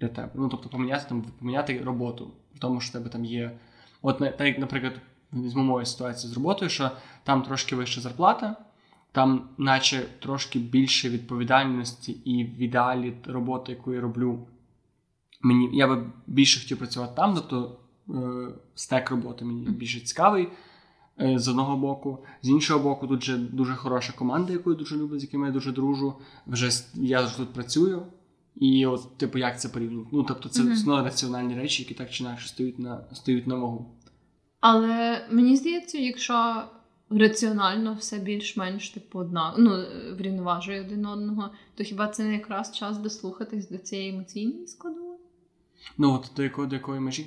для 0.00 0.08
тебе. 0.08 0.30
Ну, 0.34 0.48
тобто, 0.48 0.68
поміняти 0.68 1.04
там, 1.08 1.24
поміняти 1.38 1.82
роботу, 1.82 2.30
тому, 2.58 2.80
що 2.80 2.90
в 2.90 2.92
тебе 2.92 3.10
там 3.10 3.24
є. 3.24 3.58
От 4.02 4.18
так, 4.18 4.40
як, 4.40 4.58
наприклад, 4.58 5.00
візьму 5.32 5.62
мою 5.62 5.86
ситуацію 5.86 6.32
з 6.32 6.36
роботою, 6.36 6.70
що 6.70 6.90
там 7.24 7.42
трошки 7.42 7.76
вища 7.76 8.00
зарплата, 8.00 8.56
там, 9.12 9.48
наче 9.58 10.06
трошки 10.18 10.58
більше 10.58 11.10
відповідальності 11.10 12.12
і 12.12 12.44
в 12.44 12.58
ідеалі 12.58 13.14
роботи, 13.26 13.72
яку 13.72 13.92
я 13.92 14.00
роблю. 14.00 14.46
Мені 15.46 15.70
я 15.72 15.88
би 15.88 16.04
більше 16.26 16.60
хотів 16.60 16.78
працювати 16.78 17.12
там, 17.16 17.34
тобто 17.34 17.78
е, 18.10 18.48
стек 18.74 19.10
роботи 19.10 19.44
мені 19.44 19.66
більше 19.68 20.00
цікавий 20.00 20.48
е, 21.20 21.38
з 21.38 21.48
одного 21.48 21.76
боку. 21.76 22.18
З 22.42 22.48
іншого 22.48 22.80
боку, 22.80 23.06
тут 23.06 23.24
же 23.24 23.36
дуже 23.36 23.74
хороша 23.74 24.12
команда, 24.12 24.52
яку 24.52 24.70
я 24.70 24.76
дуже 24.76 24.96
люблю, 24.96 25.18
з 25.18 25.22
якими 25.22 25.46
я 25.46 25.52
дуже 25.52 25.72
дружу. 25.72 26.14
Вже 26.46 26.70
я 26.94 27.22
вже 27.22 27.36
тут 27.36 27.52
працюю. 27.52 28.02
І 28.56 28.86
от, 28.86 29.16
типу, 29.18 29.38
як 29.38 29.60
це 29.60 29.68
порівняти? 29.68 30.08
Ну, 30.12 30.22
тобто, 30.22 30.48
це 30.48 30.62
Мгм. 30.62 30.74
знову 30.74 31.04
раціональні 31.04 31.54
речі, 31.54 31.82
які 31.82 31.94
так 31.94 32.10
чи 32.10 32.24
інакше 32.24 32.48
стоять 32.48 32.78
на, 32.78 33.04
стоять 33.12 33.46
на 33.46 33.54
вагу. 33.54 33.94
Але 34.60 35.26
мені 35.30 35.56
здається, 35.56 35.98
якщо 35.98 36.62
раціонально 37.10 37.94
все 37.94 38.18
більш-менш 38.18 38.90
типу 38.90 39.18
одна, 39.18 39.54
ну, 39.58 39.84
врівноважує 40.18 40.80
один 40.80 41.06
одного, 41.06 41.50
то 41.74 41.84
хіба 41.84 42.08
це 42.08 42.24
не 42.24 42.32
якраз 42.32 42.72
час 42.72 42.98
дослухатись 42.98 43.68
до 43.68 43.78
цієї 43.78 44.14
емоційної 44.14 44.66
складової? 44.66 45.15
Ну, 45.98 46.12
от 46.14 46.30
до 46.36 46.42
якої, 46.42 46.68
до 46.68 46.74
якої 46.76 47.00
межі? 47.00 47.26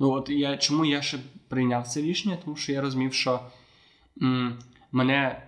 Ну, 0.00 0.10
от 0.10 0.28
я 0.30 0.56
чому 0.56 0.84
я 0.84 1.02
ще 1.02 1.18
прийняв 1.48 1.86
це 1.86 2.00
рішення? 2.02 2.38
Тому 2.44 2.56
що 2.56 2.72
я 2.72 2.80
розумів, 2.80 3.12
що 3.12 3.40
м, 4.22 4.58
мене 4.92 5.42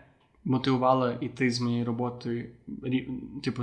мотивувало 0.45 1.11
йти 1.21 1.51
з 1.51 1.61
моєї 1.61 1.85
роботи, 1.85 2.51
рі- 2.83 3.09
типу, 3.43 3.63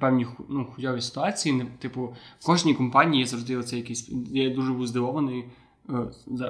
певні 0.00 0.26
ну, 0.48 0.64
хуйові 0.64 1.00
ситуації. 1.00 1.54
Не- 1.54 1.64
Типу, 1.78 2.14
в 2.38 2.46
кожній 2.46 2.74
компанії 2.74 3.26
завжди 3.26 3.56
оце 3.56 3.76
якийсь. 3.76 4.10
Я 4.32 4.50
дуже 4.50 4.72
був 4.72 4.86
здивований. 4.86 5.44
е, 5.88 5.92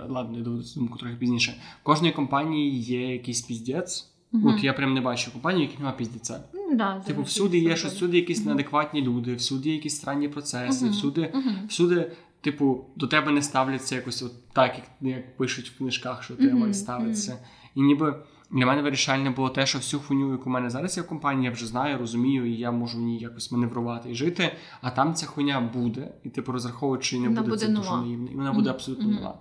Ладно, 0.09 0.39
я 0.39 0.45
доведу 0.45 0.65
думку 0.77 0.99
трохи 0.99 1.15
пізніше. 1.17 1.61
В 1.81 1.83
кожній 1.83 2.13
компанії 2.13 2.79
є 2.81 3.13
якийсь 3.13 3.43
піздець. 3.43 4.11
От 4.33 4.65
я 4.65 4.73
прям 4.73 4.95
не 4.95 5.01
бачу 5.01 5.33
компанії, 5.33 5.63
яких 5.63 5.79
немає 5.79 5.97
піздеця. 5.99 6.45
Да, 6.73 7.01
Типу, 7.01 7.23
всюди 7.23 7.59
є 7.59 7.77
щось, 7.77 7.93
всюди 7.93 8.17
якісь 8.17 8.39
Мгм. 8.39 8.47
неадекватні 8.47 9.03
люди, 9.03 9.35
всюди 9.35 9.71
якісь 9.71 9.97
странні 9.97 10.29
процеси, 10.29 10.85
Мгм. 10.85 10.95
всюди, 10.95 11.31
Мгм. 11.35 11.57
всюди, 11.69 12.13
типу, 12.41 12.85
до 12.97 13.07
тебе 13.07 13.33
не 13.33 13.43
ставляться 13.43 13.95
якось 13.95 14.23
от 14.23 14.33
так, 14.53 14.75
як, 14.79 14.87
як 15.15 15.37
пишуть 15.37 15.69
в 15.71 15.79
книжках, 15.79 16.23
що 16.23 16.37
тебе 16.37 16.55
має 16.55 16.75
ставитися. 16.75 17.39
І 17.75 17.81
ніби 17.81 18.25
для 18.51 18.67
мене 18.67 18.83
вирішальне 18.83 19.31
було 19.31 19.49
те, 19.49 19.67
що 19.67 19.79
всю 19.79 20.01
хуйню, 20.01 20.33
яку 20.33 20.45
в 20.45 20.53
мене 20.53 20.71
зараз 20.71 20.97
є 20.97 21.03
в 21.03 21.07
компанії, 21.07 21.45
я 21.45 21.51
вже 21.51 21.67
знаю, 21.67 21.99
розумію, 21.99 22.47
і 22.47 22.57
я 22.57 22.71
можу 22.71 22.99
в 22.99 23.01
ній 23.01 23.19
якось 23.19 23.53
маневрувати 23.53 24.11
і 24.11 24.15
жити. 24.15 24.53
А 24.81 24.91
там 24.91 25.15
ця 25.15 25.27
хуйня 25.27 25.61
буде, 25.75 26.15
і 26.25 26.29
типу 26.29 26.53
розраховуючи, 26.53 27.19
не 27.21 27.29
буде, 27.29 27.41
буде 27.43 27.57
це 27.57 27.69
дуже 27.69 27.91
нова. 27.91 28.03
наївно. 28.03 28.31
І 28.31 28.35
вона 28.35 28.53
буде 28.53 28.71
абсолютно 28.71 29.09
нова. 29.09 29.39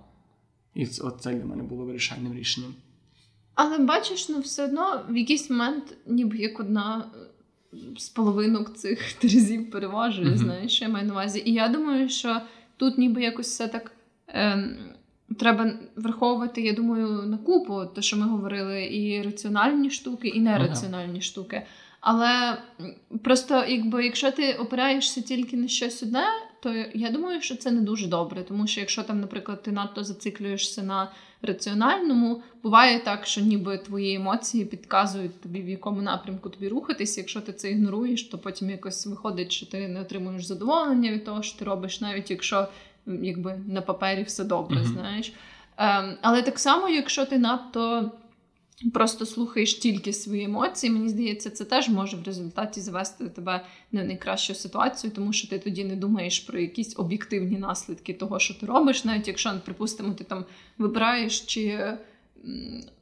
І 0.74 0.86
от 1.00 1.16
це 1.20 1.34
для 1.34 1.44
мене 1.44 1.62
було 1.62 1.84
вирішальним 1.84 2.34
рішенням. 2.34 2.74
Але 3.56 3.78
бачиш, 3.78 4.28
ну 4.28 4.40
все 4.40 4.64
одно 4.64 5.02
в 5.08 5.16
якийсь 5.16 5.50
момент, 5.50 5.84
ніби 6.06 6.38
як 6.38 6.60
одна 6.60 7.04
е, 7.14 7.76
з 7.98 8.08
половинок 8.08 8.74
цих 8.76 9.12
терезів 9.18 9.70
переважує, 9.70 10.28
Мгм. 10.28 10.38
знаєш, 10.38 10.82
я 10.82 10.88
маю 10.88 11.06
на 11.06 11.12
увазі. 11.12 11.42
І 11.44 11.52
я 11.52 11.68
думаю, 11.68 12.08
що 12.08 12.40
тут 12.76 12.98
ніби 12.98 13.22
якось 13.22 13.46
все 13.48 13.68
так 13.68 13.92
ем, 14.28 14.76
треба 15.38 15.70
враховувати, 15.96 16.62
я 16.62 16.72
думаю, 16.72 17.08
на 17.08 17.36
купу, 17.38 17.82
те, 17.94 18.02
що 18.02 18.16
ми 18.16 18.26
говорили, 18.26 18.84
і 18.84 19.22
раціональні 19.22 19.90
штуки, 19.90 20.28
і 20.28 20.40
нераціональні 20.40 21.20
штуки. 21.20 21.62
Але 22.00 22.58
просто, 23.24 23.64
якби, 23.68 24.04
якщо 24.04 24.30
ти 24.30 24.52
опираєшся 24.52 25.20
тільки 25.20 25.56
на 25.56 25.68
щось 25.68 26.02
одне, 26.02 26.24
то 26.60 26.74
я 26.94 27.10
думаю, 27.10 27.40
що 27.42 27.56
це 27.56 27.70
не 27.70 27.80
дуже 27.80 28.06
добре. 28.06 28.42
Тому 28.42 28.66
що 28.66 28.80
якщо 28.80 29.02
там, 29.02 29.20
наприклад, 29.20 29.62
ти 29.62 29.72
надто 29.72 30.04
зациклюєшся 30.04 30.82
на 30.82 31.12
раціональному, 31.42 32.42
буває 32.62 33.00
так, 33.00 33.26
що 33.26 33.40
ніби 33.40 33.78
твої 33.78 34.14
емоції 34.14 34.64
підказують 34.64 35.40
тобі, 35.40 35.62
в 35.62 35.68
якому 35.68 36.02
напрямку 36.02 36.48
тобі 36.48 36.68
рухатись. 36.68 37.18
Якщо 37.18 37.40
ти 37.40 37.52
це 37.52 37.70
ігноруєш, 37.70 38.22
то 38.22 38.38
потім 38.38 38.70
якось 38.70 39.06
виходить, 39.06 39.52
що 39.52 39.66
ти 39.66 39.88
не 39.88 40.00
отримуєш 40.00 40.44
задоволення 40.44 41.12
від 41.12 41.24
того, 41.24 41.42
що 41.42 41.58
ти 41.58 41.64
робиш, 41.64 42.00
навіть 42.00 42.30
якщо 42.30 42.68
якби 43.06 43.60
на 43.66 43.82
папері 43.82 44.22
все 44.22 44.44
добре, 44.44 44.76
mm-hmm. 44.76 44.92
знаєш. 44.92 45.32
Ем, 45.76 46.16
Але 46.22 46.42
так 46.42 46.58
само, 46.58 46.88
якщо 46.88 47.26
ти 47.26 47.38
надто 47.38 48.12
просто 48.94 49.26
слухаєш 49.26 49.74
тільки 49.74 50.12
свої 50.12 50.44
емоції, 50.44 50.92
мені 50.92 51.08
здається, 51.08 51.50
це 51.50 51.64
теж 51.64 51.88
може 51.88 52.16
в 52.16 52.22
результаті 52.22 52.80
завести 52.80 53.28
тебе 53.28 53.64
не 53.92 54.02
в 54.02 54.06
найкращу 54.06 54.54
ситуацію, 54.54 55.12
тому 55.14 55.32
що 55.32 55.48
ти 55.48 55.58
тоді 55.58 55.84
не 55.84 55.96
думаєш 55.96 56.40
про 56.40 56.58
якісь 56.58 56.98
об'єктивні 56.98 57.58
наслідки 57.58 58.14
того, 58.14 58.38
що 58.38 58.54
ти 58.54 58.66
робиш, 58.66 59.04
навіть 59.04 59.28
якщо, 59.28 59.60
припустимо, 59.64 60.14
ти 60.14 60.24
там 60.24 60.44
вибираєш 60.78 61.40
чи. 61.40 61.96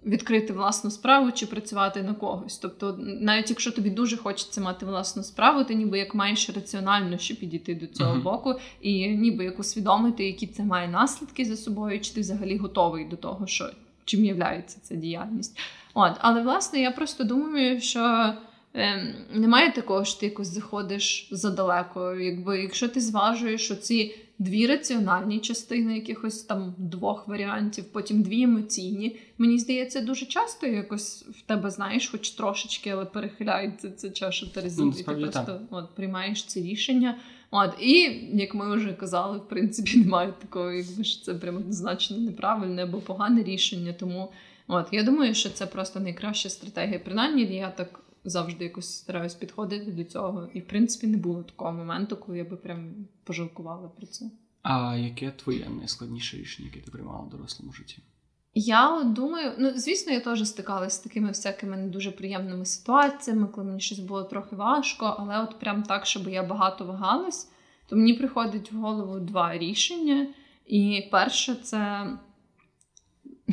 Відкрити 0.06 0.52
власну 0.52 0.90
справу 0.90 1.32
чи 1.32 1.46
працювати 1.46 2.02
на 2.02 2.14
когось. 2.14 2.58
Тобто, 2.58 2.96
навіть 2.98 3.50
якщо 3.50 3.72
тобі 3.72 3.90
дуже 3.90 4.16
хочеться 4.16 4.60
мати 4.60 4.86
власну 4.86 5.22
справу, 5.22 5.64
ти 5.64 5.74
ніби 5.74 5.98
як 5.98 6.14
маєш 6.14 6.50
раціонально 6.50 7.18
ще 7.18 7.34
підійти 7.34 7.74
до 7.74 7.86
цього 7.86 8.14
uh-huh. 8.14 8.22
боку, 8.22 8.54
і 8.80 9.08
ніби 9.08 9.44
як 9.44 9.60
усвідомити, 9.60 10.26
які 10.26 10.46
це 10.46 10.64
має 10.64 10.88
наслідки 10.88 11.44
за 11.44 11.56
собою, 11.56 12.00
чи 12.00 12.14
ти 12.14 12.20
взагалі 12.20 12.56
готовий 12.56 13.04
до 13.04 13.16
того, 13.16 13.46
що 13.46 13.70
чим 14.04 14.24
являється 14.24 14.78
ця 14.82 14.94
діяльність. 14.94 15.58
От, 15.94 16.12
Але 16.18 16.42
власне 16.42 16.80
я 16.80 16.90
просто 16.90 17.24
думаю, 17.24 17.80
що 17.80 18.34
е, 18.74 19.14
немає 19.34 19.72
такого, 19.72 20.04
що 20.04 20.20
ти 20.20 20.26
якось 20.26 20.48
заходиш 20.48 21.28
задалеко. 21.30 22.14
Якби 22.14 22.62
Якщо 22.62 22.88
ти 22.88 23.00
зважуєш 23.00 23.70
оці 23.70 24.14
дві 24.38 24.66
раціональні 24.66 25.38
частини 25.38 25.94
якихось 25.94 26.42
там 26.42 26.74
двох 26.78 27.28
варіантів, 27.28 27.84
потім 27.84 28.22
дві 28.22 28.42
емоційні. 28.42 29.16
Мені 29.38 29.58
здається, 29.58 30.00
дуже 30.00 30.26
часто 30.26 30.66
якось 30.66 31.22
в 31.22 31.42
тебе 31.42 31.70
знаєш, 31.70 32.08
хоч 32.08 32.30
трошечки, 32.30 32.90
але 32.90 33.04
перехиляється 33.04 33.90
це 33.90 34.10
чаша 34.10 34.46
Терезів, 34.46 34.84
ну, 34.84 34.92
ти 34.92 35.02
просто 35.02 35.60
от, 35.70 35.94
приймаєш 35.94 36.44
ці 36.44 36.62
рішення. 36.62 37.18
От, 37.56 37.74
І 37.80 38.00
як 38.32 38.54
ми 38.54 38.76
вже 38.76 38.92
казали, 38.92 39.38
в 39.38 39.48
принципі, 39.48 39.98
немає 40.04 40.32
такого, 40.38 40.72
якби 40.72 41.04
що 41.04 41.24
це 41.24 41.34
прямо 41.34 41.58
однозначно 41.58 42.16
неправильне 42.16 42.82
або 42.82 43.00
погане 43.00 43.42
рішення. 43.42 43.92
Тому 43.92 44.32
от 44.66 44.88
я 44.92 45.02
думаю, 45.02 45.34
що 45.34 45.50
це 45.50 45.66
просто 45.66 46.00
найкраща 46.00 46.50
стратегія. 46.50 46.98
Принаймні, 46.98 47.42
я 47.42 47.70
так 47.70 48.00
завжди 48.24 48.64
якось 48.64 48.96
стараюсь 48.96 49.34
підходити 49.34 49.92
до 49.92 50.04
цього. 50.04 50.48
І 50.54 50.60
в 50.60 50.66
принципі 50.66 51.06
не 51.06 51.16
було 51.16 51.42
такого 51.42 51.72
моменту, 51.72 52.16
коли 52.16 52.38
я 52.38 52.44
би 52.44 52.56
прям 52.56 52.94
пожалкувала 53.24 53.88
про 53.88 54.06
це. 54.06 54.30
А 54.62 54.96
яке 54.96 55.30
твоє 55.30 55.68
найскладніше 55.68 56.36
рішення, 56.36 56.68
яке 56.74 56.84
ти 56.84 56.90
приймала 56.90 57.20
в 57.20 57.28
дорослому 57.28 57.72
житті? 57.72 57.98
Я 58.54 59.02
думаю, 59.04 59.52
ну 59.58 59.72
звісно, 59.76 60.12
я 60.12 60.20
теж 60.20 60.48
стикалася 60.48 60.96
з 60.96 60.98
такими 60.98 61.28
всякими 61.28 61.76
не 61.76 61.88
дуже 61.88 62.10
приємними 62.10 62.64
ситуаціями, 62.64 63.46
коли 63.46 63.66
мені 63.66 63.80
щось 63.80 63.98
було 63.98 64.22
трохи 64.22 64.56
важко, 64.56 65.16
але 65.18 65.40
от 65.40 65.58
прям 65.58 65.82
так, 65.82 66.06
щоб 66.06 66.28
я 66.28 66.42
багато 66.42 66.84
вагалась, 66.84 67.50
то 67.88 67.96
мені 67.96 68.14
приходить 68.14 68.72
в 68.72 68.76
голову 68.76 69.20
два 69.20 69.58
рішення. 69.58 70.26
І 70.66 71.08
перше, 71.10 71.54
це 71.54 72.06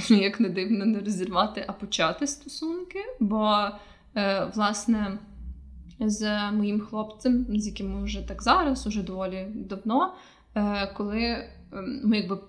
як 0.10 0.40
не 0.40 0.50
дивно 0.50 0.86
не 0.86 1.00
розірвати, 1.00 1.66
а 1.68 1.74
почати 1.74 2.28
стосунки. 2.28 3.00
Бо, 3.20 3.68
е, 4.16 4.52
власне, 4.56 5.20
з 6.00 6.52
моїм 6.52 6.80
хлопцем, 6.80 7.46
з 7.50 7.68
яким 7.68 7.94
ми 7.94 8.04
вже 8.04 8.28
так 8.28 8.44
зараз, 8.44 8.88
уже 8.88 9.04
доволі 9.04 9.48
давно, 9.56 10.14
е, 10.56 10.94
коли 10.98 11.48
ем, 11.74 12.02
ми 12.04 12.18
якби 12.18 12.40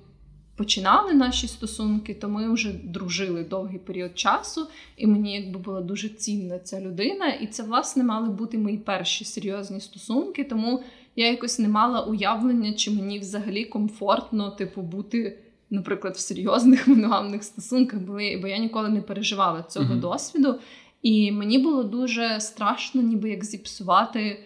починали 0.63 1.15
наші 1.15 1.49
стосунки, 1.49 2.15
то 2.15 2.29
ми 2.29 2.53
вже 2.53 2.73
дружили 2.85 3.45
довгий 3.45 3.79
період 3.79 4.19
часу, 4.19 4.67
і 4.97 5.07
мені 5.07 5.35
якби 5.35 5.59
була 5.59 5.81
дуже 5.81 6.09
цінна 6.09 6.59
ця 6.59 6.81
людина. 6.81 7.29
І 7.29 7.47
це, 7.47 7.63
власне, 7.63 8.05
мали 8.05 8.29
бути 8.29 8.59
мої 8.59 8.79
перші 8.79 9.25
серйозні 9.25 9.81
стосунки. 9.81 10.45
Тому 10.45 10.83
я 11.17 11.31
якось 11.31 11.59
не 11.59 11.69
мала 11.69 12.01
уявлення, 12.01 12.73
чи 12.73 12.91
мені 12.91 13.19
взагалі 13.19 13.65
комфортно, 13.65 14.51
типу, 14.51 14.83
бути. 14.83 15.39
Наприклад, 15.71 16.17
в 16.17 16.21
серйозних 16.21 16.89
моногамних 16.89 17.45
стосунках, 17.45 18.01
бо 18.01 18.21
я 18.49 18.59
ніколи 18.59 18.89
не 18.89 19.03
переживала 19.03 19.63
цього 19.63 19.95
mm-hmm. 19.95 20.01
досвіду, 20.01 20.55
і 21.03 21.33
мені 21.33 21.59
було 21.59 21.83
дуже 21.83 22.41
страшно, 22.41 23.03
ніби 23.03 23.31
як 23.31 23.45
зіпсувати 23.45 24.39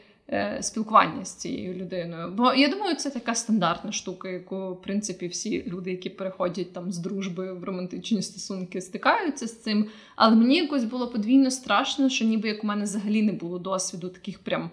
спілкування 0.60 1.24
з 1.24 1.34
цією 1.34 1.74
людиною. 1.74 2.32
Бо 2.36 2.54
я 2.54 2.68
думаю, 2.68 2.96
це 2.96 3.10
така 3.10 3.34
стандартна 3.34 3.92
штука, 3.92 4.28
яку 4.28 4.72
в 4.72 4.82
принципі 4.82 5.28
всі 5.28 5.64
люди, 5.66 5.90
які 5.90 6.10
переходять 6.10 6.72
там 6.72 6.92
з 6.92 6.98
дружби 6.98 7.52
в 7.52 7.64
романтичні 7.64 8.22
стосунки, 8.22 8.80
стикаються 8.80 9.46
з 9.46 9.62
цим. 9.62 9.86
Але 10.16 10.36
мені 10.36 10.56
якось 10.56 10.84
було 10.84 11.08
подвійно 11.08 11.50
страшно, 11.50 12.08
що 12.08 12.24
ніби 12.24 12.48
як 12.48 12.64
у 12.64 12.66
мене 12.66 12.84
взагалі 12.84 13.22
не 13.22 13.32
було 13.32 13.58
досвіду 13.58 14.08
таких 14.08 14.38
прям. 14.38 14.70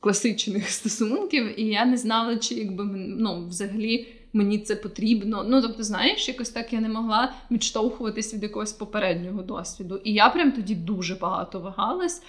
Класичних 0.00 0.70
стосунків, 0.70 1.60
і 1.60 1.64
я 1.64 1.84
не 1.84 1.96
знала, 1.96 2.36
чи 2.36 2.54
якби 2.54 2.84
ну, 2.94 3.46
взагалі 3.46 4.08
мені 4.32 4.58
це 4.58 4.76
потрібно. 4.76 5.44
Ну 5.48 5.62
тобто, 5.62 5.82
знаєш, 5.82 6.28
якось 6.28 6.50
так 6.50 6.72
я 6.72 6.80
не 6.80 6.88
могла 6.88 7.32
відштовхуватись 7.50 8.34
від 8.34 8.42
якогось 8.42 8.72
попереднього 8.72 9.42
досвіду. 9.42 10.00
І 10.04 10.12
я 10.12 10.28
прям 10.28 10.52
тоді 10.52 10.74
дуже 10.74 11.14
багато 11.14 11.60
вагалась, 11.60 12.22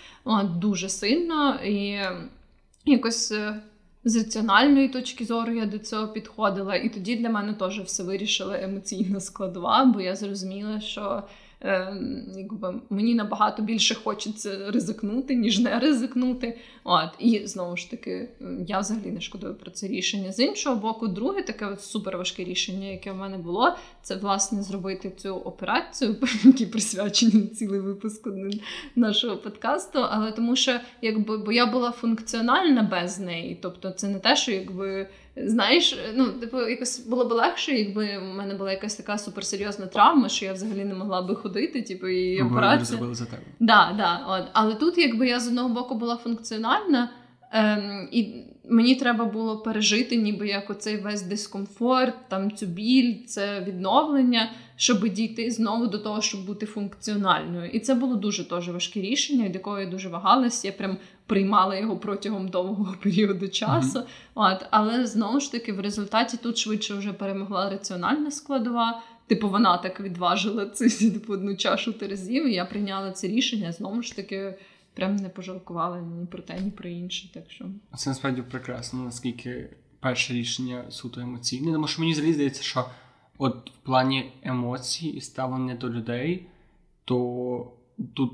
дуже 0.43 0.89
сильно 0.89 1.56
і 1.66 1.99
якось. 2.86 3.32
Е, 3.32 3.62
з 4.06 4.16
раціональної 4.16 4.89
точки 4.89 5.26
зору 5.26 5.54
я 5.54 5.66
до 5.66 5.80
цього 5.80 6.08
підходила, 6.08 6.76
і 6.76 6.89
тоді 6.89 7.16
для 7.16 7.30
мене 7.30 7.54
теж 7.54 7.80
все 7.80 8.04
вирішила 8.04 8.60
емоційна 8.62 9.20
складова, 9.20 9.86
бо 9.86 10.01
я 10.01 10.16
зрозуміла, 10.16 10.82
що 10.82 11.24
якби, 12.38 12.82
мені 12.89 13.16
набагато 13.16 13.64
більше 13.64 13.95
хочеться 13.95 14.72
ризикнути, 14.72 15.36
ніж 15.36 15.59
не 15.59 15.80
ризикнути. 15.80 16.57
От, 16.84 17.09
І 17.20 17.47
знову 17.47 17.78
ж 17.78 17.91
таки, 17.91 18.30
я 18.68 18.80
взагалі 18.80 19.11
не 19.11 19.22
шкодую 19.22 19.55
про 19.55 19.72
це 19.72 19.88
рішення. 19.88 20.32
З 20.32 20.39
іншого 20.39 20.76
боку, 20.76 21.07
друге 21.07 21.41
таке 21.41 21.78
суперважке 21.78 22.43
рішення, 22.43 22.88
яке 22.88 23.11
в 23.11 23.16
мене 23.16 23.38
було, 23.38 23.76
це 24.01 24.16
власне 24.16 24.64
зробити 24.64 25.11
цю 25.18 25.36
операцію, 25.36 26.16
які 26.43 26.66
присвячені 26.66 27.47
цілий 27.47 27.80
випуск 27.80 28.28
нашого 28.95 29.38
подкасту. 29.38 29.99
Але 30.09 30.32
тому 30.32 30.55
що 30.55 30.80
якби 31.01 31.38
бо 31.38 31.51
я 31.51 31.66
була 31.66 31.91
функціональна 31.91 32.84
без 32.84 33.20
неї, 33.20 33.59
тобто 33.61 33.91
це 33.91 34.07
не 34.07 34.20
те, 34.20 34.36
що 34.36 34.51
якби. 34.51 35.07
Знаєш, 35.36 35.99
ну 36.15 36.25
типу, 36.27 36.61
якось 36.61 36.99
було 36.99 37.25
б 37.25 37.31
легше, 37.31 37.71
якби 37.71 38.17
в 38.17 38.36
мене 38.36 38.53
була 38.53 38.71
якась 38.71 38.95
така 38.95 39.17
суперсерйозна 39.17 39.86
травма, 39.86 40.29
що 40.29 40.45
я 40.45 40.53
взагалі 40.53 40.86
не 40.86 40.93
могла 40.93 41.21
би 41.21 41.36
ходити, 41.36 41.81
типу, 41.81 42.07
і 42.07 42.41
операція. 42.41 43.13
за 43.13 43.25
тебе. 43.25 43.41
Да, 43.59 43.93
да, 43.97 44.25
от. 44.27 44.49
Але 44.53 44.75
тут, 44.75 44.97
якби 44.97 45.27
я 45.27 45.39
з 45.39 45.47
одного 45.47 45.69
боку 45.69 45.95
була 45.95 46.17
функціональна, 46.17 47.09
ем, 47.51 48.09
і 48.11 48.43
мені 48.70 48.95
треба 48.95 49.26
було 49.26 49.57
пережити, 49.57 50.16
ніби 50.16 50.47
як 50.47 50.70
оцей 50.70 50.97
весь 50.97 51.22
дискомфорт, 51.22 52.16
там 52.30 52.51
цю 52.51 52.66
біль, 52.66 53.16
це 53.26 53.61
відновлення, 53.68 54.51
щоб 54.76 55.09
дійти 55.09 55.51
знову 55.51 55.88
до 55.88 55.99
того, 55.99 56.22
щоб 56.22 56.45
бути 56.45 56.66
функціональною. 56.66 57.70
І 57.70 57.80
це 57.80 57.95
було 57.95 58.16
дуже 58.16 58.49
теж 58.49 58.70
важке 58.70 59.01
рішення, 59.01 59.45
від 59.45 59.53
якого 59.53 59.80
я 59.80 59.86
дуже 59.86 60.09
вагалась. 60.09 60.66
Я 60.66 60.72
прям 60.72 60.97
приймала 61.26 61.76
його 61.76 61.97
протягом 61.97 62.47
довгого 62.47 62.95
періоду 63.03 63.49
часу. 63.49 63.99
Mm-hmm. 63.99 64.05
От, 64.36 64.66
Але 64.72 65.05
знову 65.05 65.39
ж 65.39 65.51
таки, 65.51 65.74
в 65.74 65.80
результаті 65.80 66.38
тут 66.38 66.57
швидше 66.57 66.93
вже 66.93 67.14
перемогла 67.14 67.70
раціональна 67.70 68.32
складова. 68.32 69.01
Типу, 69.28 69.49
вона 69.49 69.78
так 69.78 69.99
відважила 69.99 70.66
цю 70.74 71.11
типу, 71.11 71.34
одну 71.34 71.55
чашу 71.55 71.93
терезів, 71.93 72.47
і 72.47 72.53
я 72.53 72.66
прийняла 72.66 73.11
це 73.11 73.28
рішення 73.28 73.72
знову 73.72 74.01
ж 74.01 74.16
таки 74.16 74.55
прям 74.93 75.15
не 75.15 75.29
пожалкували 75.29 76.01
ні 76.01 76.25
про 76.25 76.41
те, 76.41 76.59
ні 76.59 76.71
про 76.71 76.89
інше. 76.89 77.33
Так 77.33 77.51
що 77.51 77.65
це 77.97 78.09
насправді 78.09 78.41
прекрасно, 78.41 79.03
наскільки 79.03 79.69
перше 79.99 80.33
рішення 80.33 80.85
суто 80.89 81.21
емоційне. 81.21 81.71
Тому 81.71 81.87
що 81.87 82.01
мені 82.01 82.13
здається, 82.13 82.63
що 82.63 82.85
от 83.37 83.69
в 83.69 83.77
плані 83.77 84.33
емоцій 84.43 85.07
і 85.07 85.21
ставлення 85.21 85.75
до 85.75 85.89
людей, 85.89 86.45
то 87.05 87.71
тут 88.13 88.33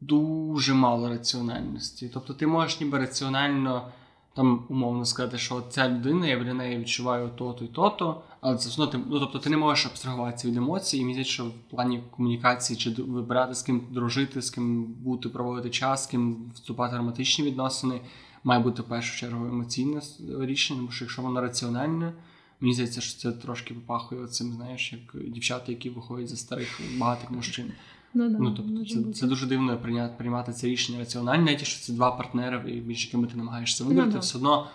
дуже 0.00 0.74
мало 0.74 1.08
раціональності. 1.08 2.10
Тобто 2.14 2.34
ти 2.34 2.46
можеш 2.46 2.80
ніби 2.80 2.98
раціонально 2.98 3.92
там 4.34 4.64
умовно 4.68 5.04
сказати, 5.04 5.38
що 5.38 5.62
ця 5.70 5.88
людина, 5.88 6.26
я 6.26 6.44
для 6.44 6.54
неї 6.54 6.78
відчуваю 6.78 7.30
то-то 7.36 7.64
і 7.64 7.68
то-то, 7.68 8.22
але 8.40 8.56
це 8.56 8.70
ну, 8.78 8.86
ти, 8.86 8.98
ну, 9.10 9.20
тобто 9.20 9.38
ти 9.38 9.50
не 9.50 9.56
можеш 9.56 9.86
абстрагуватися 9.86 10.48
від 10.48 10.56
емоцій, 10.56 10.98
і 10.98 11.04
мені 11.04 11.24
що 11.24 11.44
в 11.44 11.52
плані 11.70 12.02
комунікації 12.10 12.76
чи 12.76 12.90
вибирати 12.90 13.54
з 13.54 13.62
ким 13.62 13.86
дружити, 13.90 14.42
з 14.42 14.50
ким 14.50 14.84
бути, 14.84 15.28
проводити 15.28 15.70
час, 15.70 16.04
з 16.04 16.06
ким 16.06 16.52
вступати 16.54 16.94
в 16.94 16.98
романтичні 16.98 17.44
відносини, 17.44 18.00
має 18.44 18.60
бути 18.60 18.82
в 18.82 18.84
першу 18.84 19.18
чергу 19.18 19.46
емоційне 19.46 20.00
рішення, 20.40 20.80
тому 20.80 20.90
що 20.90 21.04
якщо 21.04 21.22
воно 21.22 21.40
раціональне, 21.40 22.12
Мені 22.62 22.74
здається, 22.74 23.00
що 23.00 23.18
це 23.18 23.32
трошки 23.32 23.74
попахує 23.74 24.26
цим, 24.26 24.52
знаєш, 24.52 24.92
як 24.92 25.28
дівчата, 25.28 25.72
які 25.72 25.90
виходять 25.90 26.28
за 26.28 26.36
старих 26.36 26.80
багатих 26.98 27.30
мужчин. 27.30 27.72
Ну, 28.14 28.28
да, 28.28 28.38
ну 28.38 28.50
тобто, 28.50 28.84
це, 28.84 29.12
це 29.12 29.26
дуже 29.26 29.46
дивно 29.46 29.78
прийняти, 29.78 30.14
приймати 30.18 30.52
це 30.52 30.66
рішення 30.66 30.98
раціонально, 30.98 31.44
навіть 31.44 31.64
що 31.64 31.80
це 31.80 31.92
два 31.92 32.10
партнери, 32.10 32.82
між 32.86 33.06
якими 33.06 33.26
ти 33.26 33.36
намагаєшся 33.36 33.84
вибрати, 33.84 34.10
ну, 34.14 34.20
все 34.20 34.38
одно 34.38 34.66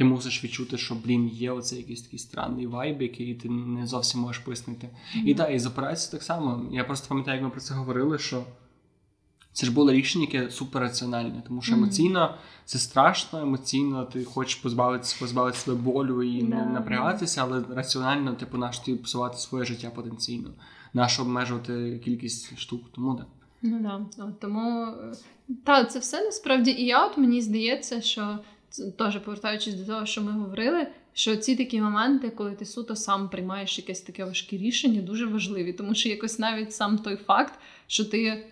ти 0.00 0.04
мусиш 0.04 0.44
відчути, 0.44 0.78
що 0.78 0.94
блін, 0.94 1.28
є 1.28 1.50
оцей 1.50 1.78
якийсь 1.78 2.02
такий 2.02 2.18
странний 2.18 2.66
вайб, 2.66 3.02
який 3.02 3.34
ти 3.34 3.48
не 3.48 3.86
зовсім 3.86 4.20
можеш 4.20 4.42
пояснити. 4.42 4.86
Mm-hmm. 4.86 5.24
І 5.24 5.34
так, 5.34 5.54
і 5.54 5.58
з 5.58 5.66
операцією 5.66 6.12
так 6.12 6.22
само. 6.22 6.66
Я 6.72 6.84
просто 6.84 7.08
пам'ятаю, 7.08 7.36
як 7.36 7.44
ми 7.44 7.50
про 7.50 7.60
це 7.60 7.74
говорили, 7.74 8.18
що 8.18 8.44
це 9.52 9.66
ж 9.66 9.72
було 9.72 9.92
рішення, 9.92 10.26
яке 10.32 10.50
суперраціональне, 10.50 11.42
тому 11.46 11.62
що 11.62 11.74
емоційно 11.74 12.34
це 12.64 12.78
страшно, 12.78 13.40
емоційно 13.40 14.04
ти 14.04 14.24
хочеш 14.24 14.54
позбавитися 14.54 15.16
позбавити 15.20 15.58
себе 15.58 15.76
болю 15.76 16.22
і 16.22 16.42
не 16.42 16.66
напрягатися, 16.66 17.42
але 17.42 17.64
раціонально 17.74 18.32
типу 18.32 18.58
наш 18.58 18.78
ти 18.78 18.94
псувати 18.94 19.36
своє 19.36 19.64
життя 19.64 19.90
потенційно, 19.90 20.50
наш 20.94 21.20
обмежувати 21.20 22.00
кількість 22.04 22.58
штук. 22.58 22.82
Тому 22.94 23.14
так. 23.14 23.26
Ну 23.62 23.78
да. 23.78 24.32
Тому 24.40 24.86
е, 24.86 25.12
та 25.64 25.84
це 25.84 25.98
все 25.98 26.24
насправді 26.24 26.70
і 26.70 26.84
я 26.84 27.06
от 27.06 27.18
мені 27.18 27.40
здається, 27.42 28.00
що 28.00 28.38
теж 28.98 29.18
повертаючись 29.18 29.74
до 29.74 29.86
того, 29.86 30.06
що 30.06 30.22
ми 30.22 30.32
говорили, 30.32 30.86
що 31.12 31.36
ці 31.36 31.56
такі 31.56 31.80
моменти, 31.80 32.30
коли 32.30 32.52
ти 32.52 32.64
суто 32.64 32.96
сам 32.96 33.28
приймаєш 33.28 33.78
якесь 33.78 34.00
таке 34.00 34.24
важке 34.24 34.56
рішення, 34.56 35.02
дуже 35.02 35.26
важливі, 35.26 35.72
тому 35.72 35.94
що 35.94 36.08
якось 36.08 36.38
навіть 36.38 36.74
сам 36.74 36.98
той 36.98 37.16
факт, 37.16 37.54
що 37.86 38.04
ти 38.04 38.46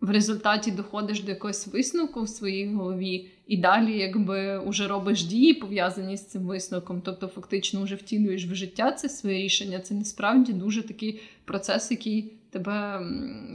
в 0.00 0.10
результаті 0.10 0.70
доходиш 0.70 1.22
до 1.22 1.30
якогось 1.30 1.66
висновку 1.66 2.22
в 2.22 2.28
своїй 2.28 2.74
голові, 2.74 3.30
і 3.46 3.56
далі, 3.56 3.98
якби 3.98 4.58
уже 4.58 4.88
робиш 4.88 5.24
дії, 5.24 5.54
пов'язані 5.54 6.16
з 6.16 6.26
цим 6.26 6.42
висновком, 6.42 7.02
тобто 7.04 7.26
фактично 7.26 7.82
вже 7.82 7.94
втілюєш 7.94 8.46
в 8.46 8.54
життя 8.54 8.92
це 8.92 9.08
своє 9.08 9.38
рішення. 9.38 9.80
Це 9.80 9.94
насправді 9.94 10.52
дуже 10.52 10.82
такий 10.82 11.20
процес, 11.44 11.90
який 11.90 12.32
тебе 12.50 13.00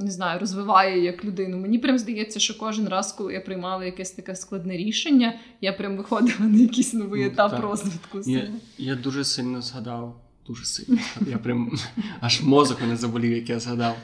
не 0.01 0.11
знаю, 0.11 0.39
розвиває 0.39 1.03
як 1.03 1.25
людину. 1.25 1.57
Мені 1.57 1.79
прям 1.79 1.99
здається, 1.99 2.39
що 2.39 2.57
кожен 2.57 2.87
раз, 2.87 3.11
коли 3.11 3.33
я 3.33 3.41
приймала 3.41 3.85
якесь 3.85 4.11
таке 4.11 4.35
складне 4.35 4.77
рішення, 4.77 5.39
я 5.61 5.73
прям 5.73 5.97
виходила 5.97 6.39
на 6.39 6.57
якийсь 6.57 6.93
новий 6.93 7.21
ну, 7.21 7.27
етап 7.27 7.51
так. 7.51 7.59
розвитку. 7.59 8.19
Я, 8.25 8.51
я 8.77 8.95
дуже 8.95 9.23
сильно 9.23 9.61
згадав. 9.61 10.21
Дуже 10.47 10.65
сильно. 10.65 10.99
Я 11.27 11.37
прям 11.37 11.71
аж 12.19 12.41
мозок 12.41 12.81
не 12.81 12.97
заболів, 12.97 13.31
як 13.31 13.49
я 13.49 13.59
згадав. 13.59 13.97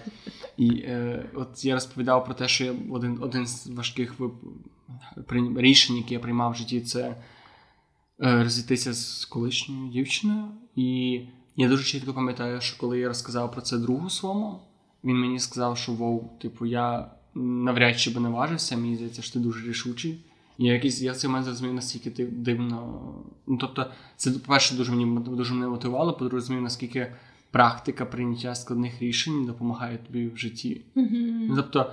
І 0.58 0.70
е, 0.70 1.26
от 1.34 1.66
я 1.66 1.74
розповідав 1.74 2.26
про 2.26 2.34
те, 2.34 2.48
що 2.48 2.64
я 2.64 2.74
один 2.92 3.18
один 3.22 3.48
з 3.48 3.68
важких 3.68 4.20
вип... 4.20 4.32
рішень, 5.56 5.98
які 5.98 6.14
я 6.14 6.20
приймав 6.20 6.52
в 6.52 6.56
житті, 6.56 6.82
це 6.82 7.16
е, 8.22 8.44
розійтися 8.44 8.94
з 8.94 9.26
колишньою 9.26 9.92
дівчиною. 9.92 10.46
І 10.76 11.20
я 11.56 11.68
дуже 11.68 11.84
чітко 11.84 12.14
пам'ятаю, 12.14 12.62
що 12.62 12.78
коли 12.80 13.00
я 13.00 13.08
розказав 13.08 13.52
про 13.52 13.62
це 13.62 13.78
другу 13.78 14.10
своєму, 14.10 14.60
він 15.04 15.20
мені 15.20 15.40
сказав, 15.40 15.78
що 15.78 15.92
вов, 15.92 16.40
типу, 16.40 16.66
я 16.66 17.12
навряд 17.36 18.00
чи 18.00 18.12
би 18.12 18.20
не 18.20 18.30
важився, 18.30 18.78
мені 18.78 18.96
здається, 18.96 19.22
що 19.22 19.34
ти 19.34 19.40
дуже 19.40 19.70
рішучий. 19.70 20.20
І 20.58 20.66
якийсь 20.66 21.02
я 21.02 21.12
в 21.12 21.16
цей 21.16 21.28
момент 21.28 21.46
зрозумів, 21.46 21.74
наскільки 21.74 22.12
ти 22.12 22.26
дивно. 22.26 23.02
Ну 23.48 23.58
тобто, 23.58 23.92
це 24.16 24.32
по-перше, 24.32 24.76
дуже 24.76 24.92
мені 24.92 25.20
дуже 25.20 25.54
мене 25.54 25.68
мотивувало, 25.68 26.14
по-друге, 26.14 26.42
зрозумів, 26.42 26.62
наскільки 26.62 27.12
практика 27.52 28.06
прийняття 28.06 28.56
складних 28.56 29.02
рішень 29.02 29.46
допомагає 29.46 29.98
тобі 29.98 30.28
в 30.28 30.38
житті. 30.38 30.82
Mm-hmm. 30.96 31.56
Тобто, 31.56 31.92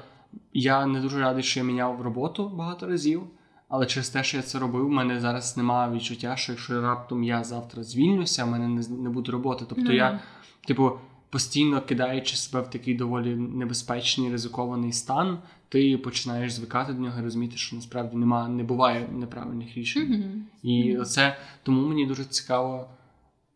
я 0.52 0.86
не 0.86 1.00
дуже 1.00 1.20
радий, 1.20 1.42
що 1.42 1.60
я 1.60 1.66
міняв 1.66 2.00
роботу 2.00 2.48
багато 2.48 2.86
разів, 2.86 3.22
але 3.68 3.86
через 3.86 4.10
те, 4.10 4.24
що 4.24 4.36
я 4.36 4.42
це 4.42 4.58
робив, 4.58 4.86
у 4.86 4.90
мене 4.90 5.20
зараз 5.20 5.56
немає 5.56 5.92
відчуття, 5.92 6.36
що 6.36 6.52
якщо 6.52 6.82
раптом 6.82 7.24
я 7.24 7.44
завтра 7.44 7.82
звільнюся, 7.82 8.44
в 8.44 8.48
мене 8.48 8.68
не 8.68 8.88
не 8.88 9.10
буде 9.10 9.32
роботи. 9.32 9.64
Тобто 9.68 9.84
mm-hmm. 9.84 9.96
я, 9.96 10.20
типу, 10.66 10.92
постійно 11.30 11.82
кидаючи 11.82 12.36
себе 12.36 12.60
в 12.60 12.70
такий 12.70 12.94
доволі 12.94 13.34
небезпечний 13.34 14.30
ризикований 14.30 14.92
стан, 14.92 15.38
ти 15.68 15.98
починаєш 15.98 16.52
звикати 16.52 16.92
до 16.92 17.00
нього 17.00 17.20
і 17.20 17.22
розуміти, 17.22 17.56
що 17.56 17.76
насправді 17.76 18.16
немає, 18.16 18.48
не 18.48 18.62
буває 18.62 19.08
неправильних 19.12 19.76
рішень. 19.76 20.02
Mm-hmm. 20.02 20.68
І 20.68 20.96
mm-hmm. 20.96 21.04
це 21.04 21.36
тому 21.62 21.88
мені 21.88 22.06
дуже 22.06 22.24
цікаво, 22.24 22.88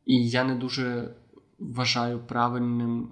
і 0.06 0.28
я 0.28 0.44
не 0.44 0.54
дуже 0.54 1.14
вважаю 1.58 2.18
правильним, 2.18 3.08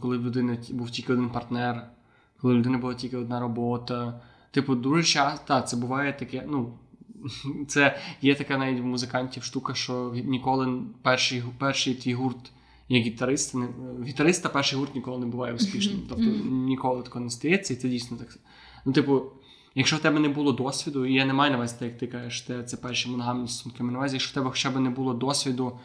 коли 0.00 0.18
в 0.18 0.24
людини 0.26 0.58
був 0.70 0.90
тільки 0.90 1.12
один 1.12 1.30
партнер, 1.30 1.86
коли 2.42 2.54
в 2.54 2.56
людини 2.58 2.78
була 2.78 2.94
тільки 2.94 3.16
одна 3.16 3.40
робота. 3.40 4.20
Типу, 4.50 4.74
дуже 4.74 5.02
часто 5.02 5.46
та, 5.46 5.62
це 5.62 5.76
буває 5.76 6.12
таке. 6.12 6.44
ну, 6.48 6.78
Це 7.68 7.98
є 8.22 8.34
така 8.34 8.58
навіть 8.58 8.80
в 8.80 8.84
музикантів 8.84 9.42
штука, 9.42 9.74
що 9.74 10.12
ніколи 10.24 10.82
перший 11.02 11.42
перший 11.58 11.94
твій 11.94 12.14
гурт 12.14 12.52
є 12.88 13.00
гітарист. 13.00 13.54
Не, 13.54 13.68
гітариста 14.06 14.48
перший 14.48 14.78
гурт 14.78 14.94
ніколи 14.94 15.18
не 15.18 15.26
буває 15.26 15.54
успішним. 15.54 16.02
Тобто 16.08 16.24
ніколи 16.50 17.02
такого 17.02 17.24
не 17.24 17.30
стається, 17.30 17.74
і 17.74 17.76
це 17.76 17.88
дійсно 17.88 18.16
так. 18.16 18.38
Ну, 18.84 18.92
типу, 18.92 19.22
якщо 19.74 19.96
в 19.96 20.00
тебе 20.00 20.20
не 20.20 20.28
було 20.28 20.52
досвіду, 20.52 21.06
і 21.06 21.14
я 21.14 21.24
не 21.24 21.32
маю 21.32 21.50
на 21.50 21.56
увазі, 21.56 21.74
як 21.80 21.98
ти 21.98 22.06
кажеш, 22.06 22.40
те, 22.40 22.62
це 22.62 22.76
перші 22.76 23.08
моногамні 23.08 23.48
стосунки, 23.48 23.84
на 23.84 23.98
увазі, 23.98 24.14
якщо 24.14 24.30
в 24.30 24.34
тебе 24.34 24.50
хоча 24.50 24.70
б 24.70 24.80
не 24.80 24.90
було 24.90 25.14
досвіду 25.14 25.78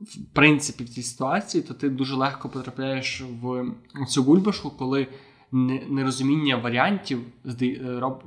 в 0.00 0.16
принципі 0.32 0.84
в 0.84 0.88
цій 0.88 1.02
ситуації, 1.02 1.62
то 1.62 1.74
ти 1.74 1.88
дуже 1.88 2.16
легко 2.16 2.48
потрапляєш 2.48 3.22
в 3.42 3.74
цю 4.08 4.22
бульбашку, 4.22 4.70
коли 4.70 5.06
нерозуміння 5.52 6.56
варіантів 6.56 7.18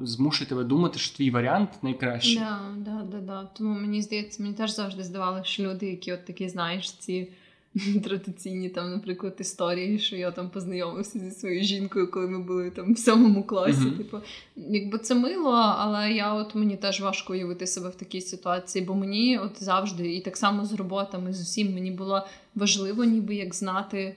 змушує 0.02 0.50
тебе 0.50 0.64
думати, 0.64 1.00
що 1.00 1.18
твій 1.18 1.30
варіант 1.30 1.70
найкращий. 1.82 2.36
Да, 2.36 2.60
да, 2.78 3.04
да, 3.12 3.18
да. 3.18 3.50
Тому 3.58 3.80
мені 3.80 4.02
здається, 4.02 4.44
мені 4.44 4.56
теж 4.56 4.76
завжди 4.76 5.04
здавалося, 5.04 5.44
що 5.44 5.64
люди, 5.64 5.86
які 5.86 6.14
от 6.14 6.26
такі, 6.26 6.50
знаєш, 6.50 6.92
ці 6.92 7.28
традиційні 8.04 8.70
там, 8.70 8.92
наприклад, 8.92 9.36
історії, 9.40 10.00
що 10.00 10.16
я 10.16 10.32
там 10.32 10.50
познайомився 10.50 11.20
зі 11.20 11.32
своєю 11.32 11.64
жінкою, 11.64 12.12
коли 12.12 12.28
ми 12.28 12.40
були 12.40 12.70
там 12.70 12.94
в 12.94 12.98
сьомому 12.98 13.44
класі. 13.44 13.80
Mm-hmm. 13.80 13.98
Типу, 13.98 14.18
якби 14.56 14.98
це 14.98 15.16
мило, 15.16 15.52
але 15.78 16.12
я 16.12 16.34
от 16.34 16.56
мені 16.56 16.78
теж 16.78 17.02
важко 17.02 17.34
уявити 17.34 17.68
себе 17.68 17.90
в 17.90 17.96
такій 17.96 18.22
ситуації, 18.22 18.86
бо 18.86 18.96
мені 18.96 19.38
от 19.38 19.64
завжди, 19.64 20.16
і 20.16 20.22
так 20.22 20.38
само 20.38 20.66
з 20.66 20.74
роботами, 20.74 21.34
з 21.34 21.42
усім 21.42 21.74
мені 21.74 21.92
було 21.92 22.28
важливо, 22.56 23.04
ніби 23.04 23.36
як 23.36 23.56
знати. 23.56 24.16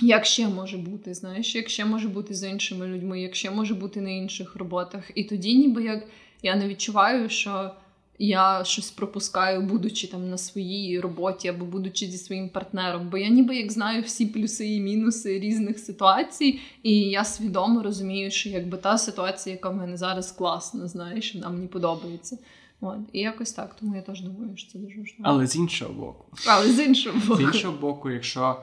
Як 0.00 0.26
ще 0.26 0.48
може 0.48 0.76
бути, 0.76 1.14
знаєш, 1.14 1.54
як 1.54 1.68
ще 1.68 1.84
може 1.84 2.08
бути 2.08 2.34
з 2.34 2.50
іншими 2.50 2.86
людьми, 2.86 3.20
як 3.20 3.34
ще 3.34 3.50
може 3.50 3.74
бути 3.74 4.00
на 4.00 4.10
інших 4.10 4.56
роботах. 4.56 5.10
І 5.14 5.24
тоді, 5.24 5.58
ніби 5.58 5.84
як 5.84 6.04
я 6.42 6.56
не 6.56 6.68
відчуваю, 6.68 7.28
що 7.28 7.70
я 8.18 8.64
щось 8.64 8.90
пропускаю, 8.90 9.62
будучи 9.62 10.06
там 10.06 10.30
на 10.30 10.38
своїй 10.38 11.00
роботі 11.00 11.48
або 11.48 11.64
будучи 11.64 12.06
зі 12.06 12.18
своїм 12.18 12.48
партнером. 12.48 13.08
Бо 13.10 13.18
я 13.18 13.28
ніби 13.28 13.56
як 13.56 13.72
знаю 13.72 14.02
всі 14.02 14.26
плюси 14.26 14.66
і 14.66 14.80
мінуси 14.80 15.38
різних 15.38 15.78
ситуацій, 15.78 16.60
і 16.82 16.98
я 16.98 17.24
свідомо 17.24 17.82
розумію, 17.82 18.30
що 18.30 18.48
якби 18.48 18.76
та 18.76 18.98
ситуація, 18.98 19.54
яка 19.54 19.68
в 19.68 19.76
мене 19.76 19.96
зараз 19.96 20.32
класна, 20.32 20.88
знаєш, 20.88 21.34
вона 21.34 21.48
мені 21.48 21.66
подобається. 21.66 22.38
От, 22.80 22.98
І 23.12 23.20
якось 23.20 23.52
так, 23.52 23.76
тому 23.80 23.96
я 23.96 24.02
теж 24.02 24.20
думаю, 24.20 24.56
що 24.56 24.72
це 24.72 24.78
дуже 24.78 24.98
важливо. 24.98 25.22
Але 25.22 25.46
з 25.46 25.56
іншого 25.56 25.92
боку. 25.92 26.24
Але 26.46 26.72
з 26.72 26.80
іншого 26.80 27.18
боку. 27.26 27.36
З 27.36 27.40
іншого 27.40 27.78
боку, 27.78 28.10
якщо 28.10 28.56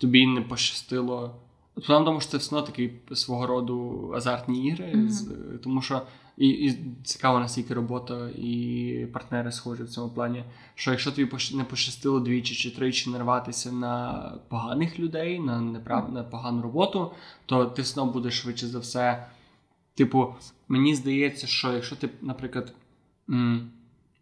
тобі 0.00 0.26
не 0.26 0.40
пощастило. 0.40 1.34
Тому 1.86 2.20
що 2.20 2.30
це 2.30 2.36
все 2.36 2.56
одно 2.56 2.66
такі 2.66 2.90
свого 3.12 3.46
роду 3.46 4.10
азартні 4.16 4.66
ігри, 4.66 4.92
mm-hmm. 4.94 5.58
тому 5.58 5.82
що 5.82 6.02
і 6.36 6.48
і 6.48 6.84
цікаво, 7.04 7.40
наскільки 7.40 7.74
робота 7.74 8.28
і 8.28 9.06
партнери 9.12 9.52
схожі 9.52 9.82
в 9.82 9.88
цьому 9.88 10.10
плані. 10.12 10.44
Що 10.74 10.90
якщо 10.90 11.12
тобі 11.12 11.30
не 11.54 11.64
пощастило 11.64 12.20
двічі 12.20 12.54
чи 12.54 12.70
тричі 12.76 13.10
нарватися 13.10 13.72
на 13.72 14.22
поганих 14.48 14.98
людей, 14.98 15.40
на 15.40 15.60
неправ... 15.60 16.12
на 16.12 16.22
погану 16.22 16.62
роботу, 16.62 17.10
то 17.46 17.66
ти 17.66 17.82
все 17.82 18.00
одно 18.00 18.12
будеш 18.12 18.40
швидше 18.40 18.66
за 18.66 18.78
все. 18.78 19.26
Типу, 19.94 20.34
мені 20.68 20.94
здається, 20.94 21.46
що 21.46 21.72
якщо 21.72 21.96
ти, 21.96 22.10
наприклад, 22.20 22.74
м- 23.30 23.70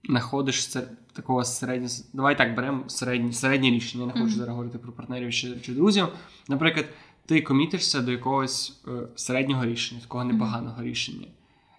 знаходиш 0.08 0.66
такого 1.12 1.44
середнього. 1.44 1.94
Давай 2.12 2.38
так 2.38 2.54
беремо 2.54 2.88
середнє 2.88 3.32
середнє 3.32 3.70
рішення. 3.70 4.04
Я 4.04 4.14
не 4.14 4.20
хочу 4.20 4.34
зараз 4.34 4.50
говорити 4.50 4.78
про 4.78 4.92
партнерів 4.92 5.32
чи, 5.32 5.60
чи 5.60 5.72
друзів. 5.72 6.08
Наприклад, 6.48 6.86
ти 7.26 7.42
комітишся 7.42 8.00
до 8.00 8.12
якогось 8.12 8.80
е, 8.88 8.90
середнього 9.14 9.64
рішення, 9.64 10.00
такого 10.00 10.24
непоганого 10.24 10.82
рішення 10.82 11.26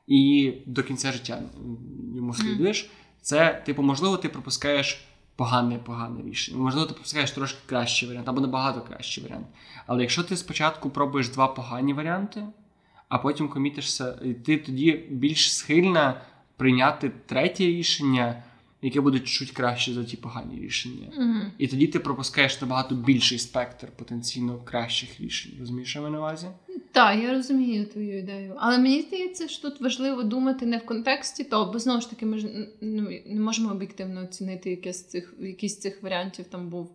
і 0.08 0.54
до 0.66 0.84
кінця 0.84 1.12
життя 1.12 1.42
йому 2.16 2.34
слідуєш. 2.34 2.90
Це, 3.22 3.64
типу, 3.66 3.82
можливо, 3.82 4.18
ти 4.18 4.30
пропускаєш 4.30 5.06
погане 5.36 5.78
погане 5.78 6.22
рішення. 6.24 6.58
Можливо, 6.58 6.88
ти 6.88 6.94
пропускаєш 6.94 7.32
трошки 7.32 7.60
кращий 7.66 8.10
варіант 8.10 8.30
або 8.30 8.42
набагато 8.42 8.82
кращий 8.82 9.24
варіант. 9.24 9.48
Але 9.88 10.02
якщо 10.02 10.24
ти 10.24 10.38
спочатку 10.38 10.90
пробуєш 10.90 11.30
два 11.30 11.48
погані 11.48 11.94
варіанти, 11.94 12.44
а 13.10 13.18
потім 13.18 13.50
комітишся, 13.50 14.20
і 14.24 14.34
ти 14.34 14.58
тоді 14.58 14.92
більш 15.10 15.56
схильна 15.56 16.22
прийняти 16.60 17.12
третє 17.26 17.64
рішення, 17.64 18.44
яке 18.82 19.02
буде 19.02 19.20
чуть 19.20 19.52
краще 19.52 19.94
за 19.94 20.04
ті 20.04 20.18
погані 20.18 20.60
рішення. 20.60 21.08
Мгм. 21.18 21.52
І 21.58 21.68
тоді 21.68 21.88
ти 21.88 22.00
пропускаєш 22.00 22.62
набагато 22.62 22.96
більший 22.96 23.40
спектр 23.40 23.88
потенційно 23.96 24.60
кращих 24.64 25.22
рішень. 25.22 25.52
Розумієш, 25.60 25.90
що 25.90 26.00
я 26.00 26.02
маю 26.02 26.14
на 26.14 26.20
увазі? 26.20 26.48
Так, 26.92 27.24
я 27.24 27.34
розумію 27.34 27.86
твою 27.86 28.20
ідею. 28.20 28.56
Але 28.58 28.78
мені 28.78 29.02
здається, 29.02 29.48
що 29.48 29.70
тут 29.70 29.82
важливо 29.82 30.24
думати 30.24 30.66
не 30.66 30.78
в 30.78 30.86
контексті 30.86 31.44
того, 31.44 31.72
бо 31.72 31.80
знову 31.80 32.02
ж 32.02 32.10
таки, 32.10 32.26
ми 32.26 32.38
ж 32.38 32.48
ну, 32.82 33.10
не 33.26 33.40
можемо 33.40 33.72
об'єктивно 33.72 34.24
оцінити, 34.24 34.70
яке 34.70 34.94
з 34.94 35.04
цих, 35.04 35.34
який 35.40 35.70
з 35.70 35.80
цих 35.80 36.04
варіантів 36.04 36.46
там 36.46 36.70
був 36.70 36.90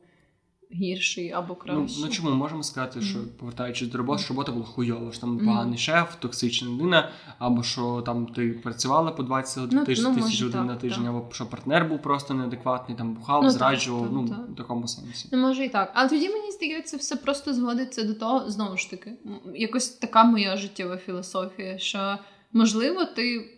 гірший 0.75 1.31
або 1.33 1.49
Ну, 1.49 1.55
кращий. 1.77 2.03
ну 2.05 2.09
чому 2.11 2.31
ми 2.31 2.37
можемо 2.37 2.62
сказати, 2.62 3.01
що 3.01 3.18
повертаючись 3.39 3.89
до 3.89 3.99
роботи, 3.99 4.22
що 4.22 4.35
робота 4.35 4.53
була 4.53 4.64
хуйова, 4.64 5.12
що 5.12 5.20
там 5.20 5.39
поганий 5.39 5.79
шеф, 5.79 6.14
токсична 6.18 6.68
людина, 6.68 7.09
або 7.39 7.62
що 7.62 8.03
там 8.07 8.27
ти 8.27 8.49
працювала 8.51 9.11
по 9.11 9.22
20 9.22 9.72
Ну, 9.72 9.85
тисяч, 9.85 10.05
ну, 10.05 10.14
тисяч 10.14 10.31
може, 10.31 10.45
годин 10.45 10.61
так, 10.61 10.68
на 10.68 10.77
тиждень, 10.77 11.05
так. 11.05 11.14
або 11.14 11.27
що 11.33 11.47
партнер 11.47 11.85
був 11.89 12.03
просто 12.03 12.35
неадекватний, 12.35 12.99
там 12.99 13.14
бухав, 13.14 13.43
Ну, 13.43 13.51
зраджував, 13.51 14.03
так, 14.03 14.12
ну 14.12 14.29
так. 14.29 14.39
в 14.51 14.57
такому 14.57 14.89
сенсі. 14.89 15.29
Ну, 15.33 15.39
може 15.39 15.64
і 15.64 15.68
так. 15.68 15.91
Але 15.95 16.09
тоді 16.09 16.29
мені 16.29 16.51
здається, 16.53 16.97
все 16.97 17.16
просто 17.16 17.55
зводиться 17.55 18.03
до 18.05 18.14
того, 18.14 18.51
знову 18.51 18.77
ж 18.77 18.91
таки, 18.91 19.12
якось 19.55 19.89
така 19.89 20.25
моя 20.25 20.57
життєва 20.57 20.97
філософія, 20.97 21.79
що 21.79 22.18
можливо 22.53 23.05
ти 23.05 23.51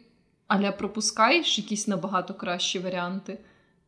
аля 0.47 0.73
пропускаєш 0.73 1.59
якісь 1.59 1.89
набагато 1.89 2.35
кращі 2.35 2.79
варіанти, 2.79 3.39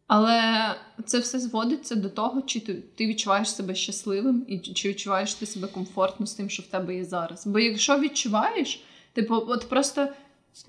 але 0.09 0.74
це 1.06 1.18
все 1.18 1.40
зводиться 1.40 1.94
до 1.94 2.09
того, 2.09 2.42
чи 2.42 2.61
ти, 2.61 2.74
ти 2.74 3.06
відчуваєш 3.06 3.54
себе 3.54 3.74
щасливим 3.74 4.44
і 4.48 4.59
чи 4.59 4.88
відчуваєш 4.88 5.34
ти 5.34 5.46
себе 5.46 5.68
комфортно 5.68 6.26
з 6.26 6.34
тим, 6.34 6.50
що 6.50 6.62
в 6.62 6.66
тебе 6.66 6.94
є 6.94 7.04
зараз. 7.04 7.46
Бо 7.46 7.59
якщо 7.59 7.98
відчуваєш, 7.98 8.82
типу, 9.12 9.34
от 9.34 9.68
просто. 9.68 10.09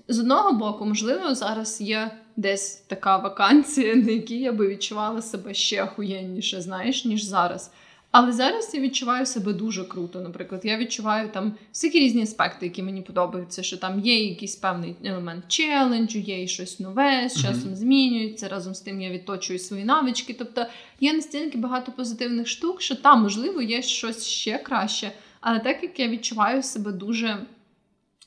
З 0.08 0.18
одного 0.18 0.52
боку, 0.52 0.86
можливо, 0.86 1.34
зараз 1.34 1.80
є 1.80 2.10
десь 2.36 2.74
така 2.74 3.16
вакансія, 3.16 3.94
на 3.94 4.10
якій 4.10 4.38
я 4.38 4.52
би 4.52 4.68
відчувала 4.68 5.22
себе 5.22 5.54
ще 5.54 5.84
охуєнніше, 5.84 6.62
знаєш, 6.62 7.04
ніж 7.04 7.22
зараз. 7.22 7.70
Але 8.10 8.32
зараз 8.32 8.70
я 8.74 8.80
відчуваю 8.80 9.26
себе 9.26 9.52
дуже 9.52 9.84
круто. 9.84 10.20
Наприклад, 10.20 10.60
я 10.64 10.76
відчуваю 10.76 11.28
там 11.28 11.52
всякі 11.72 12.00
різні 12.00 12.22
аспекти, 12.22 12.66
які 12.66 12.82
мені 12.82 13.02
подобаються, 13.02 13.62
що 13.62 13.76
там 13.76 14.00
є 14.00 14.24
якийсь 14.24 14.56
певний 14.56 14.96
елемент 15.04 15.44
челенджу, 15.48 16.18
є 16.18 16.42
і 16.42 16.48
щось 16.48 16.80
нове, 16.80 17.28
з 17.28 17.42
часом 17.42 17.74
змінюється. 17.74 18.48
Разом 18.48 18.74
з 18.74 18.80
тим 18.80 19.00
я 19.00 19.10
відточую 19.10 19.58
свої 19.58 19.84
навички. 19.84 20.34
Тобто 20.38 20.66
є 21.00 21.12
настільки 21.12 21.58
багато 21.58 21.92
позитивних 21.92 22.48
штук, 22.48 22.82
що 22.82 22.96
там, 22.96 23.22
можливо, 23.22 23.62
є 23.62 23.82
щось 23.82 24.26
ще 24.26 24.58
краще. 24.58 25.12
Але 25.40 25.58
так 25.58 25.82
як 25.82 26.00
я 26.00 26.08
відчуваю 26.08 26.62
себе 26.62 26.92
дуже 26.92 27.46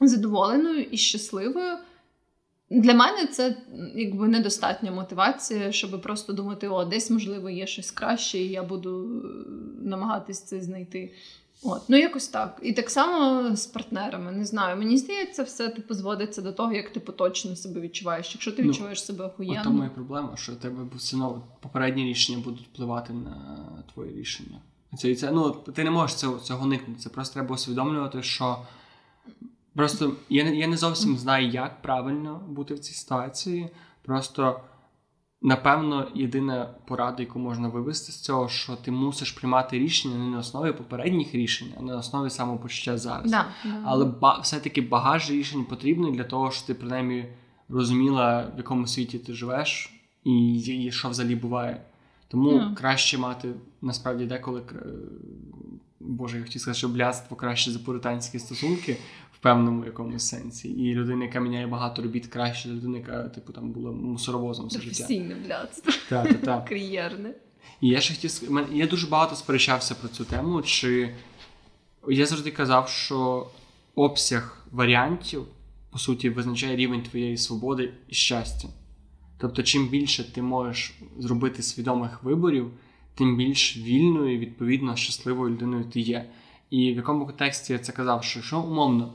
задоволеною 0.01 0.83
і 0.83 0.97
щасливою. 0.97 1.77
Для 2.69 2.93
мене 2.93 3.27
це 3.27 3.57
якби 3.95 4.27
недостатня 4.27 4.91
мотивація, 4.91 5.71
щоб 5.71 6.01
просто 6.01 6.33
думати, 6.33 6.67
о, 6.67 6.85
десь 6.85 7.09
можливо 7.09 7.49
є 7.49 7.67
щось 7.67 7.91
краще, 7.91 8.37
і 8.37 8.47
я 8.47 8.63
буду 8.63 9.03
е, 9.03 9.27
намагатись 9.83 10.41
це 10.43 10.61
знайти. 10.61 11.13
От, 11.65 11.81
ну 11.87 11.97
якось 11.97 12.27
так. 12.27 12.59
І 12.63 12.73
так 12.73 12.89
само 12.89 13.49
з 13.55 13.65
партнерами. 13.67 14.31
Не 14.31 14.45
знаю. 14.45 14.77
Мені 14.77 14.97
здається, 14.97 15.43
все 15.43 15.69
типу 15.69 15.93
зводиться 15.93 16.41
до 16.41 16.51
того, 16.51 16.73
як 16.73 16.89
ти 16.89 16.99
поточно 16.99 17.55
себе 17.55 17.81
відчуваєш. 17.81 18.31
Якщо 18.33 18.51
ти 18.51 18.63
Ну, 18.63 18.69
відчуваєш 18.69 19.05
себе 19.05 19.25
охуєнно. 19.25 19.63
тому 19.63 19.83
і 19.83 19.89
проблема, 19.89 20.37
що 20.37 20.55
тебе 20.55 20.77
все 20.95 21.15
одно 21.15 21.41
попередні 21.59 22.03
рішення 22.05 22.37
будуть 22.43 22.67
впливати 22.73 23.13
на 23.13 23.57
твої 23.93 24.15
рішення. 24.15 24.57
Це, 24.97 25.09
і 25.11 25.15
це, 25.15 25.31
ну, 25.31 25.51
ти 25.51 25.83
не 25.83 25.91
можеш 25.91 26.15
цього, 26.15 26.39
цього 26.39 26.65
уникнути. 26.65 26.99
Це 26.99 27.09
просто 27.09 27.33
треба 27.33 27.55
усвідомлювати, 27.55 28.23
що 28.23 28.57
просто 29.75 30.13
я, 30.29 30.43
не- 30.43 30.55
я 30.55 30.67
не 30.67 30.77
зовсім 30.77 31.17
знаю, 31.17 31.47
як 31.47 31.81
правильно 31.81 32.41
бути 32.49 32.73
в 32.73 32.79
цій 32.79 32.93
ситуації. 32.93 33.69
Просто, 34.01 34.59
напевно, 35.41 36.07
єдина 36.15 36.69
порада, 36.85 37.23
яку 37.23 37.39
можна 37.39 37.67
вивести 37.67 38.11
з 38.11 38.19
цього, 38.21 38.49
що 38.49 38.75
ти 38.75 38.91
мусиш 38.91 39.31
приймати 39.31 39.79
рішення 39.79 40.17
не 40.17 40.27
на 40.29 40.37
основі 40.37 40.71
попередніх 40.71 41.35
рішень, 41.35 41.67
а 41.79 41.81
на 41.81 41.97
основі 41.97 42.29
самопочуття 42.29 42.97
зараз. 42.97 43.31
Да. 43.31 43.45
Але 43.83 44.05
ба- 44.05 44.39
все-таки 44.43 44.81
багаж 44.81 45.31
рішень 45.31 45.65
потрібний 45.65 46.11
для 46.11 46.23
того, 46.23 46.51
щоб 46.51 46.65
ти 46.67 46.73
принаймні 46.73 47.25
розуміла, 47.69 48.51
в 48.55 48.57
якому 48.57 48.87
світі 48.87 49.19
ти 49.19 49.33
живеш, 49.33 49.93
і, 50.23 50.55
і 50.59 50.91
що 50.91 51.09
взагалі 51.09 51.35
буває. 51.35 51.81
Тому 52.27 52.51
Ну. 52.51 52.75
краще 52.75 53.17
мати 53.17 53.49
насправді 53.81 54.25
деколи 54.25 54.61
Боже, 55.99 56.37
я 56.37 56.43
хотів 56.43 56.61
сказати, 56.61 56.77
що 56.77 56.89
блядство 56.89 57.37
краще 57.37 57.71
за 57.71 57.79
пуританські 57.79 58.39
стосунки 58.39 58.97
певному 59.43 59.85
якомусь 59.85 60.23
сенсі. 60.23 60.69
І 60.69 60.93
людина, 60.93 61.25
яка 61.25 61.39
міняє 61.39 61.67
багато 61.67 62.01
робіт, 62.01 62.27
краще 62.27 62.69
людина, 62.69 62.97
яка 62.97 63.23
типу 63.23 63.53
там 63.53 63.71
була 63.71 63.91
мусоровозом 63.91 64.67
все 64.67 64.81
життя. 64.81 64.97
Професійне 64.97 65.35
блядство. 65.35 65.93
Так, 66.09 66.41
так. 66.41 66.65
Кар'єрне. 66.65 67.33
І 67.81 67.87
я 67.87 68.01
ще 68.01 68.13
хотів 68.13 68.67
я 68.71 68.87
дуже 68.87 69.07
багато 69.07 69.35
сперечався 69.35 69.95
про 69.95 70.09
цю 70.09 70.25
тему. 70.25 70.61
Чи 70.61 71.15
я 72.07 72.25
завжди 72.25 72.51
казав, 72.51 72.89
що 72.89 73.47
обсяг 73.95 74.67
варіантів 74.71 75.43
по 75.91 75.99
суті 75.99 76.29
визначає 76.29 76.75
рівень 76.75 77.03
твоєї 77.03 77.37
свободи 77.37 77.93
і 78.09 78.15
щастя. 78.15 78.67
Тобто, 79.37 79.63
чим 79.63 79.87
більше 79.87 80.33
ти 80.33 80.41
можеш 80.41 80.93
зробити 81.19 81.63
свідомих 81.63 82.23
виборів, 82.23 82.71
тим 83.15 83.37
більш 83.37 83.77
вільною 83.77 84.35
і 84.35 84.37
відповідно 84.37 84.95
щасливою 84.95 85.53
людиною 85.53 85.83
ти 85.83 85.99
є. 85.99 86.29
І 86.69 86.93
в 86.93 86.95
якому 86.95 87.25
контексті 87.25 87.73
я 87.73 87.79
це 87.79 87.91
казав, 87.91 88.23
що, 88.23 88.41
що 88.41 88.61
умовно. 88.61 89.13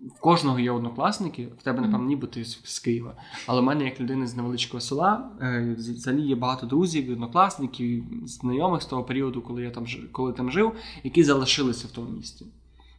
В 0.00 0.20
кожного 0.20 0.60
є 0.60 0.70
однокласники, 0.70 1.48
в 1.58 1.62
тебе, 1.62 1.80
напевно, 1.80 2.06
ніби 2.06 2.26
ти 2.26 2.44
з 2.44 2.78
Києва. 2.78 3.16
Але 3.46 3.60
в 3.60 3.64
мене, 3.64 3.84
як 3.84 4.00
людини 4.00 4.26
з 4.26 4.36
невеличкого 4.36 4.80
села, 4.80 5.30
е, 5.40 5.74
взагалі 5.78 6.22
є 6.22 6.34
багато 6.34 6.66
друзів, 6.66 7.12
однокласників, 7.12 8.04
знайомих 8.24 8.82
з 8.82 8.86
того 8.86 9.04
періоду, 9.04 9.42
коли 9.42 9.62
я 9.62 9.70
там 9.70 9.86
коли 10.12 10.32
там 10.32 10.50
жив, 10.50 10.72
які 11.04 11.24
залишилися 11.24 11.88
в 11.88 11.90
тому 11.90 12.10
місті. 12.10 12.46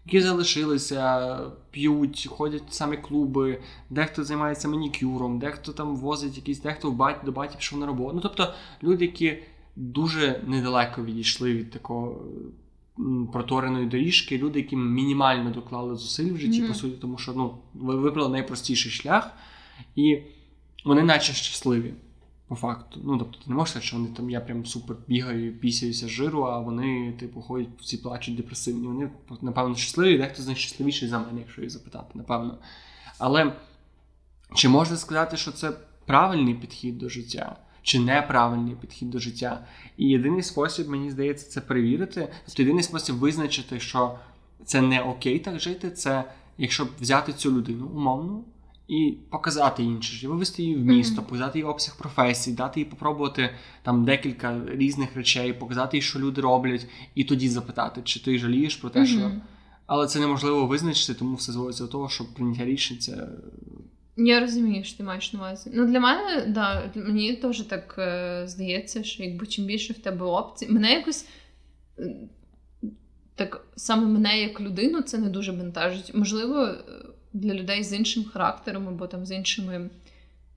Які 0.06 0.22
залишилися, 0.22 1.38
п'ють, 1.72 2.28
ходять 2.32 2.64
в 2.70 2.74
самі 2.74 2.98
клуби, 2.98 3.62
дехто 3.90 4.24
займається 4.24 4.68
манікюром, 4.68 5.40
дехто 5.40 5.74
там 5.74 5.96
возить 5.96 6.38
якісь, 6.38 6.62
дехто 6.62 6.92
в 6.92 6.96
бать, 6.96 7.22
до 7.26 7.32
баті 7.32 7.56
пішов 7.58 7.80
на 7.80 7.86
роботу. 7.86 8.12
Ну 8.16 8.22
тобто 8.22 8.54
люди, 8.84 9.06
які 9.06 9.38
дуже 9.76 10.42
недалеко 10.48 11.04
відійшли 11.04 11.54
від 11.54 11.72
такого 11.72 12.26
протореної 13.34 13.86
доріжки, 13.86 14.38
люди, 14.38 14.60
які 14.60 14.76
мінімально 14.76 15.50
доклали 15.50 15.96
зусиль 15.96 16.34
в 16.34 16.38
житті, 16.38 16.60
Мгм. 16.60 16.68
по 16.68 16.74
суті, 16.74 16.98
тому 17.02 17.18
що 17.18 17.34
ну, 17.34 17.58
ви 17.74 17.96
вибрали 17.96 18.30
найпростіший 18.30 18.92
шлях, 18.92 19.32
і 19.96 20.18
вони 20.86 21.04
наче 21.04 21.34
щасливі. 21.34 21.94
По 22.48 22.56
факту. 22.56 23.00
Ну, 23.04 23.18
тобто, 23.18 23.38
ти 23.40 23.44
не 23.48 23.56
можеш 23.56 23.70
сказати, 23.70 23.88
що 23.88 23.98
вони 23.98 24.10
там 24.10 24.30
я 24.30 24.42
прям 24.42 24.66
супер 24.66 24.98
бігаю, 25.08 25.60
пісяюся 25.60 26.08
жиру, 26.08 26.44
а 26.44 26.60
вони, 26.60 27.14
типу, 27.20 27.42
ходять, 27.42 27.68
всі 27.80 27.98
плачуть 27.98 28.36
депресивні. 28.36 28.88
Вони, 28.88 29.10
напевно, 29.42 29.76
щасливі, 29.76 30.18
дехто 30.18 30.42
з 30.44 30.48
них 30.48 30.58
щасливіший 30.58 31.10
за 31.10 31.20
мене, 31.20 31.40
якщо 31.40 31.62
їх 31.62 31.70
запитати, 31.70 32.12
напевно. 32.14 32.58
Але 33.18 33.54
чи 34.56 34.70
можна 34.70 34.98
сказати, 34.98 35.38
що 35.38 35.52
це 35.52 35.72
правильний 36.06 36.54
підхід 36.56 36.98
до 36.98 37.10
життя, 37.10 37.56
чи 37.86 38.00
неправильний 38.00 38.76
підхід 38.76 39.10
до 39.10 39.20
життя? 39.20 39.66
І 39.98 40.06
єдиний 40.08 40.44
спосіб, 40.44 40.90
мені 40.90 41.12
здається, 41.12 41.50
це 41.50 41.62
перевірити. 41.62 42.28
Тобто 42.46 42.62
єдиний 42.62 42.84
спосіб 42.84 43.16
визначити, 43.16 43.80
що 43.80 44.16
це 44.66 44.82
не 44.82 45.02
окей 45.02 45.40
так 45.40 45.60
жити, 45.60 45.92
це 45.92 46.24
якщо 46.58 46.88
взяти 47.02 47.34
цю 47.34 47.52
людину 47.52 47.86
умовно 47.86 48.44
і 48.88 49.18
показати 49.30 49.84
іншим, 49.84 50.30
вивести 50.30 50.64
її 50.64 50.76
в 50.76 50.86
місто, 50.86 51.22
показати 51.24 51.60
їй 51.60 51.66
обсяг 51.66 51.98
професій, 51.98 52.52
дати 52.52 52.80
їй 52.80 52.86
попробувати 52.86 53.50
там 53.84 54.06
декілька 54.06 54.62
різних 54.68 55.16
речей, 55.16 55.54
показати 55.54 55.98
їй, 55.98 56.02
що 56.02 56.20
люди 56.20 56.42
роблять, 56.42 56.88
і 57.16 57.24
тоді 57.24 57.50
запитати, 57.50 58.02
чи 58.04 58.20
ти 58.20 58.40
жалієш 58.40 58.76
про 58.76 58.90
те, 58.90 59.06
що. 59.06 59.32
Але 59.86 60.08
це 60.08 60.20
неможливо 60.20 60.66
визначити, 60.66 61.14
тому 61.14 61.36
все 61.36 61.52
зводиться 61.52 61.84
до 61.84 61.90
того, 61.90 62.10
що 62.10 62.34
прийняття 62.34 62.66
рішень 62.66 62.98
це 63.00 63.28
Я 64.18 64.40
розумію, 64.40 64.84
що 64.84 64.98
ти 64.98 65.04
маєш 65.04 65.34
на 65.34 65.40
увазі. 65.40 65.72
Ну, 65.74 65.86
для 65.86 66.00
мене, 66.00 66.46
да, 66.48 66.92
мені 66.96 67.36
теж 67.36 67.62
так 67.62 67.96
е, 67.98 68.44
здається, 68.48 69.04
що 69.04 69.24
якби 69.24 69.48
чим 69.48 69.66
більше 69.66 69.94
в 69.94 70.00
тебе 70.00 70.26
опцій, 70.26 70.68
мене 70.70 70.94
якось. 70.94 71.28
Так 73.36 73.68
саме 73.76 74.06
мене 74.06 74.42
як 74.42 74.62
людину 74.62 75.02
це 75.02 75.18
не 75.18 75.30
дуже 75.30 75.52
бентежить. 75.52 76.16
Можливо, 76.16 76.64
е, 76.64 76.76
для 77.34 77.54
людей 77.54 77.84
з 77.84 77.94
іншим 77.94 78.24
характером, 78.24 78.88
або 78.88 79.08
там 79.08 79.26
з 79.26 79.32
іншими, 79.32 79.90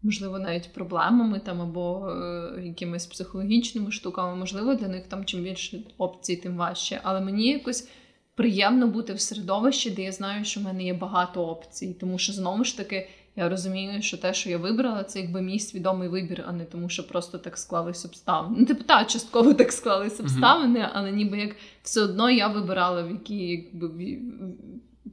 можливо, 0.02 0.38
навіть 0.38 0.72
проблемами 0.72 1.40
там, 1.40 1.60
або 1.60 2.08
е, 2.08 2.62
якимись 2.64 3.06
психологічними 3.06 3.92
штуками, 3.92 4.36
можливо, 4.36 4.74
для 4.74 4.88
них 4.88 5.06
там 5.08 5.24
чим 5.24 5.42
більше 5.42 5.80
опцій, 5.98 6.36
тим 6.36 6.56
важче. 6.56 7.00
Але 7.02 7.20
мені 7.20 7.48
якось 7.52 7.88
приємно 8.34 8.86
бути 8.86 9.12
в 9.12 9.20
середовищі, 9.20 9.90
де 9.90 10.02
я 10.02 10.12
знаю, 10.12 10.44
що 10.44 10.60
в 10.60 10.62
мене 10.62 10.84
є 10.84 10.94
багато 10.94 11.46
опцій. 11.46 11.96
Тому 12.00 12.18
що 12.18 12.32
знову 12.32 12.64
ж 12.64 12.76
таки 12.76 13.08
я 13.38 13.48
розумію, 13.48 14.02
що 14.02 14.18
те, 14.18 14.34
що 14.34 14.50
я 14.50 14.58
вибрала, 14.58 15.04
це 15.04 15.20
якби 15.20 15.42
мій 15.42 15.58
свідомий 15.58 16.08
вибір, 16.08 16.44
а 16.48 16.52
не 16.52 16.64
тому, 16.64 16.88
що 16.88 17.08
просто 17.08 17.38
так 17.38 17.58
склались 17.58 18.04
обставини. 18.04 18.56
Ну, 18.58 18.66
типу, 18.66 18.84
та, 18.84 19.04
частково 19.04 19.54
так 19.54 19.72
склались 19.72 20.20
обставини, 20.20 20.88
але 20.92 21.12
ніби 21.12 21.38
як 21.38 21.56
все 21.82 22.00
одно 22.00 22.30
я 22.30 22.48
вибирала, 22.48 23.02
в 23.02 23.10
якій 23.10 23.46
якби 23.46 24.18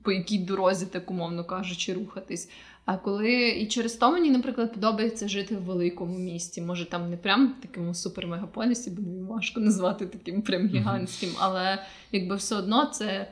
по 0.03 0.11
якій 0.11 0.38
дорозі, 0.38 0.86
так 0.86 1.11
умовно 1.11 1.43
кажучи, 1.43 1.93
рухатись. 1.93 2.49
А 2.86 2.97
коли 2.97 3.49
і 3.49 3.67
через 3.67 3.93
то 3.93 4.11
мені, 4.11 4.32
наприклад, 4.32 4.73
подобається 4.73 5.28
жити 5.28 5.55
в 5.55 5.63
великому 5.63 6.17
місті. 6.17 6.61
Може, 6.61 6.86
там 6.86 7.09
не 7.09 7.17
прям 7.17 7.55
такому 7.61 7.93
супермегаполісі, 7.93 8.89
бо 8.89 9.01
мені 9.01 9.23
важко 9.23 9.59
назвати 9.59 10.05
таким 10.05 10.41
прям 10.41 10.67
гігантським, 10.67 11.30
але 11.39 11.84
якби 12.11 12.36
все 12.36 12.55
одно 12.55 12.86
це 12.86 13.32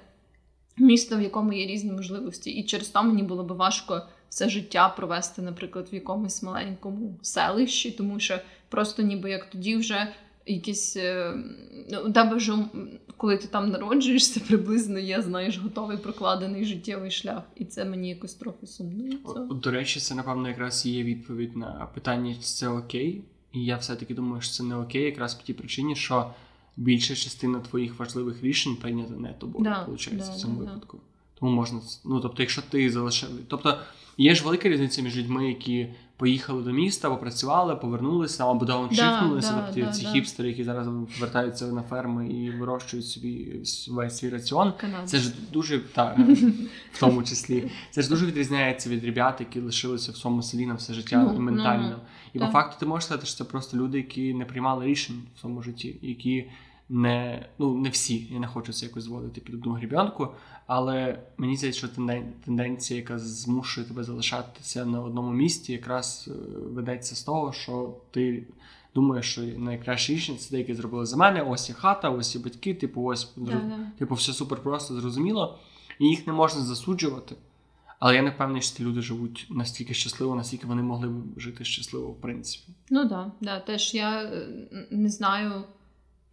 місто, 0.78 1.18
в 1.18 1.22
якому 1.22 1.54
є 1.54 1.68
різні 1.68 1.92
можливості. 1.92 2.52
І 2.52 2.64
через 2.64 2.88
то 2.88 3.04
мені 3.04 3.24
було 3.24 3.44
би 3.44 3.56
важко 3.56 4.02
все 4.34 4.50
життя 4.50 4.90
провести, 4.90 5.42
наприклад, 5.42 5.88
в 5.92 5.96
якомусь 5.96 6.44
маленькому 6.44 7.20
селищі, 7.22 7.92
тому 7.92 8.20
що 8.20 8.40
просто 8.70 9.04
ніби 9.04 9.30
як 9.30 9.50
тоді 9.50 9.76
вже 9.76 10.14
якісь 10.46 10.98
е, 10.98 11.34
ну, 11.92 12.00
у 12.00 12.12
тебе 12.12 12.36
вже 12.36 12.54
коли 13.18 13.38
ти 13.38 13.48
там 13.48 13.70
народжуєшся, 13.70 14.40
приблизно 14.48 15.00
є, 15.00 15.22
знаєш, 15.22 15.58
готовий 15.58 15.98
прокладений 15.98 16.66
життєвий 16.66 17.12
шлях, 17.12 17.44
і 17.56 17.66
це 17.66 17.86
мені 17.86 18.10
якось 18.10 18.34
трохи 18.34 18.68
сумно. 18.68 19.18
До 19.64 19.72
речі, 19.72 20.00
це 20.00 20.16
напевно 20.16 20.50
якраз 20.50 20.86
є 20.86 21.04
відповідь 21.04 21.58
на 21.58 21.88
питання, 21.94 22.34
чи 22.34 22.42
це 22.42 22.68
окей. 22.68 23.22
І 23.52 23.66
я 23.66 23.78
все-таки 23.78 24.14
думаю, 24.14 24.42
що 24.42 24.52
це 24.52 24.64
не 24.64 24.76
окей, 24.76 25.02
якраз 25.02 25.36
по 25.36 25.44
тій 25.44 25.54
причині, 25.54 25.96
що 25.96 26.34
більша 26.78 27.16
частина 27.16 27.60
твоїх 27.60 28.00
важливих 28.00 28.44
рішень 28.44 28.76
прийнята 28.76 29.14
не 29.14 29.34
тобою, 29.34 29.64
да, 29.64 29.80
виходить, 29.80 30.18
да, 30.18 30.32
в 30.32 30.36
цьому 30.36 30.60
да, 30.60 30.66
випадку. 30.66 31.00
Тому 31.40 31.52
можна 31.52 31.80
ну, 32.06 32.20
тобто, 32.20 32.44
якщо 32.44 32.62
ти 32.62 32.92
залишив. 32.92 33.30
Тобто 33.48 33.80
є 34.18 34.36
ж 34.36 34.44
велика 34.44 34.70
різниця 34.70 35.02
між 35.02 35.18
людьми, 35.18 35.48
які 35.48 35.88
поїхали 36.18 36.64
до 36.64 36.72
міста, 36.72 37.10
попрацювали, 37.10 37.76
повернулися 37.76 38.50
або 38.50 38.66
дауншифтнулися, 38.66 39.52
да, 39.52 39.66
тобто 39.66 39.82
да, 39.82 39.92
ці 39.92 40.04
да. 40.04 40.12
хіпстери, 40.12 40.50
які 40.50 40.64
зараз 40.64 40.88
повертаються 41.16 41.66
на 41.66 41.82
ферми 41.82 42.30
і 42.30 42.52
вирощують 42.52 43.08
собі 43.08 43.62
весь 43.90 44.18
свій 44.18 44.30
раціон. 44.30 44.74
Канада. 44.78 45.08
Це 45.08 45.18
ж 45.18 45.34
дуже 45.52 45.80
так, 45.80 46.20
в 46.94 47.00
тому 47.00 47.24
числі. 47.24 47.72
Це 47.92 48.02
ж 48.02 48.10
дуже 48.10 48.26
відрізняється 48.26 48.90
від 48.90 49.06
ребят, 49.06 49.40
які 49.40 49.60
лишилися 49.60 50.12
в 50.12 50.16
своєму 50.16 50.44
селі 50.44 50.66
на 50.66 50.74
все 50.74 50.94
життя 50.94 51.32
Ну, 51.34 51.40
ментально. 51.40 51.90
ну, 51.90 52.04
і 52.34 52.40
по 52.40 52.46
факту 52.46 52.76
ти 52.80 52.86
можеш 52.86 53.06
сказати, 53.06 53.28
що 53.28 53.38
це 53.38 53.44
просто 53.44 53.78
люди, 53.78 53.98
які 53.98 54.34
не 54.34 54.46
приймали 54.46 54.86
рішень 54.86 55.24
в 55.36 55.40
своєму 55.40 55.62
житті, 55.62 55.96
які 56.02 56.46
не 56.90 57.46
ну 57.60 57.78
не 57.78 57.90
всі, 57.90 58.28
я 58.32 58.40
не 58.40 58.48
хочу 58.48 58.74
це 58.74 58.86
якось 58.86 59.04
зводити 59.04 59.42
під 59.42 59.56
одну 59.56 59.74
гріб'янку, 59.74 60.28
але 60.76 61.20
мені 61.38 61.58
здається, 61.58 61.88
що 61.88 61.88
тенденція, 62.46 63.00
яка 63.00 63.20
змушує 63.20 63.88
тебе 63.88 64.04
залишатися 64.04 64.86
на 64.86 65.02
одному 65.02 65.32
місці, 65.32 65.72
якраз 65.72 66.30
е, 66.32 66.34
ведеться 66.58 67.16
з 67.16 67.24
того, 67.24 67.54
що 67.54 67.96
ти 68.12 68.44
думаєш, 68.96 69.32
що 69.32 69.42
найкраще 69.42 70.14
рішення 70.14 70.38
це 70.38 70.50
те, 70.50 70.58
яке 70.58 70.76
зробили 70.76 71.06
за 71.06 71.18
мене. 71.18 71.42
Ось 71.42 71.70
є 71.70 71.76
хата, 71.76 72.10
ось 72.10 72.36
є 72.36 72.42
батьки, 72.42 72.74
типу, 72.74 73.04
ось 73.04 73.32
Да, 73.36 73.52
да. 73.52 73.92
типу, 74.00 74.16
все 74.16 74.34
супер 74.34 74.64
просто 74.64 75.02
зрозуміло, 75.02 75.60
і 76.00 76.06
їх 76.06 76.28
не 76.28 76.34
можна 76.34 76.62
засуджувати. 76.62 77.36
Але 78.00 78.16
я 78.16 78.22
не 78.22 78.30
впевнений, 78.30 78.62
що 78.62 78.78
ці 78.78 78.84
люди 78.84 79.02
живуть 79.02 79.48
настільки 79.50 79.94
щасливо, 79.94 80.36
наскільки 80.36 80.68
вони 80.68 80.82
могли 80.82 81.10
б 81.10 81.40
жити 81.40 81.66
щасливо, 81.66 82.08
в 82.08 82.22
принципі. 82.22 82.66
Ну 82.90 83.10
так, 83.10 83.10
да, 83.10 83.32
да. 83.42 83.60
теж 83.60 83.94
я 83.94 84.24
е, 84.24 84.48
не 84.92 85.10
знаю, 85.10 85.64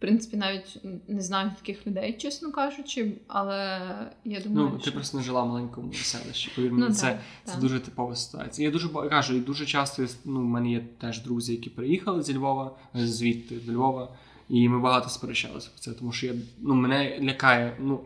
в 0.01 0.03
принципі, 0.03 0.37
навіть 0.37 0.79
не 1.07 1.21
знаю 1.21 1.51
таких 1.59 1.87
людей, 1.87 2.13
чесно 2.13 2.51
кажучи, 2.51 3.11
але 3.27 3.79
я 4.25 4.39
думаю, 4.39 4.69
Ну, 4.73 4.77
ти 4.77 4.83
що... 4.83 4.91
просто 4.91 5.17
не 5.17 5.23
жила 5.23 5.43
в 5.43 5.47
маленькому 5.47 5.93
селищі. 5.93 6.51
Повір 6.55 6.71
Ну, 6.73 6.89
це, 6.89 7.07
так, 7.07 7.19
це 7.43 7.51
так. 7.51 7.61
дуже 7.61 7.79
типова 7.79 8.15
ситуація. 8.15 8.67
Я 8.67 8.71
дуже 8.71 8.89
кажу, 8.89 9.35
і 9.35 9.39
дуже 9.39 9.65
часто 9.65 10.05
ну, 10.25 10.39
в 10.39 10.43
мене 10.43 10.71
є 10.71 10.85
теж 11.01 11.23
друзі, 11.23 11.51
які 11.51 11.69
приїхали 11.69 12.23
зі 12.23 12.33
Львова, 12.33 12.77
е, 12.95 13.07
звідти 13.07 13.55
до 13.55 13.73
Львова, 13.73 14.09
і 14.49 14.69
ми 14.69 14.79
багато 14.79 15.09
сперечалися 15.09 15.69
про 15.73 15.79
це, 15.79 15.91
тому 15.91 16.11
що 16.11 16.27
я 16.27 16.33
ну, 16.59 16.75
мене 16.75 17.19
лякає. 17.21 17.77
Ну, 17.79 17.99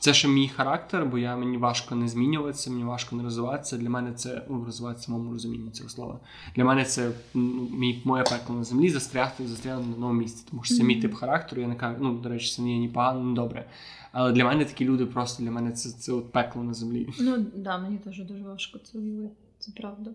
це 0.00 0.14
ще 0.14 0.28
мій 0.28 0.48
характер, 0.48 1.06
бо 1.06 1.18
я 1.18 1.36
мені 1.36 1.56
важко 1.56 1.94
не 1.94 2.08
змінюватися, 2.08 2.70
мені 2.70 2.84
важко 2.84 3.16
не 3.16 3.22
розвиватися. 3.22 3.76
Для 3.76 3.90
мене 3.90 4.12
це 4.12 4.42
ну, 4.48 4.64
розвиватися 4.64 5.06
в 5.08 5.10
моєму 5.10 5.32
розумінні 5.32 5.70
цього 5.70 5.88
слова. 5.88 6.20
Для 6.56 6.64
мене 6.64 6.84
це 6.84 7.10
ну, 7.34 7.68
мій 7.72 8.02
моє 8.04 8.22
пекло 8.22 8.56
на 8.56 8.64
землі 8.64 8.90
застрягти 8.90 9.46
застрягти 9.46 9.84
на 9.86 9.96
новому 9.96 10.20
місці. 10.20 10.46
Тому 10.50 10.62
що 10.64 10.74
це 10.74 10.82
мій 10.82 11.00
тип 11.00 11.14
характеру. 11.14 11.62
Я 11.62 11.68
не 11.68 11.74
кажу, 11.74 11.96
ну 12.00 12.18
до 12.18 12.28
речі, 12.28 12.56
це 12.56 12.62
не 12.62 12.72
є 12.72 12.78
ні 12.78 12.88
погано, 12.88 13.24
ні 13.24 13.34
добре. 13.34 13.66
Але 14.12 14.32
для 14.32 14.44
мене 14.44 14.64
такі 14.64 14.84
люди 14.84 15.06
просто 15.06 15.42
для 15.42 15.50
мене 15.50 15.72
це, 15.72 15.90
це 15.90 16.12
от 16.12 16.32
пекло 16.32 16.62
на 16.62 16.74
землі. 16.74 17.08
Ну, 17.20 17.46
да, 17.56 17.78
мені 17.78 17.98
теж 17.98 18.22
дуже 18.22 18.44
важко 18.44 18.78
це 18.78 18.98
уявити, 18.98 19.34
це 19.58 19.72
правда. 19.76 20.10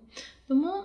Тому. 0.47 0.83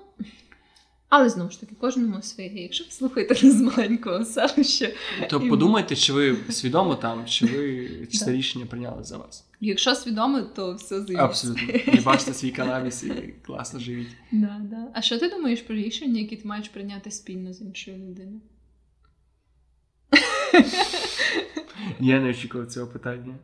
Але 1.11 1.29
знову 1.29 1.51
ж 1.51 1.61
таки, 1.61 1.75
кожному 1.81 2.23
своє. 2.23 2.63
Якщо 2.63 2.85
ви 2.85 2.91
слухаєте 2.91 3.35
з 3.51 3.61
маленького 3.61 4.25
селища, 4.25 4.93
То 5.31 5.43
І- 5.45 5.49
подумайте, 5.49 5.97
чи 5.97 6.13
ви 6.13 6.37
свідомо 6.51 6.95
там, 6.95 7.27
чи 7.27 7.47
ви 7.47 7.89
чи 8.11 8.19
це 8.19 8.33
рішення 8.33 8.67
прийняли 8.67 9.05
за 9.05 9.19
вас. 9.19 9.47
якщо 9.61 9.95
свідомо, 9.95 10.41
то 10.41 10.75
все 10.75 11.01
заїсть. 11.01 11.21
Абсолютно. 11.23 11.75
Не 11.95 12.01
бачите 12.01 12.35
свій 12.35 12.51
канабіс 12.51 13.03
і 13.05 13.35
класно 13.47 13.81
живіть. 13.81 14.09
Да, 14.33 14.61
да. 14.71 14.89
А 14.95 15.03
що 15.03 15.19
ти 15.19 15.29
думаєш 15.29 15.61
про 15.63 15.77
рішення, 15.77 16.21
які 16.21 16.37
ти 16.37 16.49
маєш 16.49 16.69
прийняти 16.69 17.11
спільно 17.11 17.53
з 17.53 17.61
іншою 17.61 17.97
людиною? 17.97 18.41
Я 22.01 22.21
не 22.21 22.31
очікував 22.31 22.67
цього 22.67 22.87
питання. 22.87 23.35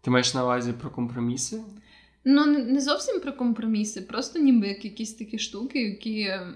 Ти 0.00 0.10
маєш 0.10 0.34
на 0.34 0.44
увазі 0.44 0.72
про 0.72 0.90
компроміси? 0.90 1.60
Ну, 2.28 2.46
не- 2.46 2.80
зовсім 2.80 3.20
про 3.20 3.32
компроміси, 3.32 4.00
просто 4.00 4.38
ніби 4.38 4.68
як 4.68 4.84
якісь 4.84 5.14
такі 5.14 5.38
штуки, 5.38 5.82
які. 5.82 6.20
е, 6.20 6.54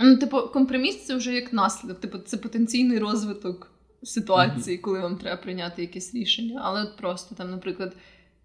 Ну, 0.00 0.16
типу, 0.16 0.36
компроміс 0.52 1.04
це 1.04 1.16
вже 1.16 1.34
як 1.34 1.52
наслідок, 1.52 2.00
типу, 2.00 2.18
це 2.18 2.36
потенційний 2.36 2.98
розвиток 2.98 3.70
ситуації, 4.02 4.78
коли 4.78 5.00
вам 5.00 5.16
треба 5.16 5.42
прийняти 5.42 5.82
якесь 5.82 6.14
рішення. 6.14 6.60
Але 6.64 6.82
от 6.82 6.96
просто 6.96 7.34
там, 7.34 7.50
наприклад, 7.50 7.96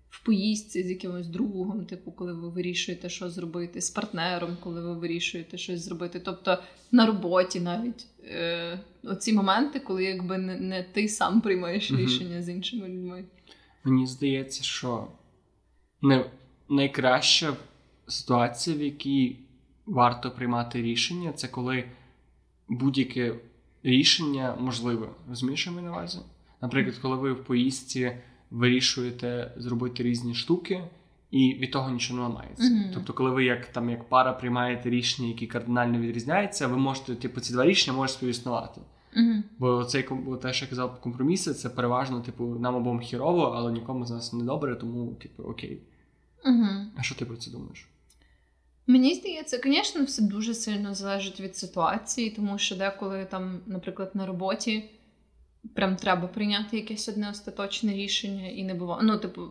в 0.10 0.26
поїздці 0.26 0.84
з 0.84 0.90
якимось 0.90 1.28
другом, 1.28 1.86
типу, 1.86 2.12
коли 2.12 2.34
ви 2.34 2.50
вирішуєте, 2.50 3.10
що 3.10 3.30
зробити, 3.30 3.82
з 3.82 3.90
партнером, 3.90 4.58
коли 4.64 4.82
ви 4.82 4.94
вирішуєте 4.94 5.58
щось 5.58 5.82
зробити. 5.82 6.20
Тобто 6.20 6.58
на 6.92 7.06
роботі 7.06 7.60
навіть 7.60 8.06
е, 8.24 8.80
оці 9.04 9.34
моменти, 9.34 9.80
коли 9.80 10.04
якби 10.04 10.38
не, 10.38 10.60
не 10.60 10.84
ти 10.84 11.08
сам 11.10 11.42
приймаєш 11.42 11.92
рішення 11.92 12.42
з 12.44 12.50
іншими 12.50 12.88
людьми. 12.88 13.26
Мені 13.84 14.08
здається, 14.08 14.64
що 14.64 15.08
не 16.04 16.26
найкраща 16.70 17.54
ситуація, 18.08 18.78
в 18.78 18.82
якій 18.82 19.40
варто 19.86 20.32
приймати 20.32 20.82
рішення, 20.82 21.34
це 21.34 21.48
коли 21.48 21.84
будь-яке 22.70 23.36
рішення 23.84 24.56
можливе. 24.60 25.08
Розумієш, 25.30 25.62
що 25.62 25.70
я 25.70 25.76
маю 25.76 25.88
на 25.88 25.94
увазі? 25.94 26.20
Наприклад, 26.62 26.98
коли 27.02 27.16
ви 27.16 27.34
в 27.34 27.44
поїздці 27.44 28.12
вирішуєте 28.52 29.52
зробити 29.58 30.04
різні 30.04 30.36
штуки, 30.36 30.84
і 31.32 31.54
від 31.54 31.72
того 31.72 31.92
нічого 31.92 32.20
не 32.20 32.28
ламається. 32.28 32.70
Мгм. 32.70 32.92
Тобто, 32.94 33.14
коли 33.14 33.30
ви 33.30 33.44
як 33.44 33.68
там 33.68 33.90
як 33.90 34.10
пара 34.10 34.34
приймаєте 34.34 34.90
рішення, 34.90 35.28
які 35.28 35.48
кардинально 35.48 36.00
відрізняються, 36.00 36.68
ви 36.68 36.78
можете, 36.78 37.16
типу, 37.16 37.42
ці 37.42 37.54
два 37.54 37.66
рішення 37.66 37.98
можуть 37.98 38.16
співіснувати. 38.16 38.82
Угу. 39.16 39.44
Бо 39.60 39.84
цей 39.84 40.10
те, 40.42 40.54
що 40.54 40.66
я 40.66 40.70
казав, 40.70 41.02
компроміси, 41.02 41.54
це 41.54 41.70
переважно, 41.70 42.22
типу, 42.22 42.46
нам 42.46 42.76
обом 42.76 43.00
хірово, 43.00 43.42
але 43.42 43.72
нікому 43.72 44.06
з 44.06 44.12
нас 44.12 44.34
не 44.34 44.44
добре, 44.44 44.76
тому, 44.76 45.14
типу, 45.14 45.44
окей. 45.44 45.82
Угу. 46.46 46.68
А 46.98 47.04
що 47.04 47.16
ти 47.16 47.26
про 47.26 47.38
це 47.38 47.52
думаєш? 47.52 47.88
Мені 48.88 49.16
здається, 49.16 49.62
звісно, 49.64 50.04
все 50.04 50.22
дуже 50.22 50.54
сильно 50.54 50.96
залежить 50.96 51.40
від 51.40 51.56
ситуації, 51.56 52.30
тому 52.30 52.58
що 52.58 52.76
деколи 52.76 53.28
там, 53.32 53.60
наприклад, 53.66 54.12
на 54.14 54.26
роботі 54.26 54.90
прям 55.76 55.96
треба 55.96 56.28
прийняти 56.28 56.78
якесь 56.78 57.10
одне 57.10 57.30
остаточне 57.30 57.94
рішення 57.94 58.48
і 58.48 58.64
не 58.64 58.74
буває. 58.74 59.04
Ну, 59.04 59.18
типу, 59.18 59.42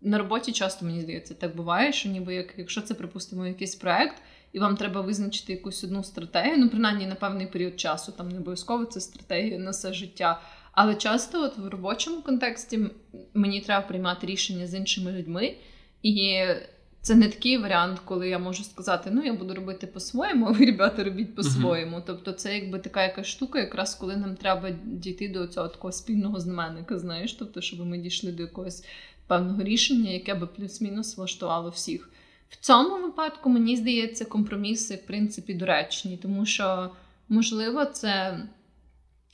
на 0.00 0.18
роботі 0.18 0.52
часто 0.52 0.86
мені 0.86 1.00
здається, 1.00 1.34
так 1.34 1.56
буває, 1.56 1.92
що 1.92 2.08
ніби 2.08 2.34
як 2.34 2.54
якщо 2.56 2.80
це, 2.80 2.94
припустимо, 2.94 3.46
якийсь 3.46 3.74
проект, 3.74 4.22
і 4.52 4.58
вам 4.58 4.76
треба 4.76 5.00
визначити 5.00 5.52
якусь 5.52 5.84
одну 5.84 6.04
стратегію, 6.04 6.58
ну 6.58 6.68
принаймні 6.68 7.06
на 7.06 7.14
певний 7.14 7.46
період 7.46 7.80
часу, 7.80 8.12
там 8.12 8.28
не 8.28 8.38
обов'язково 8.38 8.84
це 8.84 9.00
стратегія 9.00 9.58
на 9.58 9.70
все 9.70 9.92
життя. 9.92 10.42
Але 10.72 10.94
часто, 10.94 11.42
от 11.42 11.58
в 11.58 11.68
робочому 11.68 12.22
контексті, 12.22 12.80
мені 13.34 13.60
треба 13.60 13.86
приймати 13.86 14.26
рішення 14.26 14.66
з 14.66 14.74
іншими 14.74 15.12
людьми, 15.12 15.54
і 16.02 16.44
це 17.02 17.14
не 17.14 17.28
такий 17.28 17.58
варіант, 17.58 18.00
коли 18.04 18.28
я 18.28 18.38
можу 18.38 18.64
сказати, 18.64 19.10
ну 19.12 19.24
я 19.24 19.32
буду 19.32 19.54
робити 19.54 19.86
по-своєму, 19.86 20.46
а 20.46 20.50
ви, 20.52 20.66
ребята, 20.66 21.04
робіть 21.04 21.34
по-своєму. 21.34 22.02
Тобто, 22.06 22.32
це 22.32 22.54
якби 22.54 22.78
така 22.78 23.02
якась 23.02 23.26
штука, 23.26 23.58
якраз 23.60 23.94
коли 23.94 24.16
нам 24.16 24.36
треба 24.36 24.70
дійти 24.84 25.28
до 25.28 25.46
цього 25.46 25.68
такого 25.68 25.92
спільного 25.92 26.40
знаменника, 26.40 26.98
знаєш, 26.98 27.32
тобто, 27.32 27.60
щоб 27.60 27.86
ми 27.86 27.98
дійшли 27.98 28.32
до 28.32 28.42
якогось 28.42 28.84
певного 29.26 29.62
рішення, 29.62 30.10
яке 30.10 30.34
би 30.34 30.46
плюс-мінус 30.46 31.16
влаштувало 31.16 31.70
всіх. 31.70 32.10
В 32.48 32.56
цьому 32.56 33.02
випадку 33.02 33.50
мені 33.50 33.76
здається, 33.76 34.24
компроміси 34.24 34.94
в 34.96 35.06
принципі 35.06 35.54
доречні, 35.54 36.16
тому 36.16 36.46
що 36.46 36.90
можливо 37.28 37.84
це 37.84 38.40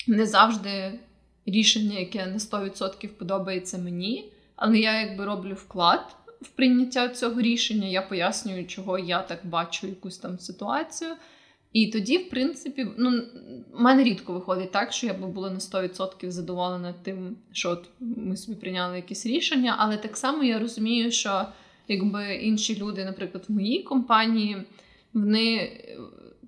не 0.06 0.26
завжди 0.26 0.98
рішення, 1.46 1.98
яке 1.98 2.26
на 2.26 2.38
100% 2.38 3.08
подобається 3.08 3.78
мені, 3.78 4.32
але 4.56 4.78
я 4.78 5.00
якби 5.00 5.24
роблю 5.24 5.54
вклад 5.54 6.16
в 6.40 6.48
прийняття 6.48 7.08
цього 7.08 7.40
рішення. 7.40 7.88
Я 7.88 8.02
пояснюю, 8.02 8.66
чого 8.66 8.98
я 8.98 9.22
так 9.22 9.40
бачу 9.44 9.86
якусь 9.86 10.18
там 10.18 10.38
ситуацію. 10.38 11.10
І 11.72 11.86
тоді, 11.86 12.18
в 12.18 12.30
принципі, 12.30 12.86
ну, 12.98 13.22
в 13.72 13.80
мене 13.80 14.04
рідко 14.04 14.32
виходить 14.32 14.72
так, 14.72 14.92
що 14.92 15.06
я 15.06 15.14
б 15.14 15.26
була 15.26 15.50
на 15.50 15.58
100% 15.58 16.30
задоволена 16.30 16.94
тим, 17.02 17.36
що 17.52 17.70
от 17.70 17.88
ми 18.00 18.36
собі 18.36 18.60
прийняли 18.60 18.96
якісь 18.96 19.26
рішення, 19.26 19.74
але 19.78 19.96
так 19.96 20.16
само 20.16 20.44
я 20.44 20.58
розумію, 20.58 21.10
що 21.10 21.46
якби 21.88 22.34
інші 22.34 22.78
люди, 22.78 23.04
наприклад, 23.04 23.44
в 23.48 23.52
моїй 23.52 23.82
компанії, 23.82 24.56
вони 25.12 25.72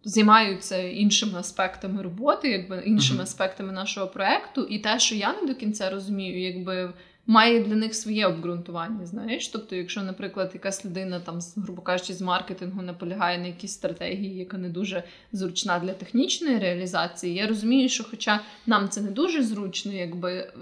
займаються 0.05 0.79
іншими 0.83 1.39
аспектами 1.39 2.03
роботи, 2.03 2.51
якби 2.51 2.83
іншими 2.87 3.23
аспектами 3.23 3.73
нашого 3.73 4.07
проекту, 4.07 4.65
і 4.65 4.79
те, 4.79 4.99
що 4.99 5.15
я 5.15 5.41
не 5.41 5.47
до 5.47 5.55
кінця 5.55 5.91
розумію, 5.91 6.41
якби 6.41 6.93
має 7.27 7.61
для 7.61 7.75
них 7.75 7.95
своє 7.95 8.27
обґрунтування. 8.27 9.07
Знаєш, 9.07 9.49
тобто, 9.49 9.77
якщо, 9.77 10.03
наприклад, 10.03 10.51
якась 10.55 10.85
людина 10.85 11.21
там, 11.21 11.39
грубо 11.57 11.83
кажучи, 11.83 12.15
з 12.15 12.21
маркетингу 12.21 12.83
наполягає 12.83 13.39
на 13.39 13.47
якійсь 13.47 13.73
стратегії, 13.73 14.37
яка 14.37 14.59
не 14.59 14.69
дуже 14.69 15.05
зручна 15.33 15.79
для 15.79 15.93
технічної 15.93 16.59
реалізації, 16.59 17.35
я 17.35 17.47
розумію, 17.47 17.89
що, 17.89 18.05
хоча 18.05 18.41
нам 18.67 18.89
це 18.89 19.01
не 19.01 19.11
дуже 19.11 19.43
зручно, 19.43 19.93
якби 19.93 20.33
е, 20.33 20.53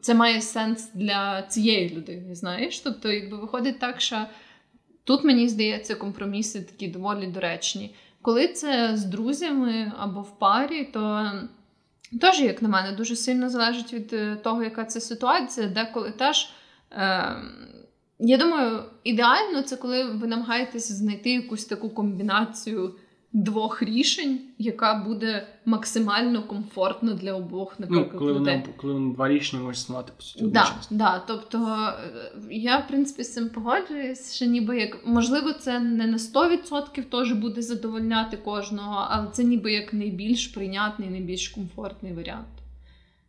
це 0.00 0.14
має 0.14 0.40
сенс 0.40 0.90
для 0.94 1.42
цієї 1.42 1.90
людини. 1.90 2.34
Знаєш, 2.34 2.80
тобто, 2.80 3.12
якби 3.12 3.36
виходить 3.36 3.78
так, 3.78 4.00
що 4.00 4.26
тут 5.04 5.24
мені 5.24 5.48
здається 5.48 5.94
компроміси 5.94 6.60
такі 6.60 6.88
доволі 6.88 7.26
доречні. 7.26 7.94
Коли 8.22 8.48
це 8.48 8.96
з 8.96 9.04
друзями 9.04 9.92
або 9.98 10.20
в 10.20 10.38
парі, 10.38 10.84
то 10.84 11.32
теж, 12.20 12.40
як 12.40 12.62
на 12.62 12.68
мене, 12.68 12.92
дуже 12.92 13.16
сильно 13.16 13.50
залежить 13.50 13.92
від 13.92 14.12
е, 14.12 14.36
того, 14.36 14.62
яка 14.64 14.84
це 14.84 15.00
ситуація, 15.00 15.66
деколи 15.68 16.10
теж. 16.10 16.50
Е, 16.92 17.36
я 18.18 18.36
думаю, 18.36 18.82
ідеально 19.04 19.62
це 19.62 19.76
коли 19.76 20.04
ви 20.04 20.26
намагаєтесь 20.26 20.92
знайти 20.92 21.30
якусь 21.30 21.64
таку 21.64 21.90
комбінацію 21.90 22.94
двох 23.36 23.82
рішень, 23.82 24.38
яка 24.58 24.94
буде 24.94 25.46
максимально 25.64 26.42
комфортна 26.42 27.14
для 27.14 27.34
обох 27.34 27.74
ну, 27.78 27.86
наприклад, 27.86 28.10
ну, 28.12 28.18
коли 28.18 28.32
людей. 28.32 28.54
Вони, 28.54 28.74
коли 28.76 28.92
вони 28.92 29.14
два 29.14 29.28
рішення 29.28 29.62
можуть 29.62 29.76
існувати 29.82 30.12
по 30.16 30.22
суті. 30.22 30.44
Да, 30.44 30.74
да, 30.90 31.22
Тобто 31.26 31.58
е, 31.58 32.30
я, 32.50 32.78
в 32.78 32.88
принципі, 32.88 33.24
з 33.24 33.34
цим 33.34 33.48
погоджуюсь, 33.48 34.34
що 34.34 34.46
ніби 34.46 34.80
як 34.80 35.06
можливо, 35.06 35.52
це 35.52 35.80
не 35.80 36.06
на 36.06 36.16
100% 36.16 37.02
теж 37.02 37.32
буде 37.32 37.62
задовольняти 37.62 38.36
кожного, 38.36 39.06
але 39.10 39.26
це 39.32 39.44
ніби 39.44 39.72
як 39.72 39.92
найбільш 39.92 40.46
прийнятний, 40.46 41.10
найбільш 41.10 41.48
комфортний 41.48 42.12
варіант. 42.12 42.46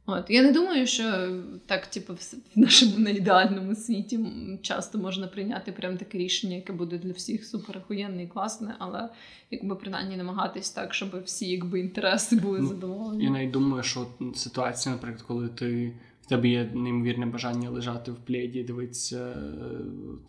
От 0.10 0.30
я 0.30 0.44
не 0.44 0.52
думаю, 0.52 0.88
що 0.88 1.38
так, 1.66 1.88
типу, 1.88 2.14
в 2.14 2.60
нашому 2.60 2.98
неідеальному 2.98 3.76
світі 3.76 4.20
часто 4.62 4.98
можна 4.98 5.28
прийняти 5.28 5.72
прям 5.72 5.98
таке 5.98 6.18
рішення, 6.18 6.56
яке 6.56 6.74
буде 6.74 6.98
для 6.98 7.12
всіх 7.12 7.46
суперохуєнне 7.46 8.24
і 8.24 8.28
класне, 8.28 8.76
але 8.80 9.10
якби 9.52 9.76
принаймні 9.76 10.18
намагатись 10.18 10.70
так, 10.70 10.94
щоб 10.94 11.24
всі 11.24 11.50
якби 11.50 11.80
інтереси 11.80 12.36
були 12.36 12.60
ну, 12.60 12.68
задоволені. 12.68 13.24
Я 13.24 13.30
навіть 13.30 13.52
думаю, 13.52 13.84
що 13.84 14.08
ситуація, 14.36 14.96
наприклад, 14.96 15.22
коли 15.28 15.48
ти. 15.48 15.94
В 16.22 16.30
тебе 16.30 16.48
є 16.48 16.72
неймовірне 16.74 17.26
бажання 17.26 17.70
лежати 17.70 18.12
в 18.12 18.16
пледі, 18.16 18.64
дивитися 18.64 19.18
е, 19.18 19.36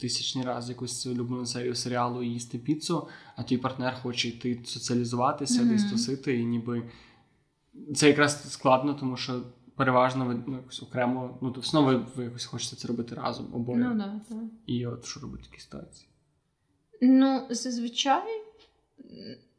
тисячні 0.00 0.42
рази 0.42 0.72
якусь 0.72 1.06
улюблену 1.06 1.46
серію 1.46 1.74
серіалу 1.74 2.22
і 2.22 2.28
їсти 2.28 2.58
піцу, 2.58 3.08
а 3.36 3.42
твій 3.42 3.58
партнер 3.58 3.94
хоче 4.02 4.28
йти 4.28 4.60
соціалізуватися, 4.64 5.62
mm-hmm. 5.62 5.68
десь 5.68 5.90
тусити, 5.90 6.38
і 6.38 6.44
ніби 6.44 6.82
це 7.94 8.08
якраз 8.08 8.52
складно, 8.52 8.94
тому 8.94 9.16
що 9.16 9.42
переважно 9.78 10.24
ви 10.24 10.42
ну, 10.46 10.56
якось 10.56 10.82
окремо, 10.82 11.38
ну 11.40 11.50
то 11.50 11.60
все 11.60 11.78
ви, 11.78 11.96
ви 12.16 12.24
якось 12.24 12.44
хочете 12.44 12.76
це 12.76 12.88
робити 12.88 13.14
разом 13.14 13.46
обоє. 13.54 13.78
Ну, 13.78 13.94
да, 13.94 14.20
да. 14.30 14.36
І 14.66 14.86
от 14.86 15.04
що 15.04 15.20
робити 15.20 15.42
в 15.42 15.46
такій 15.46 15.62
ситуації? 15.62 16.08
Ну, 17.00 17.46
зазвичай, 17.50 18.42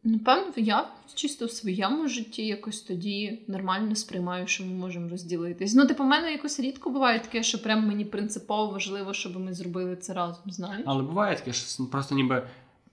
напевно, 0.04 0.54
я 0.56 0.90
чисто 1.16 1.46
в 1.46 1.52
своєму 1.52 2.08
житті 2.08 2.46
якось 2.46 2.82
тоді 2.82 3.46
нормально 3.48 3.96
сприймаю, 3.96 4.48
що 4.48 4.66
ми 4.66 4.74
можемо 4.74 5.10
розділитись. 5.10 5.76
Ну, 5.76 5.88
типу, 5.88 6.04
мене 6.04 6.32
якось 6.32 6.60
рідко 6.60 6.90
буває 6.90 7.20
таке, 7.20 7.44
що 7.44 7.64
прям 7.64 7.88
мені 7.88 8.06
принципово 8.06 8.72
важливо, 8.72 9.14
щоб 9.14 9.40
ми 9.40 9.54
зробили 9.54 9.96
це 9.96 10.14
разом. 10.14 10.52
знаєш? 10.52 10.84
Але 10.86 11.04
буває 11.04 11.36
таке, 11.36 11.54
що 11.54 11.86
просто 11.86 12.16
ніби 12.16 12.48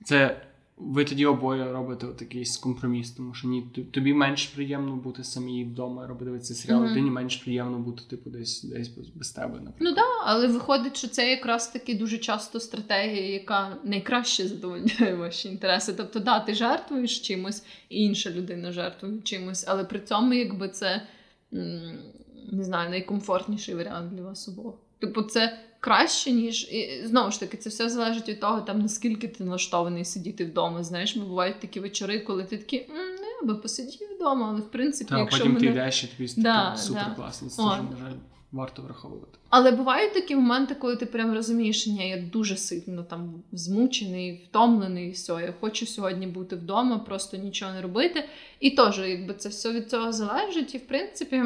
це 0.05 0.46
ви 0.77 1.05
тоді 1.05 1.27
обоє 1.27 1.73
робите 1.73 2.07
от 2.07 2.21
якийсь 2.21 2.57
компроміс, 2.57 3.11
тому 3.11 3.35
що 3.35 3.49
ні, 3.49 3.63
тобі 3.93 4.15
менш 4.15 4.47
приємно 4.47 4.97
бути 4.97 5.25
самі 5.25 5.65
вдома, 5.65 6.07
робити 6.07 6.39
цей 6.39 6.57
серіал, 6.57 6.83
mm-hmm. 6.83 6.91
людині 6.91 7.11
менш 7.11 7.37
приємно 7.37 7.79
бути, 7.79 8.03
типу, 8.11 8.31
десь 8.31 8.63
десь 8.63 8.89
без 9.15 9.31
тебе. 9.31 9.49
наприклад. 9.49 9.77
Ну 9.81 9.89
так, 9.89 9.97
да, 9.97 10.25
але 10.25 10.47
виходить, 10.47 10.97
що 10.97 11.09
це 11.09 11.31
якраз 11.31 11.69
таки 11.69 11.95
дуже 11.95 12.19
часто 12.19 12.61
стратегія, 12.61 13.33
яка 13.33 13.77
найкраще 13.85 14.49
задовольняє 14.49 15.15
ваші 15.19 15.49
інтереси. 15.49 15.95
Тобто, 15.97 16.21
да, 16.21 16.41
ти 16.41 16.55
жертвуєш 16.55 17.21
чимось, 17.21 17.65
і 17.89 18.05
інша 18.05 18.31
людина 18.31 18.73
жертвує 18.73 19.21
чимось, 19.21 19.65
але 19.69 19.85
при 19.85 20.01
цьому, 20.01 20.33
якби 20.33 20.69
це 20.69 21.03
не 22.53 22.65
знаю, 22.65 22.91
найкомфортніший 22.91 23.75
варіант 23.75 24.15
для 24.15 24.23
вас 24.23 24.49
обох. 24.49 24.75
Типу, 24.99 25.23
це 25.23 25.59
краще, 25.87 26.33
ніж. 26.33 26.63
І 26.73 27.03
знову 27.05 27.31
ж 27.31 27.41
таки, 27.41 27.57
це 27.57 27.71
все 27.71 27.89
залежить 27.89 28.29
від 28.29 28.41
того, 28.41 28.61
там 28.61 28.79
наскільки 28.79 29.29
ти 29.29 29.45
налаштований 29.45 30.05
сидіти 30.05 30.45
вдома. 30.45 30.83
Знаєш, 30.83 31.17
бо 31.17 31.25
бувають 31.25 31.61
такі 31.61 31.81
вечори, 31.81 32.21
коли 32.21 32.45
ти 32.45 32.57
такий, 32.57 32.89
не, 32.89 33.27
я 33.43 33.49
би 33.49 33.55
посидів 33.55 34.09
вдома, 34.17 34.49
але 34.51 34.61
в 34.61 34.71
принципі, 34.71 35.11
Та, 35.11 35.19
якщо 35.19 35.39
потім 35.39 35.53
мене... 35.53 35.67
ти 35.67 35.73
йдеш 35.73 36.05
і 36.05 36.07
тобі 36.07 36.33
да, 36.37 36.77
супер 36.77 37.15
класно. 37.17 37.49
Це 37.49 37.63
дуже, 37.63 37.83
на 37.83 37.97
жаль, 37.97 38.17
варто 38.53 38.83
враховувати. 38.83 39.39
Але 39.49 39.71
бувають 39.71 40.15
такі 40.15 40.37
моменти, 40.37 40.75
коли 40.75 40.97
ти 40.97 41.07
прям 41.07 41.35
розумієш, 41.35 41.81
що 41.81 41.91
ні, 41.91 42.09
я 42.09 42.23
дуже 42.33 42.57
сильно 42.57 43.03
там 43.03 43.43
змучений, 43.53 44.45
втомлений, 44.51 45.09
і 45.09 45.11
все, 45.11 45.33
я 45.33 45.55
хочу 45.61 45.87
сьогодні 45.87 46.27
бути 46.27 46.57
вдома, 46.57 46.99
просто 46.99 47.37
нічого 47.37 47.73
не 47.73 47.83
робити. 47.83 48.29
І 48.61 48.71
теж, 48.71 48.99
якби 48.99 49.35
це 49.35 49.49
все 49.49 49.73
від 49.73 49.91
цього 49.91 50.13
залежить, 50.13 50.75
і 50.75 50.79
в 50.79 50.87
принципі. 50.87 51.43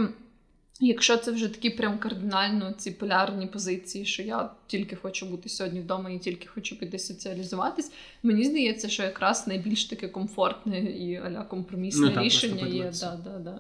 Якщо 0.83 1.17
це 1.17 1.33
вже 1.33 1.49
такі 1.49 1.71
прям 1.71 1.99
кардинально 1.99 2.73
ці 2.73 2.91
полярні 2.91 3.47
позиції, 3.47 4.05
що 4.05 4.23
я 4.23 4.51
тільки 4.67 4.97
хочу 4.97 5.27
бути 5.27 5.49
сьогодні 5.49 5.81
вдома 5.81 6.11
і 6.11 6.19
тільки 6.19 6.47
хочу 6.47 6.79
піти 6.79 6.99
соціалізуватись, 6.99 7.93
мені 8.23 8.45
здається, 8.45 8.89
що 8.89 9.03
якраз 9.03 9.47
найбільш 9.47 9.85
таке 9.85 10.09
комфортне 10.09 10.79
і 10.79 11.17
аля 11.17 11.43
компромісне 11.43 12.07
ну, 12.07 12.15
так, 12.15 12.25
рішення 12.25 12.67
є. 12.67 12.93
Да, 13.01 13.21
да, 13.25 13.39
да. 13.39 13.59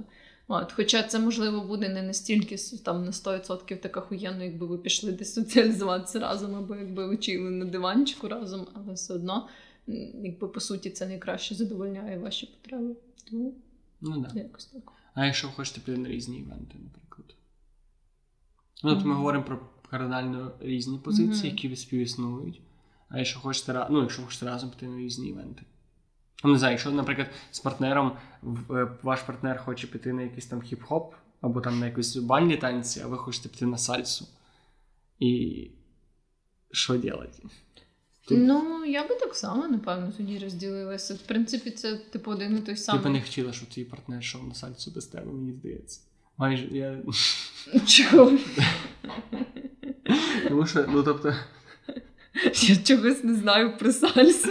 От, 0.48 0.72
Хоча 0.72 1.02
це 1.02 1.18
можливо 1.18 1.60
буде 1.60 1.88
не 1.88 2.02
настільки 2.02 2.56
там 2.84 3.04
на 3.04 3.10
100% 3.10 3.76
так 3.76 3.96
охуєнно, 3.96 4.44
якби 4.44 4.66
ви 4.66 4.78
пішли 4.78 5.12
десь 5.12 5.34
соціалізуватися 5.34 6.18
разом, 6.18 6.54
або 6.54 6.74
якби 6.76 7.06
ви 7.06 7.16
чили 7.16 7.50
на 7.50 7.64
диванчику 7.64 8.28
разом, 8.28 8.66
але 8.74 8.94
все 8.94 9.14
одно, 9.14 9.48
якби 10.22 10.48
по 10.48 10.60
суті, 10.60 10.90
це 10.90 11.06
найкраще 11.06 11.54
задовольняє 11.54 12.18
ваші 12.18 12.46
потреби. 12.46 12.94
Тому 13.30 13.54
ну, 14.00 14.26
да. 14.34 14.40
якось 14.40 14.66
так. 14.66 14.82
А 15.14 15.26
якщо 15.26 15.46
ви 15.46 15.52
хочете 15.52 15.80
піти 15.80 15.98
на 15.98 16.08
різні 16.08 16.38
івенти, 16.38 16.74
наприклад. 16.74 16.99
Ну, 18.84 18.92
от 18.92 19.04
ми 19.04 19.14
говоримо 19.14 19.44
про 19.44 19.58
кардинально 19.90 20.52
різні 20.60 20.98
позиції, 20.98 21.52
mm-hmm. 21.52 21.62
які 21.64 21.76
співіснують. 21.76 22.60
А 23.08 23.18
якщо 23.18 23.40
хочете 23.40 23.86
ну, 23.90 24.00
якщо 24.00 24.22
хочете 24.22 24.46
разом 24.46 24.70
піти 24.70 24.86
на 24.86 24.98
різні 24.98 25.28
івенти. 25.28 25.62
Ну, 26.44 26.52
не 26.52 26.58
знаю, 26.58 26.72
якщо, 26.72 26.90
наприклад, 26.90 27.30
з 27.50 27.60
партнером 27.60 28.12
е, 28.70 28.88
ваш 29.02 29.22
партнер 29.22 29.58
хоче 29.64 29.86
піти 29.86 30.12
на 30.12 30.22
якийсь 30.22 30.46
там 30.46 30.60
хіп-хоп, 30.60 31.12
або 31.40 31.60
там 31.60 31.80
на 31.80 31.86
якісь 31.86 32.16
бальні 32.16 32.56
танці, 32.56 33.00
а 33.04 33.06
ви 33.06 33.18
хочете 33.18 33.48
піти 33.48 33.66
на 33.66 33.78
сальсу. 33.78 34.26
І 35.18 35.70
що 36.70 36.92
робити? 36.92 37.42
Тут... 38.28 38.38
Ну, 38.40 38.84
я 38.84 39.08
би 39.08 39.14
так 39.14 39.34
само, 39.34 39.68
напевно, 39.68 40.12
тоді 40.16 40.38
розділилася. 40.38 41.14
В 41.14 41.18
принципі, 41.18 41.70
це 41.70 41.96
типу 41.96 42.30
один 42.30 42.58
і 42.58 42.60
той 42.60 42.76
самий. 42.76 43.02
Ти 43.02 43.08
би 43.08 43.14
не 43.14 43.22
хотіла, 43.22 43.52
щоб 43.52 43.68
твій 43.68 43.84
партнер 43.84 44.20
йшов 44.20 44.48
на 44.48 44.54
сальцю 44.54 44.90
без 44.90 45.06
тебе, 45.06 45.32
мені 45.32 45.52
здається. 45.52 46.00
Майже 46.40 46.66
я. 46.70 46.96
Чого? 47.86 48.32
Тому 50.48 50.66
що, 50.66 50.84
ну 50.88 51.02
тобто. 51.02 51.34
Я 52.54 52.76
чогось 52.76 53.24
не 53.24 53.34
знаю 53.34 53.72
про 53.78 53.92
сальсу. 53.92 54.48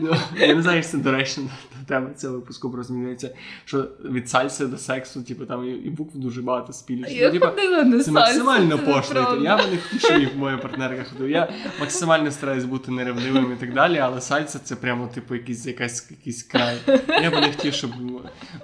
Ну, 0.00 0.16
Я 0.38 0.54
не 0.54 0.62
знаю, 0.62 0.76
як 0.76 0.86
це 0.86 0.98
доречно 0.98 1.44
до 1.80 1.86
теми 1.88 2.10
цього 2.16 2.34
випуску 2.34 2.84
мені 2.90 3.16
що 3.64 3.88
від 4.04 4.28
сальси 4.28 4.66
до 4.66 4.78
сексу, 4.78 5.22
типу, 5.22 5.46
там 5.46 5.68
і 5.84 5.90
букв 5.90 6.18
дуже 6.18 6.42
багато 6.42 6.72
спільних. 6.72 7.12
Я 7.12 7.30
типу, 7.30 7.46
ходила 7.46 7.82
на 7.82 8.00
Це 8.00 8.10
максимально 8.10 8.78
пошло. 8.78 9.38
Я 9.42 9.56
не 9.56 9.78
хочу, 9.90 9.98
щоб 9.98 10.36
моя 10.36 10.56
партнерка 10.56 11.04
ходила. 11.04 11.30
Я 11.30 11.48
максимально 11.80 12.30
стараюсь 12.30 12.64
бути 12.64 12.90
неревнивим 12.90 13.52
і 13.52 13.56
так 13.56 13.74
далі, 13.74 13.98
але 13.98 14.20
сальса 14.20 14.58
це 14.58 14.76
прямо, 14.76 15.06
типу, 15.06 15.34
якийсь 15.34 15.66
якась, 15.66 16.10
якийсь 16.10 16.42
край. 16.42 16.76
Я 17.08 17.30
би 17.30 17.40
не 17.40 17.52
хотів, 17.52 17.74
щоб. 17.74 17.90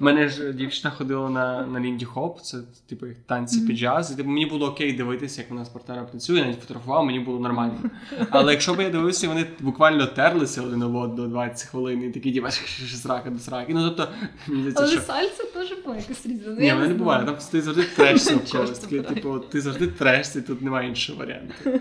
У 0.01 0.05
мене 0.05 0.29
ж 0.29 0.53
дівчина 0.53 0.95
ходила 0.95 1.31
на 1.31 1.67
на 1.67 1.81
Лінді 1.81 2.05
Хоп, 2.05 2.41
це 2.41 2.59
типу 2.89 3.07
танці 3.27 3.61
під 3.61 3.77
джаз. 3.77 4.13
І 4.13 4.17
типу, 4.17 4.29
мені 4.29 4.47
було 4.47 4.67
окей 4.67 4.93
дивитися, 4.93 5.41
як 5.41 5.51
вона 5.51 5.65
з 5.65 5.69
партнером 5.69 6.07
працює, 6.07 6.41
навіть 6.41 6.61
фотографував, 6.61 7.05
мені 7.07 7.21
було 7.21 7.41
нормально. 7.41 7.79
Але 8.31 8.54
якщо 8.55 8.75
б 8.75 8.81
я 8.81 8.91
дивився, 8.91 9.29
вони 9.29 9.47
буквально 9.61 10.07
терлися 10.07 10.63
один 10.63 10.83
об 10.83 10.95
одного 10.95 11.29
20 11.29 11.69
хвилин, 11.69 12.03
і 12.03 12.11
такі 12.11 12.31
діва 12.31 12.51
срака 13.03 13.31
до 13.31 13.39
сраки. 13.39 13.75
Ну, 13.75 13.91
тобто, 13.91 14.09
мені 14.47 14.73
Але 14.77 14.89
що... 14.89 15.01
сальса 15.01 15.45
теж 15.55 15.75
була 15.85 15.97
якась 15.97 16.27
різна. 16.27 16.45
Ну, 16.47 16.61
Ні, 16.61 16.67
я 16.67 16.75
не 16.75 16.95
буває, 16.95 17.25
там 17.25 17.37
ти 17.51 17.63
завжди 17.63 17.85
трешся 17.97 18.37
в. 18.37 19.05
Типу, 19.15 19.39
ти 19.39 19.61
завжди 19.61 19.87
трешся, 19.87 20.39
і 20.39 20.43
тут 20.43 20.63
немає 20.63 20.89
іншого 20.89 21.19
варіанту. 21.19 21.55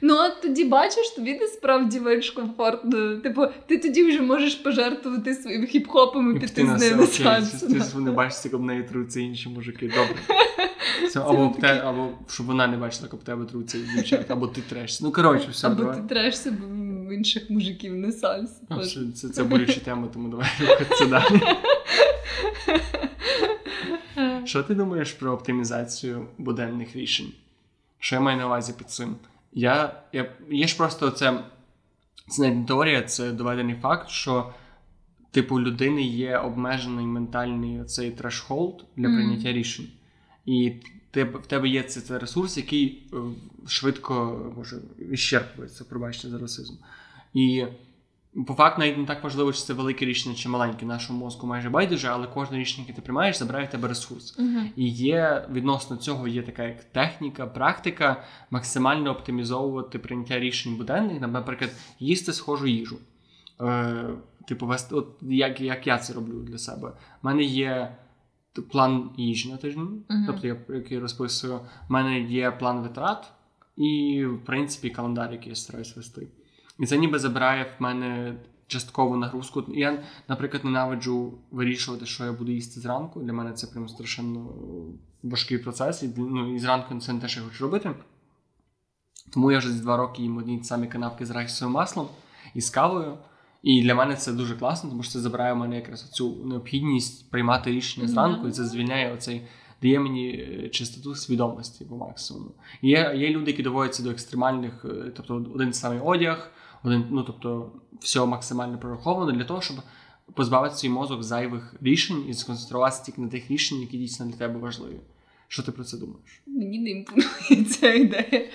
Ну, 0.00 0.16
от 0.16 0.42
тоді 0.42 0.64
бачиш, 0.64 1.10
тобі 1.10 1.38
насправді 1.40 2.00
менш 2.00 2.30
комфортно. 2.30 3.16
Типу, 3.16 3.46
ти 3.66 3.78
тоді 3.78 4.04
вже 4.04 4.20
можеш 4.20 4.54
пожертвувати 4.54 5.34
своїм 5.34 5.62
хіп-хопом 5.62 6.36
і 6.36 6.40
піти 6.40 6.66
з 6.76 6.80
ними 6.80 7.06
сальсу. 7.06 7.68
Ти 7.68 7.78
ж 7.78 7.98
не 7.98 8.10
бачиш, 8.10 8.44
як 8.44 8.54
об 8.54 8.64
неї 8.64 8.82
труться 8.82 9.20
інші 9.20 9.48
мужики. 9.48 9.86
Добре. 9.86 10.16
Це, 11.10 11.20
або, 11.20 11.42
об 11.42 11.60
те, 11.60 11.80
або 11.84 12.08
щоб 12.28 12.46
вона 12.46 12.66
не 12.66 12.76
бачила, 12.76 13.02
як 13.04 13.14
об 13.14 13.22
тебе 13.22 13.44
труться 13.44 13.78
дівчата, 13.94 14.34
або 14.34 14.46
ти 14.46 14.60
трешся. 14.60 15.04
Ну, 15.04 15.12
коротше, 15.12 15.48
все, 15.50 15.66
Або 15.66 15.76
давай. 15.76 15.96
ти 15.96 16.02
трешся 16.02 16.50
бо 16.50 16.66
в 17.10 17.12
інших 17.12 17.50
мужиків 17.50 17.94
не 17.94 18.12
теж. 18.12 18.40
Це, 18.92 19.12
це, 19.14 19.28
це 19.28 19.44
болюча 19.44 19.80
тема, 19.80 20.08
тому 20.12 20.28
давай 20.28 20.48
рухатися 20.60 21.06
далі. 21.06 21.42
Що 24.44 24.62
ти 24.62 24.74
думаєш 24.74 25.12
про 25.12 25.32
оптимізацію 25.32 26.26
буденних 26.38 26.96
рішень? 26.96 27.32
Що 27.98 28.16
я 28.16 28.20
маю 28.20 28.38
на 28.38 28.46
увазі 28.46 28.74
під 28.78 28.90
цим? 28.90 29.16
Я, 29.52 29.94
я, 30.12 30.30
є 30.50 30.66
ж 30.66 30.76
просто 30.76 31.10
це, 31.10 31.40
це 32.28 32.50
не 32.50 32.64
теорія, 32.64 33.02
це 33.02 33.32
доведений 33.32 33.76
факт, 33.82 34.08
що 34.08 34.52
типу 35.30 35.60
людини 35.60 36.02
є 36.02 36.38
обмежений 36.38 37.06
ментальний 37.06 37.84
цей 37.84 38.10
трешхолд 38.10 38.84
для 38.96 39.04
прийняття 39.04 39.52
рішень. 39.52 39.88
І 40.50 40.72
ти, 41.10 41.24
в 41.24 41.46
тебе 41.46 41.68
є 41.68 41.82
цей, 41.82 42.02
цей 42.02 42.18
ресурс, 42.18 42.56
який 42.56 43.02
е, 43.12 43.16
швидко 43.68 44.44
може 44.56 44.76
відщерпується, 44.98 45.84
пробачте 45.84 46.28
за 46.28 46.38
расизм. 46.38 46.74
І 47.34 47.64
по 48.46 48.54
факту 48.54 48.80
навіть 48.80 48.98
не 48.98 49.06
так 49.06 49.24
важливо, 49.24 49.52
чи 49.52 49.60
це 49.60 49.72
велике 49.72 50.04
рішення, 50.04 50.34
чи 50.34 50.48
маленьке. 50.48 50.86
Нашому 50.86 51.18
мозку 51.24 51.46
майже 51.46 51.70
байдуже, 51.70 52.08
але 52.08 52.26
кожне 52.26 52.58
рішення, 52.58 52.84
яке 52.88 52.96
ти 52.96 53.02
приймаєш, 53.02 53.38
забирає 53.38 53.66
в 53.66 53.70
тебе 53.70 53.88
ресурс. 53.88 54.38
Мгм. 54.38 54.70
І 54.76 54.88
є 54.88 55.48
відносно 55.52 55.96
цього 55.96 56.28
є 56.28 56.42
така 56.42 56.62
як 56.62 56.84
техніка, 56.84 57.46
практика 57.46 58.24
максимально 58.50 59.10
оптимізовувати 59.10 59.98
прийняття 59.98 60.38
рішень 60.38 60.76
буденних, 60.76 61.20
наприклад, 61.20 61.70
їсти 61.98 62.32
схожу 62.32 62.66
їжу. 62.66 62.98
Е, 63.60 64.04
типу, 64.48 64.74
от 64.90 65.08
як, 65.22 65.60
як 65.60 65.86
я 65.86 65.98
це 65.98 66.12
роблю 66.12 66.42
для 66.42 66.58
себе. 66.58 66.88
У 67.22 67.26
мене 67.26 67.42
є 67.42 67.96
план 68.70 69.10
їжі 69.16 69.50
на 69.50 69.56
тиждень, 69.56 70.02
Мгм. 70.08 70.24
тобто 70.26 70.46
я 70.46 70.56
який 70.68 70.98
розписую. 70.98 71.54
У 71.88 71.92
мене 71.92 72.20
є 72.20 72.50
план 72.50 72.80
витрат 72.82 73.32
і, 73.76 74.24
в 74.26 74.44
принципі, 74.44 74.90
календар, 74.90 75.32
який 75.32 75.48
я 75.48 75.56
стараюсь 75.56 75.96
вести. 75.96 76.28
І 76.78 76.86
це 76.86 76.98
ніби 76.98 77.18
забирає 77.18 77.64
в 77.78 77.82
мене 77.82 78.34
часткову 78.66 79.16
нагрузку. 79.16 79.64
Я, 79.68 80.02
наприклад, 80.28 80.64
ненавиджу 80.64 81.34
вирішувати, 81.50 82.06
що 82.06 82.24
я 82.24 82.32
буду 82.32 82.52
їсти 82.52 82.80
зранку. 82.80 83.20
Для 83.20 83.32
мене 83.32 83.52
це 83.52 83.66
прям 83.66 83.88
страшенно 83.88 84.46
важкий 85.22 85.58
процес. 85.58 86.02
І, 86.02 86.10
ну, 86.16 86.54
і 86.54 86.58
зранку 86.58 86.98
це 86.98 87.12
не 87.12 87.20
те, 87.20 87.28
що 87.28 87.40
я 87.40 87.46
хочу 87.46 87.64
робити. 87.64 87.90
Тому 89.30 89.52
я 89.52 89.58
вже 89.58 89.68
з 89.72 89.80
два 89.80 89.96
роки 89.96 90.22
їм 90.22 90.36
одні 90.36 90.64
самі 90.64 90.86
канапки 90.86 91.26
з 91.26 91.30
райсовим 91.30 91.72
маслом 91.74 92.08
і 92.54 92.60
з 92.60 92.70
кавою. 92.70 93.18
І 93.62 93.82
для 93.82 93.94
мене 93.94 94.16
це 94.16 94.32
дуже 94.32 94.56
класно, 94.56 94.90
тому 94.90 95.02
що 95.02 95.12
це 95.12 95.20
забирає 95.20 95.52
в 95.52 95.56
мене 95.56 95.76
якраз 95.76 96.10
цю 96.10 96.44
необхідність 96.44 97.30
приймати 97.30 97.70
рішення 97.70 98.08
зранку, 98.08 98.48
і 98.48 98.50
це 98.50 98.64
звільняє 98.64 99.12
оцей. 99.14 99.42
Дає 99.82 100.00
мені 100.00 100.28
е, 100.28 100.68
чистоту 100.68 101.14
свідомості 101.14 101.84
по 101.84 101.96
максимуму. 101.96 102.50
Є, 102.82 103.12
є 103.16 103.30
люди, 103.30 103.50
які 103.50 103.62
доводяться 103.62 104.02
до 104.02 104.10
екстремальних, 104.10 104.84
е, 104.84 105.12
тобто 105.16 105.46
один 105.54 105.72
самий 105.72 106.00
одяг, 106.00 106.50
один, 106.82 107.04
ну 107.10 107.22
тобто 107.22 107.72
все 108.00 108.26
максимально 108.26 108.78
прораховано 108.78 109.32
для 109.32 109.44
того, 109.44 109.60
щоб 109.60 109.76
позбавити 110.34 110.74
свій 110.74 110.88
мозок 110.88 111.22
зайвих 111.22 111.74
рішень 111.80 112.24
і 112.28 112.34
сконцентруватися 112.34 113.04
тільки 113.04 113.20
на 113.20 113.28
тих 113.28 113.50
рішеннях, 113.50 113.82
які 113.82 113.98
дійсно 113.98 114.26
для 114.26 114.36
тебе 114.36 114.58
важливі. 114.58 115.00
Що 115.48 115.62
ти 115.62 115.72
про 115.72 115.84
це 115.84 115.96
думаєш? 115.96 116.42
Мені 116.46 116.78
не 116.78 116.90
імпонує 116.90 117.64
ця 117.64 117.92
ідея. 117.92 118.48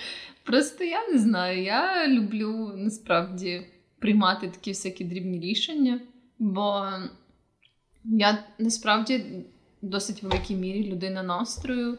Просто 0.43 0.83
я 0.83 1.07
не 1.07 1.17
знаю. 1.17 1.63
Я 1.63 2.07
люблю 2.07 2.71
насправді 2.75 3.65
приймати 4.05 4.47
такі 4.47 4.71
всякі 4.71 5.03
дрібні 5.03 5.39
рішення, 5.39 5.99
бо 6.39 6.87
я 8.03 8.43
насправді 8.59 9.17
в 9.17 9.87
досить 9.87 10.23
великій 10.23 10.55
мірі 10.55 10.91
людина 10.91 11.23
настрою. 11.23 11.97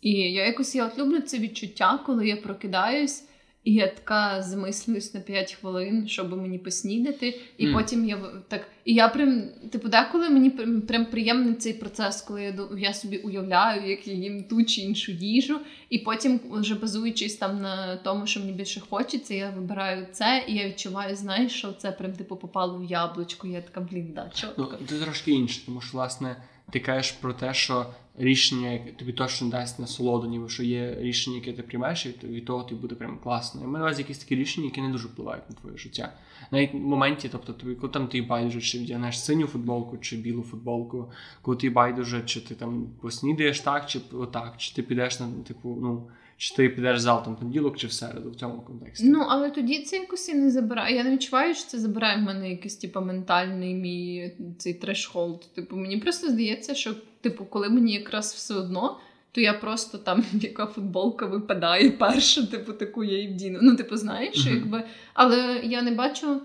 І 0.00 0.12
я 0.12 0.46
якось 0.46 0.74
я 0.74 0.86
от 0.86 0.98
люблю 0.98 1.20
це 1.20 1.38
відчуття, 1.38 1.98
коли 2.06 2.28
я 2.28 2.36
прокидаюсь, 2.36 3.24
і 3.64 3.74
я 3.74 3.86
така 3.86 4.42
замислююсь 4.42 5.14
на 5.14 5.20
5 5.20 5.52
хвилин, 5.52 6.08
щоб 6.08 6.36
мені 6.36 6.58
поснідати, 6.58 7.40
і 7.58 7.66
Мгм. 7.66 7.74
потім 7.74 8.04
я 8.04 8.18
так. 8.48 8.66
І 8.84 8.94
я 8.94 9.08
прям, 9.08 9.42
типу, 9.70 9.88
деколи 9.88 10.28
мені 10.30 10.50
прям, 10.88 11.06
приємний 11.06 11.54
цей 11.54 11.72
процес, 11.72 12.22
коли 12.22 12.42
я, 12.42 12.54
я 12.78 12.94
собі 12.94 13.16
уявляю, 13.16 13.90
як 13.90 14.08
я 14.08 14.14
їм 14.14 14.44
ту 14.44 14.64
чи 14.64 14.80
іншу 14.80 15.12
їжу, 15.12 15.60
і 15.90 15.98
потім, 15.98 16.40
вже 16.50 16.74
базуючись 16.74 17.36
там 17.36 17.60
на 17.60 17.96
тому, 17.96 18.26
що 18.26 18.40
мені 18.40 18.52
більше 18.52 18.80
хочеться, 18.80 19.34
я 19.34 19.50
вибираю 19.50 20.06
це, 20.12 20.44
і 20.48 20.54
я 20.54 20.68
відчуваю, 20.68 21.16
знаєш, 21.16 21.52
що 21.52 21.72
це 21.72 21.92
прям 21.92 22.12
типу 22.12 22.36
попало 22.36 22.78
в 22.78 22.84
яблучко. 22.84 23.46
Я 23.46 23.60
така, 23.60 23.80
блін, 23.80 24.12
да, 24.14 24.30
Ну, 24.58 24.68
це 24.88 24.98
трошки 24.98 25.30
інше, 25.30 25.66
тому 25.66 25.80
що, 25.80 25.92
власне, 25.92 26.36
ти 26.70 26.80
кажеш 26.80 27.12
про 27.12 27.32
те, 27.32 27.54
що 27.54 27.86
рішення 28.18 28.78
тобі 28.98 29.12
точно 29.12 29.48
дасть 29.48 29.78
насолоду, 29.78 30.28
ніби 30.28 30.48
що 30.48 30.62
є 30.62 30.96
рішення, 31.00 31.36
яке 31.36 31.52
ти 31.52 31.62
приймаєш, 31.62 32.06
і 32.06 32.26
від 32.26 32.44
того 32.44 32.62
тобі 32.62 32.80
буде 32.80 32.94
прям 32.94 33.18
класно. 33.18 33.60
І 33.60 33.64
маю 33.64 33.78
на 33.78 33.80
увазі 33.84 34.02
якісь 34.02 34.18
такі 34.18 34.36
рішення, 34.36 34.66
які 34.66 34.82
не 34.82 34.88
дуже 34.88 35.08
впливають 35.08 35.50
на 35.50 35.56
твоє 35.56 35.76
життя. 35.76 36.12
Навіть 36.50 36.74
в 36.74 36.76
моменті, 36.76 37.28
тобто 37.32 37.52
тобі, 37.52 37.74
коли 37.74 37.92
там 37.92 38.08
ти 38.08 38.22
байдуже, 38.22 38.60
чи 38.60 38.78
вдягнеш 38.78 39.20
синю 39.20 39.46
футболку, 39.46 39.98
чи 39.98 40.16
білу 40.16 40.42
футболку, 40.42 41.10
коли 41.42 41.56
ти 41.56 41.70
байдуже, 41.70 42.22
чи 42.22 42.40
ти 42.40 42.54
там 42.54 42.86
поснідаєш 43.00 43.60
так, 43.60 43.86
чи 43.86 44.00
отак, 44.12 44.54
чи 44.56 44.74
ти 44.74 44.82
підеш 44.82 45.20
на 45.20 45.28
типу, 45.46 45.78
ну. 45.82 46.06
Чи 46.40 46.54
ти 46.54 46.68
підеш 46.68 47.00
зал 47.00 47.24
там 47.24 47.36
понеділок 47.36 47.76
чи 47.76 47.86
в 47.86 47.92
середу 47.92 48.30
в 48.30 48.34
цьому 48.34 48.60
контексті? 48.60 49.08
Ну, 49.08 49.26
але 49.28 49.50
тоді 49.50 49.82
це 49.82 49.96
якось 49.96 50.28
і 50.28 50.34
не 50.34 50.50
забирає. 50.50 50.96
Я 50.96 51.04
не 51.04 51.10
відчуваю, 51.10 51.54
що 51.54 51.66
це 51.66 51.78
забирає 51.78 52.16
в 52.16 52.20
мене 52.20 52.50
якийсь 52.50 52.76
типу, 52.76 53.00
ментальний 53.00 53.74
мій 53.74 54.32
цей 54.58 54.74
трешхолд. 54.74 55.54
Типу, 55.54 55.76
мені 55.76 55.96
просто 55.96 56.28
здається, 56.28 56.74
що 56.74 56.94
типу, 57.20 57.44
коли 57.44 57.68
мені 57.68 57.92
якраз 57.92 58.32
все 58.32 58.54
одно, 58.54 58.98
то 59.32 59.40
я 59.40 59.52
просто 59.52 59.98
там 59.98 60.24
яка 60.32 60.66
футболка 60.66 61.26
випадає 61.26 61.90
перша, 61.90 62.46
типу, 62.46 62.72
таку 62.72 63.04
я 63.04 63.22
і 63.22 63.28
вдіну. 63.28 63.58
Ну, 63.62 63.76
типу, 63.76 63.96
знаєш, 63.96 64.46
Мгм. 64.46 64.54
якби. 64.54 64.82
Але 65.14 65.60
я 65.64 65.82
не 65.82 65.90
бачу 65.90 66.40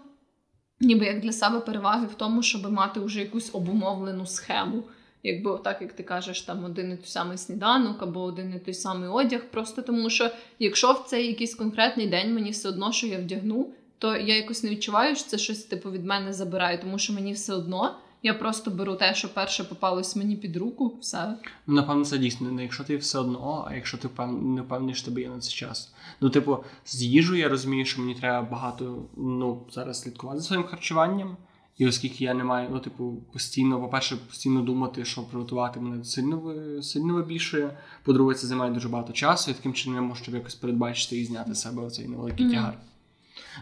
ніби 0.80 1.06
як 1.06 1.20
для 1.20 1.32
себе 1.32 1.60
переваги 1.60 2.06
в 2.06 2.14
тому, 2.14 2.44
щоб 2.44 2.72
мати 2.72 3.00
вже 3.00 3.20
якусь 3.20 3.50
обумовлену 3.54 4.26
схему. 4.26 4.84
Якби 5.26 5.52
отак, 5.52 5.82
як 5.82 5.94
ти 5.94 6.04
кажеш, 6.04 6.42
там 6.42 6.66
один 6.66 6.92
і 6.92 6.96
той 6.96 7.08
самий 7.08 7.38
сніданок 7.38 8.04
або 8.04 8.22
один 8.22 8.54
і 8.56 8.60
той 8.60 8.74
самий 8.74 9.10
одяг. 9.10 9.42
Просто 9.52 9.82
тому, 9.82 10.10
що 10.10 10.30
якщо 10.60 10.94
в 10.94 11.06
цей 11.08 11.28
якийсь 11.28 11.56
конкретний 11.56 12.08
день 12.08 12.34
мені 12.34 12.52
все 12.52 12.70
одно, 12.70 12.92
що 12.92 13.08
я 13.08 13.20
вдягну, 13.20 13.70
то 13.98 14.16
я 14.16 14.36
якось 14.36 14.64
не 14.64 14.70
відчуваю, 14.70 15.16
що 15.16 15.30
це 15.30 15.38
щось 15.38 15.64
типу 15.64 15.92
від 15.92 16.06
мене 16.06 16.34
забирає, 16.34 16.78
тому 16.78 17.00
що 17.00 17.14
мені 17.14 17.34
все 17.34 17.54
одно. 17.54 17.96
Я 18.24 18.34
просто 18.34 18.72
беру 18.72 18.96
те, 18.96 19.16
що 19.16 19.34
перше 19.34 19.64
попалось 19.64 20.16
мені 20.16 20.36
під 20.36 20.58
руку, 20.58 20.98
все. 21.02 21.38
Ну, 21.68 21.76
напевно, 21.76 22.06
це 22.06 22.18
дійсно 22.18 22.52
не 22.52 22.64
якщо 22.64 22.84
ти 22.84 22.98
все 22.98 23.20
одно, 23.20 23.68
а 23.70 23.76
якщо 23.76 23.98
ти 23.98 24.08
не 24.28 24.62
впевнений, 24.62 24.96
що 24.96 25.06
тебе 25.06 25.22
є 25.22 25.30
на 25.30 25.40
це 25.40 25.52
час. 25.52 25.94
Ну, 26.22 26.30
типу, 26.30 26.58
з 26.86 27.04
їжею 27.04 27.40
я 27.40 27.50
розумію, 27.50 27.86
що 27.86 28.02
мені 28.02 28.16
треба 28.16 28.42
багато 28.42 29.06
ну, 29.18 29.62
зараз 29.72 30.02
слідкувати 30.02 30.40
за 30.40 30.46
своїм 30.46 30.64
харчуванням. 30.64 31.38
І 31.78 31.88
оскільки 31.88 32.24
я 32.24 32.34
не 32.34 32.44
маю, 32.44 32.70
ну, 32.72 32.80
типу, 32.80 33.24
постійно, 33.34 33.82
по-перше, 33.82 34.18
постійно 34.18 34.62
думати, 34.62 35.06
що 35.06 35.24
приготувати 35.24 35.80
мене 35.80 36.04
сильно, 36.04 36.54
сильно 36.82 37.14
вибільшує. 37.14 37.78
По-друге, 38.04 38.36
це 38.36 38.48
займає 38.48 38.72
дуже 38.72 38.90
багато 38.90 39.14
часу, 39.14 39.52
і 39.52 39.54
таким 39.54 39.74
чином 39.74 39.96
я 39.96 40.02
можу 40.02 40.24
щоб 40.24 40.36
якось 40.36 40.56
передбачити 40.56 41.18
і 41.18 41.26
зняти 41.26 41.54
з 41.54 41.62
себе 41.62 41.84
оцей 41.84 42.08
невеликий 42.08 42.46
Мгм. 42.46 42.56
тягар. 42.56 42.78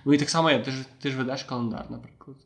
Ну 0.06 0.14
і 0.14 0.18
так 0.18 0.30
само 0.30 0.52
я, 0.52 0.60
ти 0.60 0.72
ж, 0.72 0.86
ти 1.02 1.12
ж 1.12 1.18
ведеш 1.18 1.44
календар, 1.44 1.86
наприклад. 1.90 2.38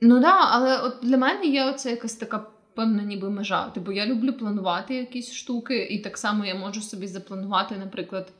Ну 0.00 0.14
так, 0.14 0.22
да, 0.22 0.48
але 0.50 0.78
от 0.78 0.96
для 1.02 1.16
мене 1.16 1.46
є 1.46 1.64
оце 1.64 1.90
якась 1.90 2.14
така 2.14 2.46
певна 2.74 3.02
ніби 3.02 3.30
межа. 3.30 3.70
Типу, 3.70 3.92
я 3.92 4.06
люблю 4.06 4.32
планувати 4.32 4.94
якісь 4.94 5.32
штуки, 5.32 5.84
і 5.84 5.98
так 5.98 6.18
само 6.18 6.44
я 6.44 6.54
можу 6.54 6.80
собі 6.80 7.06
запланувати, 7.06 7.76
наприклад, 7.76 8.32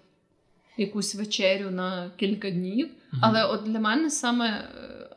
якусь 0.77 1.15
вечерю 1.15 1.71
на 1.71 2.11
кілька 2.17 2.51
днів. 2.51 2.89
Мгм. 3.13 3.23
Але 3.25 3.45
от 3.45 3.65
для 3.65 3.81
мене 3.81 4.11
саме 4.11 4.49
е, 4.49 5.10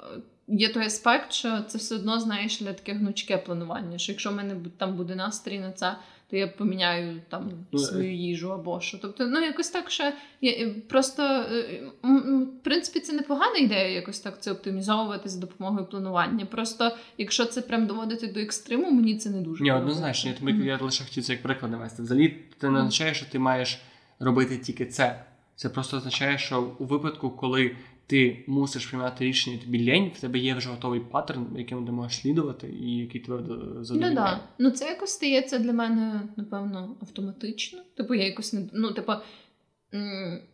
є 0.60 0.70
той 0.70 0.86
аспект, 0.86 1.34
що 1.34 1.62
це 1.68 1.78
все 1.78 1.96
одно 1.96 2.20
знаєш 2.20 2.60
для 2.60 2.74
таке 2.74 2.94
гнучке 2.94 3.38
планування. 3.38 3.98
Що 3.98 4.12
якщо 4.12 4.30
в 4.30 4.36
мене 4.36 4.56
там 4.78 4.96
буде 4.96 5.16
настрій 5.16 5.60
на 5.60 5.72
це, 5.72 5.96
то 6.30 6.38
я 6.38 6.48
поміняю 6.48 7.22
там 7.30 7.52
Ну, 7.72 7.80
свою 7.80 8.16
їжу 8.16 8.52
або 8.54 8.82
що. 8.82 8.98
Тобто, 8.98 9.28
ну 9.28 9.40
якось 9.40 9.70
так 9.70 9.92
ще 9.92 10.14
я 10.42 10.52
е, 10.52 10.76
просто 10.90 11.24
е, 11.24 11.82
в 12.04 12.64
принципі 12.64 13.00
це 13.00 13.14
непогана 13.14 13.56
ідея, 13.56 13.88
якось 13.88 14.20
так 14.20 14.42
це 14.42 14.52
оптимізовувати 14.52 15.30
за 15.30 15.40
допомогою 15.40 15.86
планування. 15.86 16.46
Просто 16.46 16.92
якщо 17.18 17.46
це 17.46 17.62
прям 17.62 17.86
доводити 17.86 18.28
до 18.28 18.40
екстриму, 18.40 18.92
мені 18.92 19.18
це 19.18 19.30
не 19.30 19.42
дуже 19.42 19.64
Ні, 19.64 19.72
однозначно, 19.72 20.32
я 20.32 20.38
тобі 20.38 20.54
Мгм. 20.54 20.68
я 20.68 20.78
лише 20.82 21.04
хотів 21.04 21.24
це 21.24 21.34
як 21.34 21.42
приклад 21.44 21.72
навести. 21.72 22.04
Взагалі, 22.04 22.38
це 22.62 22.70
не 22.70 22.80
означає, 22.80 23.14
що 23.14 23.26
ти 23.26 23.40
маєш 23.40 23.82
робити 24.20 24.58
тільки 24.58 24.86
це. 24.86 25.26
Це 25.56 25.70
просто 25.70 25.98
означає, 25.98 26.38
що 26.38 26.72
у 26.80 26.86
випадку, 26.86 27.30
коли 27.30 27.76
ти 28.08 28.44
мусиш 28.48 28.86
приймати 28.86 29.26
рішення, 29.26 29.58
тобі 29.58 29.92
лень, 29.92 30.12
в 30.16 30.20
тебе 30.20 30.40
є 30.40 30.56
вже 30.56 30.70
готовий 30.70 31.00
паттерн, 31.00 31.48
яким 31.58 31.86
ти 31.86 31.92
можеш 31.92 32.22
слідувати, 32.22 32.68
і 32.68 32.98
який 32.98 33.22
тебе 33.22 33.38
задовольняє. 33.82 34.10
Ну 34.10 34.16
да. 34.16 34.40
Ну 34.60 34.72
це 34.72 34.86
якось 34.86 35.10
стається 35.10 35.60
для 35.60 35.74
мене, 35.74 36.22
напевно, 36.36 36.96
автоматично. 37.02 37.80
Типу, 37.98 38.14
я 38.14 38.26
якось 38.26 38.54
не 38.54 38.70
ну, 38.74 38.92
типу, 38.92 39.12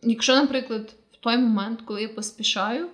якщо, 0.02 0.34
наприклад, 0.34 0.94
в 1.12 1.16
той 1.16 1.38
момент, 1.38 1.82
коли 1.82 2.02
я 2.02 2.08
поспішаю, 2.08 2.88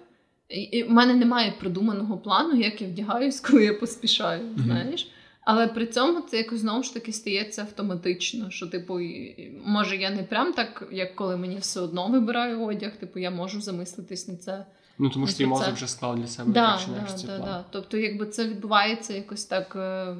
і 0.48 0.82
в 0.82 0.90
мене 0.90 1.14
немає 1.14 1.54
придуманого 1.60 2.18
плану, 2.18 2.54
як 2.54 2.82
я 2.82 2.88
вдягаюсь, 2.88 3.40
коли 3.50 3.64
я 3.64 3.74
поспішаю, 3.74 4.42
знаєш. 4.56 5.10
Але 5.46 5.66
при 5.66 5.86
цьому 5.86 6.20
це 6.20 6.36
якось 6.36 6.60
знову 6.60 6.82
ж 6.82 6.94
таки 6.94 7.12
стається 7.12 7.62
автоматично. 7.62 8.50
Що, 8.50 8.66
типу, 8.66 9.00
може, 9.64 9.96
я 9.96 10.10
не 10.10 10.22
прям 10.22 10.52
так, 10.52 10.88
як 10.92 11.14
коли 11.14 11.36
мені 11.36 11.58
все 11.58 11.80
одно 11.80 12.08
вибираю 12.08 12.64
одяг, 12.64 12.96
типу, 12.96 13.18
я 13.18 13.30
можу 13.30 13.60
замислитись 13.60 14.28
на 14.28 14.36
це. 14.36 14.66
Ну, 14.98 15.10
тому 15.10 15.26
що 15.26 15.36
твій 15.36 15.46
мозок 15.46 15.74
вже 15.74 15.88
склав 15.88 16.18
для 16.18 16.26
себе 16.26 16.52
да, 16.52 16.78
так, 16.78 16.88
да, 17.26 17.26
да, 17.26 17.38
да. 17.38 17.64
Тобто, 17.70 17.96
якби 17.96 18.26
це 18.26 18.48
відбувається 18.48 19.14
якось 19.14 19.44
так 19.44 19.76
е, 19.76 20.16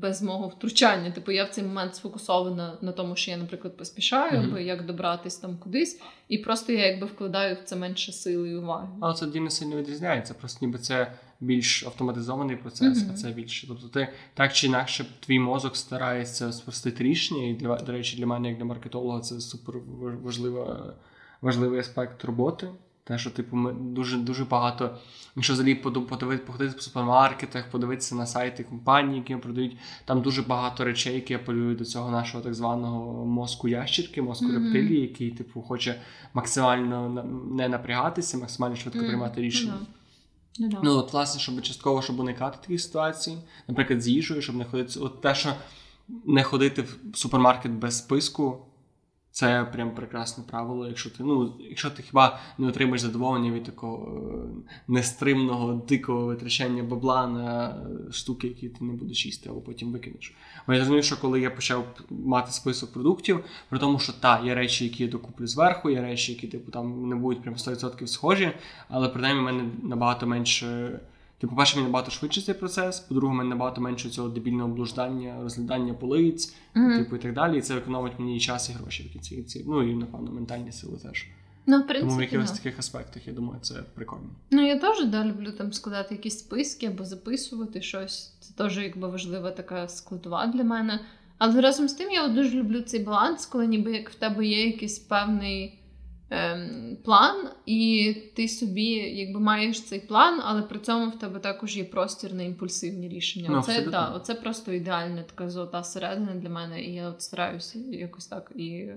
без 0.00 0.22
мого 0.22 0.48
втручання. 0.48 1.10
Типу, 1.10 1.32
я 1.32 1.44
в 1.44 1.48
цей 1.48 1.64
момент 1.64 1.94
сфокусована 1.94 2.78
на 2.80 2.92
тому, 2.92 3.16
що 3.16 3.30
я, 3.30 3.36
наприклад, 3.36 3.76
поспішаю, 3.76 4.32
mm-hmm. 4.32 4.50
аби 4.50 4.62
як 4.62 4.86
добратись 4.86 5.36
там 5.36 5.56
кудись, 5.56 6.00
і 6.28 6.38
просто 6.38 6.72
я 6.72 6.86
якби 6.86 7.06
вкладаю 7.06 7.54
в 7.54 7.64
це 7.64 7.76
менше 7.76 8.12
сили 8.12 8.50
і 8.50 8.56
уваги. 8.56 8.88
Але 9.00 9.14
це 9.14 9.26
не 9.26 9.50
сильно 9.50 9.76
відрізняється. 9.76 10.34
Просто 10.34 10.66
ніби 10.66 10.78
це 10.78 11.12
більш 11.40 11.84
автоматизований 11.86 12.56
процес, 12.56 12.98
mm-hmm. 12.98 13.12
а 13.12 13.14
це 13.14 13.30
більше. 13.30 13.66
Тобто, 13.66 13.88
ти 13.88 14.08
так 14.34 14.52
чи 14.52 14.66
інакше 14.66 15.06
твій 15.20 15.38
мозок 15.38 15.76
старається 15.76 16.52
спростити 16.52 17.04
рішення, 17.04 17.48
і 17.48 17.54
для 17.54 17.76
до 17.76 17.92
речі, 17.92 18.16
для 18.16 18.26
мене, 18.26 18.48
як 18.48 18.58
для 18.58 18.64
маркетолога, 18.64 19.20
це 19.20 19.40
супер 19.40 19.74
важлива, 20.22 20.94
важливий 21.40 21.80
аспект 21.80 22.24
роботи. 22.24 22.68
Те, 23.04 23.18
що 23.18 23.30
типу, 23.30 23.56
ми 23.56 23.72
дуже 23.72 24.16
дуже 24.16 24.44
багато, 24.44 24.98
якщо 25.36 25.52
взагалі 25.52 25.74
походити 25.74 26.76
в 26.78 26.82
супермаркетах, 26.82 27.70
подивитися 27.70 28.14
на 28.14 28.26
сайти 28.26 28.64
компаній, 28.64 29.16
які 29.16 29.36
продають, 29.36 29.76
там 30.04 30.22
дуже 30.22 30.42
багато 30.42 30.84
речей, 30.84 31.14
які 31.14 31.34
апелюють 31.34 31.78
до 31.78 31.84
цього 31.84 32.10
нашого 32.10 32.44
так 32.44 32.54
званого 32.54 33.26
мозку 33.26 33.68
ящірки, 33.68 34.22
мозку 34.22 34.46
mm-hmm. 34.46 34.64
рептилії, 34.64 35.00
який 35.00 35.30
типу 35.30 35.62
хоче 35.62 36.00
максимально 36.34 37.24
не 37.50 37.68
напрягатися, 37.68 38.38
максимально 38.38 38.76
швидко 38.76 39.00
mm-hmm. 39.00 39.06
приймати 39.06 39.40
рішення. 39.40 39.72
Mm-hmm. 39.72 39.97
Ну, 40.58 40.96
от, 40.96 41.12
власне, 41.12 41.40
щоб 41.40 41.62
частково 41.62 42.02
щоб 42.02 42.20
уникати 42.20 42.58
таких 42.60 42.80
ситуацій, 42.80 43.38
наприклад, 43.68 44.02
з 44.02 44.08
їжею, 44.08 44.42
щоб 44.42 44.56
не 44.56 44.64
ходити. 44.64 45.00
От 45.00 45.20
те, 45.20 45.34
що 45.34 45.52
не 46.24 46.42
ходити 46.42 46.82
в 46.82 46.98
супермаркет 47.14 47.72
без 47.72 47.98
списку. 47.98 48.58
Це 49.30 49.64
прям 49.72 49.94
прекрасне 49.94 50.44
правило. 50.48 50.86
Якщо 50.86 51.10
ти 51.10 51.22
ну, 51.22 51.54
якщо 51.60 51.90
ти 51.90 52.02
хіба 52.02 52.40
не 52.58 52.66
отримаєш 52.68 53.00
задоволення 53.00 53.50
від 53.50 53.64
такого 53.64 54.22
е, 54.26 54.72
нестримного, 54.88 55.74
дикого 55.88 56.26
витрачання 56.26 56.82
бабла 56.82 57.26
на 57.26 57.76
штуки, 58.12 58.48
які 58.48 58.68
ти 58.68 58.84
не 58.84 58.92
будеш 58.92 59.26
їсти, 59.26 59.48
або 59.48 59.60
потім 59.60 59.92
викинеш. 59.92 60.34
Бо 60.66 60.72
я 60.72 60.78
розумію, 60.78 61.02
що 61.02 61.20
коли 61.20 61.40
я 61.40 61.50
почав 61.50 61.84
мати 62.10 62.52
список 62.52 62.92
продуктів, 62.92 63.44
при 63.68 63.78
тому, 63.78 63.98
що 63.98 64.12
та, 64.12 64.40
є 64.44 64.54
речі, 64.54 64.84
які 64.84 65.04
я 65.04 65.10
докуплю 65.10 65.46
зверху, 65.46 65.90
є 65.90 66.00
речі, 66.00 66.32
які 66.32 66.46
типу 66.46 66.70
там 66.70 67.08
не 67.08 67.16
будуть 67.16 67.42
прям 67.42 67.54
100% 67.54 68.06
схожі, 68.06 68.52
але 68.88 69.08
принаймні 69.08 69.40
в 69.40 69.44
мене 69.44 69.64
набагато 69.82 70.26
менше. 70.26 71.00
Типу, 71.38 71.50
по-перше, 71.50 71.76
мені 71.76 71.86
набагато 71.88 72.10
швидше 72.10 72.42
цей 72.42 72.54
процес, 72.54 73.00
по-друге, 73.00 73.34
мене 73.34 73.50
набагато 73.50 73.80
менше 73.80 74.10
цього 74.10 74.28
дебільного 74.28 74.68
блуждання, 74.68 75.36
розглядання 75.42 75.94
полиць, 75.94 76.54
mm-hmm. 76.74 76.98
типу 76.98 77.16
і 77.16 77.18
так 77.18 77.34
далі. 77.34 77.58
І 77.58 77.60
це 77.60 77.76
економить 77.76 78.18
мені 78.18 78.36
і 78.36 78.40
час, 78.40 78.70
і 78.70 78.72
гроші 78.72 79.02
в 79.02 79.12
кінці 79.12 79.34
кінці. 79.34 79.64
Ну 79.66 79.90
і 79.90 79.94
напевно 79.94 80.32
ментальні 80.32 80.72
сили 80.72 80.98
теж. 81.02 81.26
Ну, 81.66 81.80
в 81.80 81.86
принципі, 81.86 82.08
Тому 82.08 82.18
в 82.18 82.22
якихось 82.22 82.50
да. 82.50 82.56
таких 82.56 82.78
аспектах, 82.78 83.26
я 83.26 83.32
думаю, 83.32 83.60
це 83.62 83.74
прикольно. 83.94 84.30
Ну, 84.50 84.66
я 84.66 84.78
теж 84.78 85.04
да, 85.04 85.24
люблю 85.24 85.52
там 85.52 85.72
складати 85.72 86.14
якісь 86.14 86.38
списки 86.38 86.86
або 86.86 87.04
записувати 87.04 87.82
щось. 87.82 88.32
Це 88.40 88.54
теж 88.54 88.78
якби 88.78 89.08
важлива 89.08 89.50
така 89.50 89.88
складова 89.88 90.46
для 90.46 90.64
мене. 90.64 91.00
Але 91.38 91.60
разом 91.60 91.88
з 91.88 91.92
тим 91.92 92.10
я 92.10 92.28
дуже 92.28 92.50
люблю 92.50 92.80
цей 92.80 93.04
баланс, 93.04 93.46
коли 93.46 93.66
ніби 93.66 93.92
як 93.92 94.10
в 94.10 94.14
тебе 94.14 94.46
є 94.46 94.66
якийсь 94.66 94.98
певний 94.98 95.77
план, 97.04 97.48
і 97.66 98.14
ти 98.36 98.48
собі 98.48 98.90
якби 98.92 99.40
маєш 99.40 99.82
цей 99.82 100.00
план, 100.00 100.40
але 100.44 100.62
при 100.62 100.78
цьому 100.78 101.10
в 101.10 101.18
тебе 101.18 101.38
також 101.38 101.76
є 101.76 101.84
простір 101.84 102.34
на 102.34 102.42
імпульсивні 102.42 103.08
рішення. 103.08 103.48
Ну, 103.50 103.58
оце, 103.58 103.86
да, 103.90 104.08
оце 104.08 104.34
просто 104.34 104.72
ідеальна 104.72 105.22
така 105.22 105.50
золота 105.50 105.84
середина 105.84 106.34
для 106.34 106.48
мене, 106.48 106.82
і 106.82 106.94
я 106.94 107.08
от 107.08 107.22
стараюся 107.22 107.78
якось 107.78 108.26
так 108.26 108.52
і. 108.56 108.88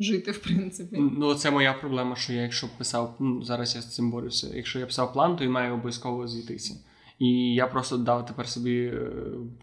Жити, 0.00 0.30
в 0.30 0.42
принципі. 0.42 0.96
Ну, 1.18 1.34
це 1.34 1.50
моя 1.50 1.72
проблема, 1.72 2.16
що 2.16 2.32
я, 2.32 2.42
якщо 2.42 2.68
писав, 2.78 3.16
ну 3.20 3.42
зараз 3.42 3.74
я 3.74 3.80
з 3.80 3.94
цим 3.94 4.10
борюся. 4.10 4.50
Якщо 4.54 4.78
я 4.78 4.86
писав 4.86 5.12
план, 5.12 5.36
то 5.36 5.44
він 5.44 5.50
має 5.50 5.72
обов'язково 5.72 6.28
зійтися. 6.28 6.74
І 7.18 7.54
я 7.54 7.66
просто 7.66 7.96
дав 7.96 8.26
тепер 8.26 8.48
собі 8.48 8.84
е, 8.84 9.10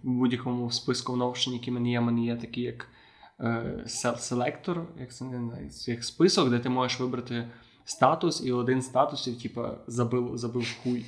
в 0.03 0.11
будь-якому 0.11 0.71
списку 0.71 1.13
в 1.13 1.17
Notion, 1.17 1.53
які 1.53 1.71
мене 1.71 1.91
є, 1.91 2.01
мене 2.01 2.25
є 2.25 2.35
такі, 2.35 2.61
як 2.61 2.87
селектор, 4.17 4.83
як 4.99 5.13
це 5.13 5.25
не 5.25 5.69
як 5.85 6.03
список, 6.03 6.49
де 6.49 6.59
ти 6.59 6.69
можеш 6.69 6.99
вибрати 6.99 7.47
статус, 7.85 8.41
і 8.45 8.51
один 8.51 8.81
статусів, 8.81 9.41
типу, 9.41 9.61
забив 9.87 10.37
забив 10.37 10.67
хуй. 10.83 11.05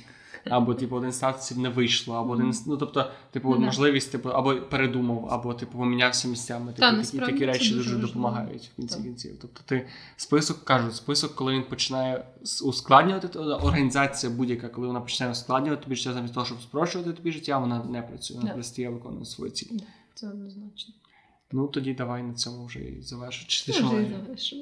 Або, 0.50 0.74
типу, 0.74 0.96
один 0.96 1.12
статусів 1.12 1.58
не 1.58 1.68
вийшло, 1.68 2.14
або 2.14 2.32
один. 2.32 2.54
Ну, 2.66 2.76
тобто, 2.76 3.10
типу, 3.30 3.48
mm-hmm. 3.48 3.58
можливість, 3.58 4.12
типу, 4.12 4.28
або 4.28 4.56
передумав, 4.56 5.28
або 5.30 5.54
типу 5.54 5.78
помінявся 5.78 6.28
місцями. 6.28 6.66
Типу, 6.72 6.80
Та, 6.80 7.02
такі 7.02 7.18
такі 7.18 7.46
речі 7.46 7.74
дуже, 7.74 7.96
допомагають 7.96 8.70
в 8.72 8.76
кінці 8.76 9.02
кінців. 9.02 9.38
Тобто, 9.40 9.60
ти 9.66 9.86
список 10.16 10.64
кажуть, 10.64 10.94
список, 10.94 11.34
коли 11.34 11.52
він 11.52 11.62
починає 11.62 12.24
ускладнювати 12.64 13.28
то 13.28 13.40
організація 13.40 14.32
будь-яка, 14.32 14.68
коли 14.68 14.86
вона 14.86 15.00
починає 15.00 15.32
ускладнювати 15.32 15.82
тобі 15.82 15.96
життя, 15.96 16.12
замість 16.12 16.34
того, 16.34 16.46
щоб 16.46 16.60
спрощувати 16.60 17.12
тобі 17.12 17.32
життя, 17.32 17.58
вона 17.58 17.84
не 17.84 18.02
працює, 18.02 18.36
вона 18.36 18.54
простіє 18.54 18.88
виконує 18.88 19.24
свої 19.24 19.52
цілі. 19.52 19.80
Це 20.14 20.28
однозначно. 20.28 20.94
Ну, 21.52 21.66
тоді 21.66 21.94
давай 21.94 22.22
на 22.22 22.34
цьому 22.34 22.66
вже 22.66 22.80
і 22.80 23.02
завершу. 23.02 23.48
Чи 23.48 23.66
ти 23.66 23.72
вже 23.72 24.06
завершу. 24.10 24.56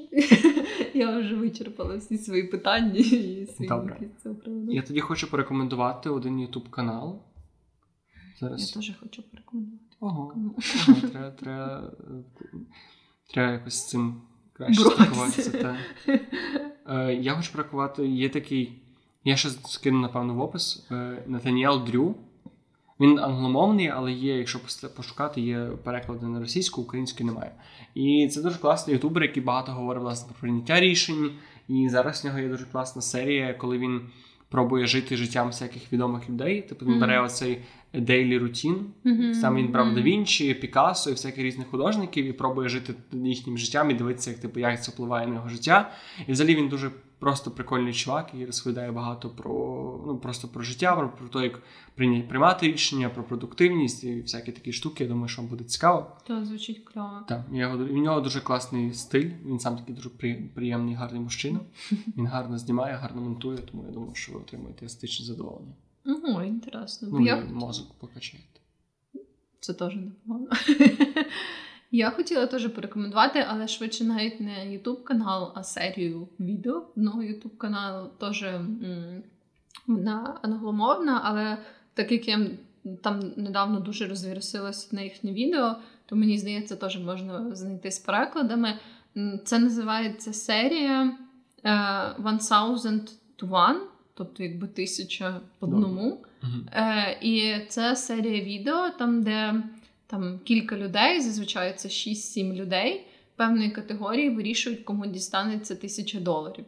Я 0.93 1.19
вже 1.19 1.35
вичерпала 1.35 1.97
всі 1.97 2.17
свої 2.17 2.43
питання 2.43 2.99
і 2.99 3.45
свої 3.45 3.69
Добре. 3.69 4.09
Я 4.69 4.81
тоді 4.81 4.99
хочу 4.99 5.31
порекомендувати 5.31 6.09
один 6.09 6.39
YouTube 6.39 6.69
канал. 6.69 7.21
Зараз. 8.39 8.69
Я 8.69 8.81
теж 8.81 8.97
хочу 8.99 9.23
порекомендувати. 9.23 9.85
Ого, 9.99 10.33
ого 10.87 11.07
треба, 11.11 11.31
треба, 11.31 11.91
треба 13.33 13.51
якось 13.51 13.73
з 13.73 13.87
цим 13.87 14.21
краще 14.53 14.81
спілкуватися. 14.81 15.77
Е, 16.87 17.13
я 17.13 17.35
хочу 17.35 17.51
порекомендувати, 17.51 18.07
є 18.07 18.29
такий. 18.29 18.81
Я 19.23 19.35
ще 19.35 19.49
скину, 19.49 19.99
напевно, 19.99 20.33
в 20.33 20.41
опис. 20.41 20.87
Е, 20.91 21.23
Натаніел 21.27 21.85
Дрю. 21.85 22.15
Він 23.01 23.19
англомовний, 23.19 23.87
але 23.87 24.11
є, 24.11 24.37
якщо 24.37 24.59
пошукати, 24.95 25.41
є 25.41 25.67
переклади 25.83 26.25
на 26.25 26.39
російську, 26.39 26.81
українську 26.81 27.23
немає. 27.23 27.51
І 27.95 28.29
це 28.31 28.41
дуже 28.41 28.57
класний 28.57 28.95
ютубер, 28.95 29.23
який 29.23 29.43
багато 29.43 29.71
говорить 29.71 30.03
власне 30.03 30.27
про 30.27 30.39
прийняття 30.39 30.79
рішень. 30.79 31.31
І 31.67 31.89
зараз 31.89 32.23
в 32.23 32.27
нього 32.27 32.39
є 32.39 32.47
дуже 32.47 32.65
класна 32.65 33.01
серія, 33.01 33.53
коли 33.53 33.77
він 33.77 34.01
пробує 34.49 34.87
жити 34.87 35.17
життям 35.17 35.47
всяких 35.47 35.93
відомих 35.93 36.29
людей. 36.29 36.61
Типу 36.61 36.85
він 36.85 36.93
mm-hmm. 36.93 36.99
бере 36.99 37.21
оцей 37.21 37.61
daily 37.93 38.39
routine, 38.43 38.79
mm-hmm. 39.05 39.33
Сам 39.33 39.55
він 39.55 39.67
брав 39.67 39.95
да 39.95 40.01
Вінчі, 40.01 40.53
Пікассо 40.53 41.09
і 41.09 41.13
всяких 41.13 41.43
різних 41.43 41.67
художників 41.67 42.25
і 42.25 42.33
пробує 42.33 42.69
жити 42.69 42.93
їхнім 43.13 43.57
життям 43.57 43.91
і 43.91 43.93
дивитися, 43.93 44.29
як 44.29 44.39
типу, 44.39 44.59
як 44.59 44.83
це 44.83 44.91
впливає 44.91 45.27
на 45.27 45.35
його 45.35 45.49
життя. 45.49 45.91
І 46.27 46.31
взагалі 46.31 46.55
він 46.55 46.67
дуже 46.67 46.91
просто 47.21 47.51
прикольний 47.51 47.93
чувак, 47.93 48.27
який 48.33 48.45
розповідає 48.45 48.91
багато 48.91 49.29
про 49.29 49.53
ну, 50.07 50.17
просто 50.17 50.47
про 50.47 50.63
життя, 50.63 50.95
про, 50.95 51.09
про 51.09 51.27
те, 51.27 51.43
як 51.43 51.61
приймати 51.95 52.67
рішення, 52.67 53.09
про 53.09 53.23
продуктивність 53.23 54.03
і 54.03 54.21
всякі 54.21 54.51
такі 54.51 54.73
штуки. 54.73 55.03
Я 55.03 55.09
думаю, 55.09 55.27
що 55.27 55.41
вам 55.41 55.49
буде 55.49 55.63
цікаво. 55.63 56.17
Так, 56.27 56.45
звучить 56.45 56.83
кльово. 56.83 57.25
Так, 57.27 57.41
у 57.77 57.97
нього 57.97 58.21
дуже 58.21 58.41
класний 58.41 58.93
стиль. 58.93 59.31
Він 59.45 59.59
сам 59.59 59.77
такий 59.77 59.95
дуже 59.95 60.09
приємний, 60.55 60.95
гарний 60.95 61.21
мужчина. 61.21 61.59
Він 62.17 62.27
гарно 62.27 62.57
знімає, 62.57 62.95
гарно 62.95 63.21
монтує, 63.21 63.57
тому 63.57 63.83
я 63.85 63.91
думаю, 63.91 64.15
що 64.15 64.33
ви 64.33 64.39
отримаєте 64.39 64.85
естетичне 64.85 65.25
задоволення. 65.25 65.73
Ого, 66.05 66.43
інтересно. 66.43 67.07
Ну, 67.11 67.25
я... 67.25 67.45
мозок 67.45 67.93
покачаєте. 67.99 68.59
Це 69.59 69.73
теж 69.73 69.95
непогано. 69.95 70.47
Я 71.91 72.09
хотіла 72.09 72.47
теж 72.47 72.67
порекомендувати, 72.67 73.45
але 73.49 73.67
швидше 73.67 74.03
навіть 74.03 74.39
не 74.39 74.51
YouTube 74.51 75.03
канал, 75.03 75.51
а 75.55 75.63
серію 75.63 76.27
відео. 76.39 76.85
Ну, 76.95 77.11
YouTube 77.11 77.57
канал 77.57 78.11
теж 78.19 78.45
вона 79.87 80.39
англомовна, 80.41 81.21
але 81.23 81.57
так 81.93 82.11
як 82.11 82.27
я 82.27 82.47
там 83.03 83.33
недавно 83.37 83.79
дуже 83.79 84.07
розвірусилася 84.07 84.95
на 84.95 85.01
їхнє 85.01 85.33
відео, 85.33 85.75
то 86.05 86.15
мені 86.15 86.37
здається, 86.37 86.75
теж 86.75 86.99
можна 86.99 87.55
знайти 87.55 87.91
з 87.91 87.99
перекладами. 87.99 88.79
Це 89.45 89.59
називається 89.59 90.33
серія 90.33 91.17
uh, 91.63 92.23
One 92.23 93.09
to 93.39 93.49
One, 93.49 93.79
тобто 94.13 94.43
якби 94.43 94.67
тисяча 94.67 95.41
одному. 95.59 96.25
Uh, 96.77 97.19
і 97.21 97.65
це 97.69 97.95
серія 97.95 98.43
відео, 98.43 98.89
там, 98.89 99.23
де 99.23 99.63
там 100.11 100.39
кілька 100.43 100.77
людей, 100.77 101.21
зазвичай 101.21 101.77
це 101.77 101.89
6-7 101.89 102.53
людей 102.53 103.05
певної 103.35 103.71
категорії 103.71 104.29
вирішують, 104.29 104.83
кому 104.83 105.05
дістанеться 105.05 105.75
тисяча 105.75 106.19
доларів. 106.19 106.65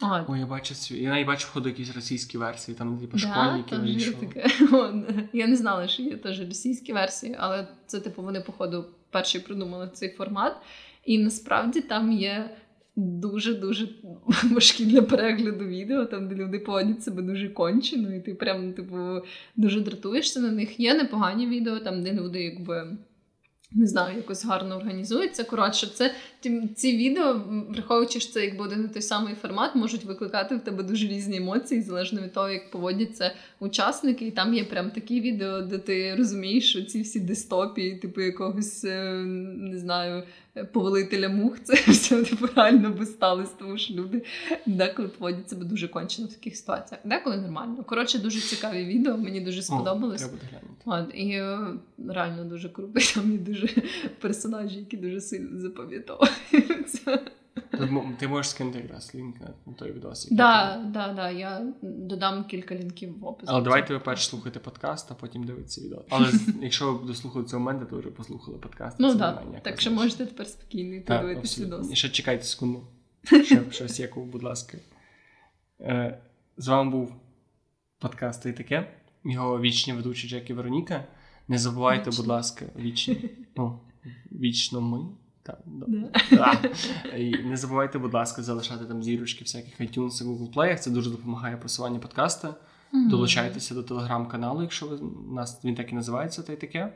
А, 0.00 0.24
Ой, 0.28 0.40
я 0.40 0.46
бачу 0.46 0.74
цю. 0.74 0.94
Я 0.94 1.10
навіть 1.10 1.26
бачу 1.26 1.48
ходу 1.52 1.68
якісь 1.68 1.94
російські 1.94 2.38
версії, 2.38 2.76
там 2.76 2.98
типу 2.98 3.16
да, 3.16 3.18
школьники 3.18 4.10
таке. 4.12 4.50
От, 4.72 4.94
Я 5.32 5.46
не 5.46 5.56
знала, 5.56 5.88
що 5.88 6.02
є 6.02 6.16
теж 6.16 6.40
російські 6.40 6.92
версії, 6.92 7.36
але 7.38 7.68
це, 7.86 8.00
типу, 8.00 8.22
вони, 8.22 8.40
походу, 8.40 8.84
перші 9.10 9.40
придумали 9.40 9.90
цей 9.92 10.08
формат. 10.08 10.56
І 11.04 11.18
насправді 11.18 11.80
там 11.80 12.12
є 12.12 12.56
дуже-дуже 12.96 13.88
важкі 14.50 14.86
для 14.86 15.02
перегляду 15.02 15.64
відео, 15.64 16.04
там, 16.04 16.28
де 16.28 16.34
люди 16.34 16.58
поводять 16.58 17.02
себе 17.02 17.22
дуже 17.22 17.48
кончено, 17.48 18.14
і 18.14 18.20
ти 18.20 18.34
прям, 18.34 18.72
типу, 18.72 18.96
дуже 19.56 19.80
дратуєшся 19.80 20.40
на 20.40 20.50
них. 20.50 20.80
Є 20.80 20.94
непогані 20.94 21.46
відео, 21.46 21.78
там, 21.78 22.02
де 22.02 22.12
люди, 22.12 22.42
якби. 22.42 22.96
Не 23.72 23.86
знаю, 23.86 24.16
якось 24.16 24.44
гарно 24.44 24.76
організується. 24.76 25.44
Коротше, 25.44 25.86
це 25.86 26.14
ці 26.74 26.96
відео, 26.96 27.42
враховуючи, 27.68 28.20
що 28.20 28.32
це 28.32 28.44
якби 28.44 28.64
один 28.64 28.84
і 28.84 28.92
той 28.92 29.02
самий 29.02 29.34
формат, 29.34 29.74
можуть 29.74 30.04
викликати 30.04 30.56
в 30.56 30.60
тебе 30.60 30.82
дуже 30.82 31.08
різні 31.08 31.36
емоції, 31.36 31.82
залежно 31.82 32.20
від 32.22 32.32
того, 32.32 32.48
як 32.48 32.70
поводяться 32.70 33.32
учасники. 33.60 34.26
І 34.26 34.30
там 34.30 34.54
є 34.54 34.64
прям 34.64 34.90
такі 34.90 35.20
відео, 35.20 35.60
де 35.60 35.78
ти 35.78 36.14
розумієш, 36.14 36.70
що 36.70 36.82
ці 36.82 37.02
всі 37.02 37.20
дистопії, 37.20 37.96
типу 37.96 38.20
якогось 38.20 38.84
е, 38.84 39.12
не 39.56 39.78
знаю, 39.78 40.22
е, 40.56 40.64
повелителя 40.64 41.28
мух, 41.28 41.60
це 41.64 41.74
все 41.74 42.22
типу 42.22 42.48
реально 42.56 42.90
би 42.90 43.06
сталося, 43.06 43.52
тому 43.58 43.78
що 43.78 43.94
люди 43.94 44.22
деколи 44.66 45.08
поводять 45.08 45.50
себе 45.50 45.64
дуже 45.64 45.88
кончено 45.88 46.28
в 46.28 46.32
таких 46.32 46.56
ситуаціях. 46.56 47.00
Деколи 47.04 47.36
нормально. 47.36 47.84
Коротше, 47.86 48.18
дуже 48.18 48.40
цікаві 48.40 48.84
відео, 48.84 49.16
мені 49.16 49.40
дуже 49.40 49.62
сподобалось. 49.62 50.30
О, 50.86 50.98
і 51.14 51.30
е, 51.30 51.58
реально 52.08 52.44
дуже 52.44 52.68
круто. 52.68 53.00
Там 53.14 53.32
є 53.32 53.38
дуже 53.38 53.68
персонажі, 54.20 54.78
які 54.78 54.96
дуже 54.96 55.20
сильно 55.20 55.60
запам'ятовуються. 55.60 56.25
Ти 58.18 58.28
можеш 58.28 58.50
скинути 58.50 58.78
якраз 58.78 59.14
лінк 59.14 59.36
на 59.66 59.72
той 59.72 59.92
відос. 59.92 60.24
який 60.24 60.36
Да, 60.36 60.84
да, 60.86 61.12
да, 61.12 61.30
я 61.30 61.72
додам 61.82 62.44
кілька 62.44 62.74
лінків 62.74 63.18
в 63.18 63.26
опис. 63.26 63.48
Але 63.48 63.62
давайте 63.62 63.94
ви 63.94 64.00
перш 64.00 64.28
слухайте 64.28 64.58
подкаст, 64.58 65.10
а 65.10 65.14
потім 65.14 65.44
дивитися 65.44 65.80
відео. 65.80 66.04
Але 66.08 66.32
якщо 66.62 66.92
ви 66.92 67.06
дослухали 67.06 67.44
цього 67.44 67.60
моменту, 67.60 67.86
то 67.86 67.98
вже 67.98 68.10
послухали 68.10 68.58
подкаст. 68.58 68.96
Ну 69.00 69.16
так, 69.16 69.44
так 69.62 69.80
що 69.80 69.90
можете 69.90 70.26
тепер 70.26 70.46
спокійно 70.46 70.94
йти 70.94 71.04
Так, 71.04 71.20
дивитися 71.20 71.64
відос. 71.64 71.92
І 71.92 71.96
ще 71.96 72.08
чекайте 72.08 72.44
секунду. 72.44 72.86
Щось 73.70 74.00
яку, 74.00 74.24
будь 74.24 74.42
ласка. 74.42 74.78
Е, 75.80 76.18
з 76.56 76.68
вами 76.68 76.90
був 76.90 77.14
подкаст 77.98 78.42
«Та 78.42 78.48
й 78.48 78.52
таке. 78.52 78.92
Його 79.24 79.60
вічні 79.60 79.92
ведучі 79.92 80.28
Джек 80.28 80.50
і 80.50 80.52
Вероніка. 80.52 81.04
Не 81.48 81.58
забувайте, 81.58 82.10
Вічні. 82.10 82.22
будь 82.22 82.26
ласка, 82.30 82.66
вічні. 82.78 83.30
Ну, 83.56 83.80
вічно 84.32 84.80
ми. 84.80 84.98
Так, 85.46 85.58
да. 85.66 86.10
Да. 86.30 86.68
І 87.16 87.38
не 87.44 87.56
забувайте, 87.56 87.98
будь 87.98 88.14
ласка, 88.14 88.42
залишати 88.42 88.84
там 88.84 89.02
зірочки 89.02 89.44
всяких 89.44 89.80
iTunes 89.80 90.22
і 90.22 90.24
Google 90.26 90.54
Play. 90.54 90.78
Це 90.78 90.90
дуже 90.90 91.10
допомагає 91.10 91.56
просуванню 91.56 91.98
подкаста. 91.98 92.54
Мгм. 92.92 93.08
Долучайтеся 93.08 93.74
до 93.74 93.82
телеграм-каналу, 93.82 94.62
якщо 94.62 94.86
ви 94.86 94.98
нас 95.34 95.64
він 95.64 95.74
так 95.74 95.92
і 95.92 95.94
називається, 95.94 96.42
та 96.42 96.52
й 96.52 96.56
таке. 96.56 96.92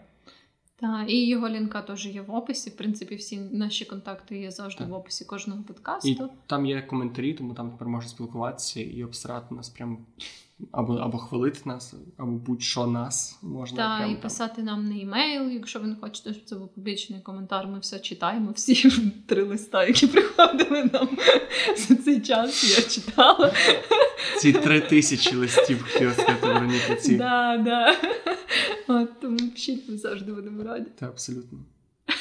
Так, 0.76 1.10
і 1.10 1.28
його 1.28 1.48
лінка 1.48 1.82
теж 1.82 2.06
є 2.06 2.22
в 2.22 2.34
описі. 2.34 2.70
В 2.70 2.76
принципі, 2.76 3.14
всі 3.14 3.38
наші 3.40 3.84
контакти 3.84 4.38
є 4.40 4.50
завжди 4.50 4.78
Так. 4.78 4.88
в 4.88 4.92
описі 4.92 5.24
кожного 5.24 5.60
І 5.60 5.64
подкасту. 5.64 6.30
там 6.46 6.66
є 6.66 6.82
коментарі, 6.82 7.34
тому 7.34 7.54
там 7.54 7.70
тепер 7.70 7.88
можна 7.88 8.10
спілкуватися 8.10 8.80
і 8.80 9.04
обсирати 9.04 9.54
нас 9.54 9.68
прям 9.68 9.98
або, 10.72 10.94
або 10.94 11.18
хвалити 11.18 11.60
нас, 11.64 11.94
або 12.16 12.32
будь-що 12.32 12.86
нас 12.86 13.38
можна. 13.42 13.76
Та 13.76 13.98
прям 13.98 14.10
і 14.10 14.14
там. 14.14 14.22
писати 14.22 14.62
нам 14.62 14.88
на 14.88 15.00
емейл, 15.00 15.48
якщо 15.48 15.80
ви 15.80 15.86
не 15.86 15.94
хочете, 15.94 16.34
щоб 16.34 16.44
це 16.44 16.56
був 16.56 16.68
публічний 16.68 17.20
коментар. 17.20 17.66
Ми 17.66 17.78
все 17.78 17.98
читаємо. 17.98 18.52
Всі 18.52 18.90
три 19.26 19.42
листа, 19.42 19.84
які 19.84 20.06
приходили 20.06 20.90
нам 20.92 21.08
за 21.88 21.94
цей 21.94 22.20
час. 22.20 22.78
Я 22.78 22.84
читала. 22.84 23.52
Ці 24.38 24.52
три 24.52 24.80
тисячі 24.80 25.36
листів 25.36 25.82
хотіла 25.82 26.12
сказати 26.12 26.46
Вероніка. 26.46 26.96
Ці. 26.96 27.16
Да, 27.16 27.56
да. 27.64 27.96
От, 28.88 29.20
тому 29.20 29.38
пишіть, 29.38 29.88
ми 29.88 29.98
завжди 29.98 30.32
будемо 30.32 30.62
раді. 30.62 30.86
Та 30.98 31.06
абсолютно. 31.06 31.58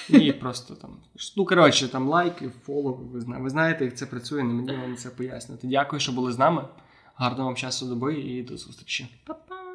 І 0.10 0.32
просто 0.32 0.76
там. 0.76 0.98
Ну, 1.38 1.46
коротше, 1.46 1.88
там 1.88 2.08
лайки, 2.08 2.52
фоллоу, 2.66 3.00
ви 3.14 3.50
знаєте, 3.50 3.86
як 3.86 3.98
це 3.98 4.06
працює, 4.06 4.44
не 4.44 4.54
мені 4.54 4.72
вам 4.72 4.96
це 4.96 5.10
пояснити. 5.10 5.68
Дякую, 5.68 6.00
що 6.00 6.12
були 6.12 6.32
з 6.32 6.38
нами. 6.40 6.64
Гарного 7.20 7.46
вам 7.50 7.56
часу 7.56 7.86
доби 7.86 8.20
і 8.20 8.44
до 8.44 8.58
зустрічі. 8.58 9.08
Па-па! 9.24 9.69